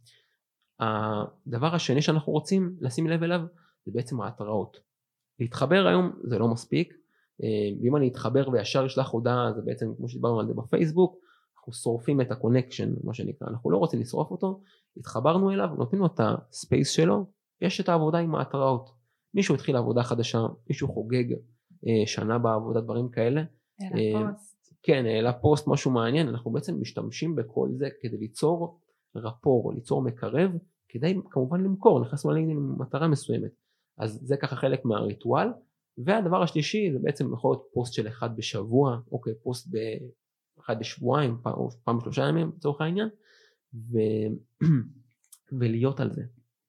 הדבר 0.81 1.75
השני 1.75 2.03
שאנחנו 2.03 2.33
רוצים 2.33 2.77
לשים 2.81 3.07
לב 3.07 3.23
אליו 3.23 3.41
זה 3.87 3.93
בעצם 3.95 4.21
ההתראות. 4.21 4.88
להתחבר 5.41 5.87
היום 5.87 6.13
זה 6.23 6.39
לא 6.39 6.49
מספיק, 6.49 6.95
אה, 7.43 7.49
ואם 7.83 7.97
אני 7.97 8.09
אתחבר 8.09 8.49
וישר 8.49 8.87
אשלח 8.87 9.11
הודעה 9.11 9.53
זה 9.57 9.63
בעצם 9.63 9.95
כמו 9.97 10.09
שדיברנו 10.09 10.41
על 10.41 10.47
זה 10.47 10.55
בפייסבוק, 10.55 11.17
אנחנו 11.59 11.73
שורפים 11.73 12.21
את 12.21 12.31
ה 12.31 12.37
connection 12.37 12.95
מה 13.05 13.15
שנקרא, 13.15 13.49
אנחנו 13.49 13.71
לא 13.71 13.79
רוצים 13.79 14.01
לשרוף 14.01 14.31
אותו, 14.31 14.61
התחברנו 14.97 15.51
אליו, 15.51 15.69
נותנים 15.79 16.01
לו 16.01 16.07
את 16.07 16.21
ה 16.21 16.32
space 16.32 16.91
שלו, 16.91 17.27
יש 17.61 17.81
את 17.81 17.89
העבודה 17.89 18.19
עם 18.19 18.35
ההתראות. 18.35 18.91
מישהו 19.35 19.55
התחיל 19.55 19.77
עבודה 19.77 20.03
חדשה, 20.03 20.39
מישהו 20.69 20.89
חוגג 20.89 21.33
אה, 21.87 22.07
שנה 22.07 22.39
בעבודה, 22.39 22.81
דברים 22.81 23.09
כאלה, 23.09 23.43
אלא 23.83 24.01
אה, 24.01 24.33
פוסט. 24.33 24.75
כן, 24.83 25.05
העלה 25.07 25.33
פוסט 25.33 25.69
משהו 25.69 25.91
מעניין, 25.91 26.29
אנחנו 26.29 26.51
בעצם 26.51 26.81
משתמשים 26.81 27.37
בכל 27.37 27.69
זה 27.79 27.89
כדי 28.01 28.17
ליצור 28.17 28.81
rapport, 29.15 29.73
ליצור 29.75 30.03
מקרב, 30.03 30.51
כדי 30.89 31.17
כמובן 31.31 31.61
למכור, 31.61 32.01
נכנסנו 32.01 32.31
ללינקדאין 32.31 32.59
עם 32.59 32.75
מטרה 32.79 33.09
מסוימת. 33.09 33.51
אז 33.99 34.21
זה 34.23 34.37
ככה 34.37 34.57
חלק 34.57 34.85
מהריטואל. 34.85 35.49
והדבר 36.05 36.43
השלישי 36.43 36.93
זה 36.93 36.99
בעצם 37.03 37.33
יכול 37.33 37.51
להיות 37.51 37.63
פוסט 37.73 37.93
של 37.93 38.09
אחד 38.09 38.37
בשבוע, 38.37 38.99
אוקיי, 39.13 39.33
פוסט 39.43 39.69
באחד 40.57 40.79
בשבועיים, 40.79 41.37
פעם, 41.43 41.55
פעם 41.85 41.99
בשלושה 41.99 42.29
ימים 42.29 42.53
לצורך 42.57 42.81
העניין, 42.81 43.09
ו... 43.75 43.99
ולהיות 45.59 46.01
על 46.01 46.13
זה. 46.13 46.23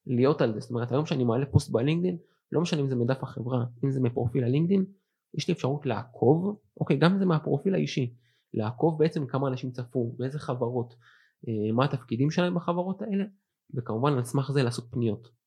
להיות 0.07 0.41
על 0.41 0.53
זה, 0.53 0.59
זאת 0.59 0.69
אומרת 0.69 0.91
היום 0.91 1.05
שאני 1.05 1.23
מעלה 1.23 1.45
פוסט 1.45 1.71
בלינקדאין, 1.71 2.17
לא 2.51 2.61
משנה 2.61 2.81
אם 2.81 2.87
זה 2.87 2.95
מדף 2.95 3.23
החברה, 3.23 3.65
אם 3.83 3.91
זה 3.91 3.99
מפרופיל 3.99 4.43
הלינקדאין, 4.43 4.85
יש 5.33 5.47
לי 5.47 5.53
אפשרות 5.53 5.85
לעקוב, 5.85 6.59
אוקיי, 6.79 6.97
גם 6.97 7.11
אם 7.11 7.19
זה 7.19 7.25
מהפרופיל 7.25 7.75
האישי, 7.75 8.13
לעקוב 8.53 8.99
בעצם 8.99 9.25
כמה 9.25 9.47
אנשים 9.47 9.71
צפו, 9.71 10.15
באיזה 10.17 10.39
חברות, 10.39 10.95
אה, 11.47 11.71
מה 11.73 11.85
התפקידים 11.85 12.31
שלהם 12.31 12.55
בחברות 12.55 13.01
האלה, 13.01 13.25
וכמובן 13.75 14.13
על 14.13 14.23
סמך 14.23 14.51
זה 14.51 14.63
לעשות 14.63 14.87
פניות. 14.91 15.38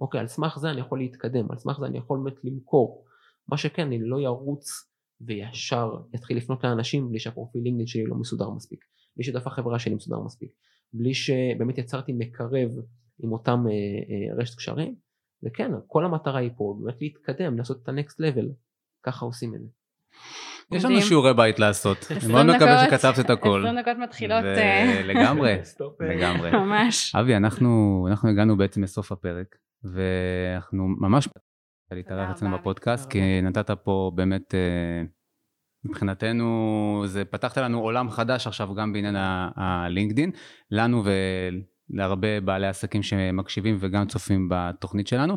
אוקיי, 0.00 0.20
על 0.20 0.26
סמך 0.26 0.58
זה 0.58 0.70
אני 0.70 0.80
יכול 0.80 0.98
להתקדם, 0.98 1.50
על 1.50 1.58
סמך 1.58 1.78
זה 1.80 1.86
אני 1.86 1.98
יכול 1.98 2.20
באמת 2.24 2.44
למכור. 2.44 3.04
מה 3.48 3.56
שכן, 3.56 3.86
אני 3.86 3.98
לא 4.00 4.20
ירוץ 4.20 4.88
וישר 5.20 5.92
יתחיל 6.14 6.36
לפנות 6.36 6.64
לאנשים 6.64 7.08
בלי 7.08 7.18
שהפרופיל 7.18 7.62
לינקדאין 7.62 7.86
שלי 7.86 8.06
לא 8.06 8.14
מסודר 8.14 8.50
מספיק, 8.50 8.84
בלי 9.16 9.24
שדף 9.24 9.46
החברה 9.46 9.78
שלי 9.78 9.94
מסודר 9.94 10.20
מספיק, 10.20 10.52
בלי 10.92 11.14
שבאמת 11.14 11.78
יצרתי 11.78 12.12
מקרב 12.12 12.70
עם 13.18 13.32
אותם 13.32 13.64
אה, 13.66 13.72
אה, 13.72 14.42
רשת 14.42 14.56
קשרים, 14.56 14.94
וכן, 15.42 15.70
כל 15.86 16.04
המטרה 16.04 16.38
היא 16.38 16.50
פה 16.56 16.78
באמת 16.80 17.00
להתקדם, 17.00 17.58
לעשות 17.58 17.82
את 17.82 17.88
ה-next 17.88 18.14
level, 18.14 18.46
ככה 19.02 19.26
עושים 19.26 19.54
את 19.54 19.60
זה. 19.60 19.68
יש 20.72 20.84
לנו. 20.84 21.02
שיעורי 21.02 21.34
בית 21.34 21.58
לעשות. 21.58 22.06
אני 22.10 22.18
20 22.18 22.34
מאוד 22.34 22.56
מקווה. 22.56 22.84
שכתבת 22.84 23.18
את 23.18 23.30
הכל. 23.30 23.64
20 23.66 23.80
דקות 23.80 23.96
מתחילות 23.98 24.44
אה, 24.44 25.02
לגמרי. 25.10 25.56
לגמרי. 26.00 26.50
ממש. 26.50 27.14
אבי, 27.14 27.36
אנחנו 27.36 28.06
אנחנו 28.10 28.28
הגענו 28.28 28.56
בעצם 28.56 28.82
לסוף 28.82 29.12
הפרק, 29.12 29.56
ואנחנו 29.84 30.88
ממש 30.88 31.28
להתארח 31.92 32.30
אצלנו 32.30 32.58
בפודקאסט, 32.58 33.10
כי 33.10 33.42
נתת 33.42 33.70
פה 33.70 34.12
באמת, 34.14 34.54
אה, 34.54 35.02
מבחינתנו, 35.84 37.02
זה 37.06 37.24
פתחת 37.24 37.58
לנו 37.58 37.80
עולם 37.80 38.10
חדש 38.10 38.46
עכשיו 38.46 38.74
גם 38.74 38.92
בעניין 38.92 39.16
הלינקדין, 39.56 40.30
לנו 40.70 41.02
ולהרבה 41.90 42.40
בעלי 42.40 42.66
עסקים 42.66 43.02
שמקשיבים 43.02 43.76
וגם 43.80 44.06
צופים 44.06 44.48
בתוכנית 44.50 45.06
שלנו. 45.06 45.36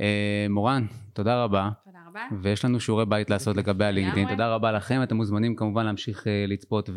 אה, 0.00 0.46
מורן, 0.50 0.86
תודה 1.12 1.44
רבה. 1.44 1.70
רבה. 2.16 2.36
ויש 2.42 2.64
לנו 2.64 2.80
שיעורי 2.80 3.06
בית 3.06 3.30
לעשות 3.30 3.56
לגבי 3.56 3.84
הלינקדאין. 3.84 4.28
תודה 4.28 4.54
רבה 4.54 4.72
לכם, 4.72 5.02
אתם 5.02 5.16
מוזמנים 5.16 5.56
כמובן 5.56 5.86
להמשיך 5.86 6.26
אה, 6.26 6.44
לצפות 6.48 6.90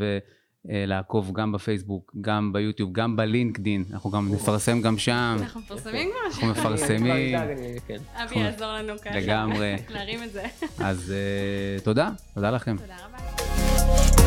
ולעקוב 0.66 1.32
גם 1.34 1.52
בפייסבוק, 1.52 2.16
גם 2.22 2.54
ביוטיוב, 2.54 2.90
גם 2.92 3.16
בלינקדאין, 3.16 3.84
אנחנו 3.92 4.12
גם 4.12 4.34
נפרסם 4.34 4.82
גם 4.82 4.98
שם, 4.98 5.38
אנחנו 5.40 5.62
מפרסמים 5.62 6.10
כבר 6.10 6.26
אנחנו 6.26 6.48
משהו. 6.48 6.64
מפרסמים, 6.64 7.36
כן. 7.88 7.98
אבי 8.16 8.40
יעזור 8.40 8.68
לנו 8.68 8.94
ככה. 9.06 9.20
לגמרי. 9.20 9.76
להרים 9.90 10.24
את 10.24 10.32
זה. 10.32 10.46
אז 10.80 11.12
אה, 11.12 11.84
תודה, 11.84 12.10
תודה 12.34 12.52
לכם. 12.52 12.78
תודה 12.78 12.96
רבה. 13.06 14.19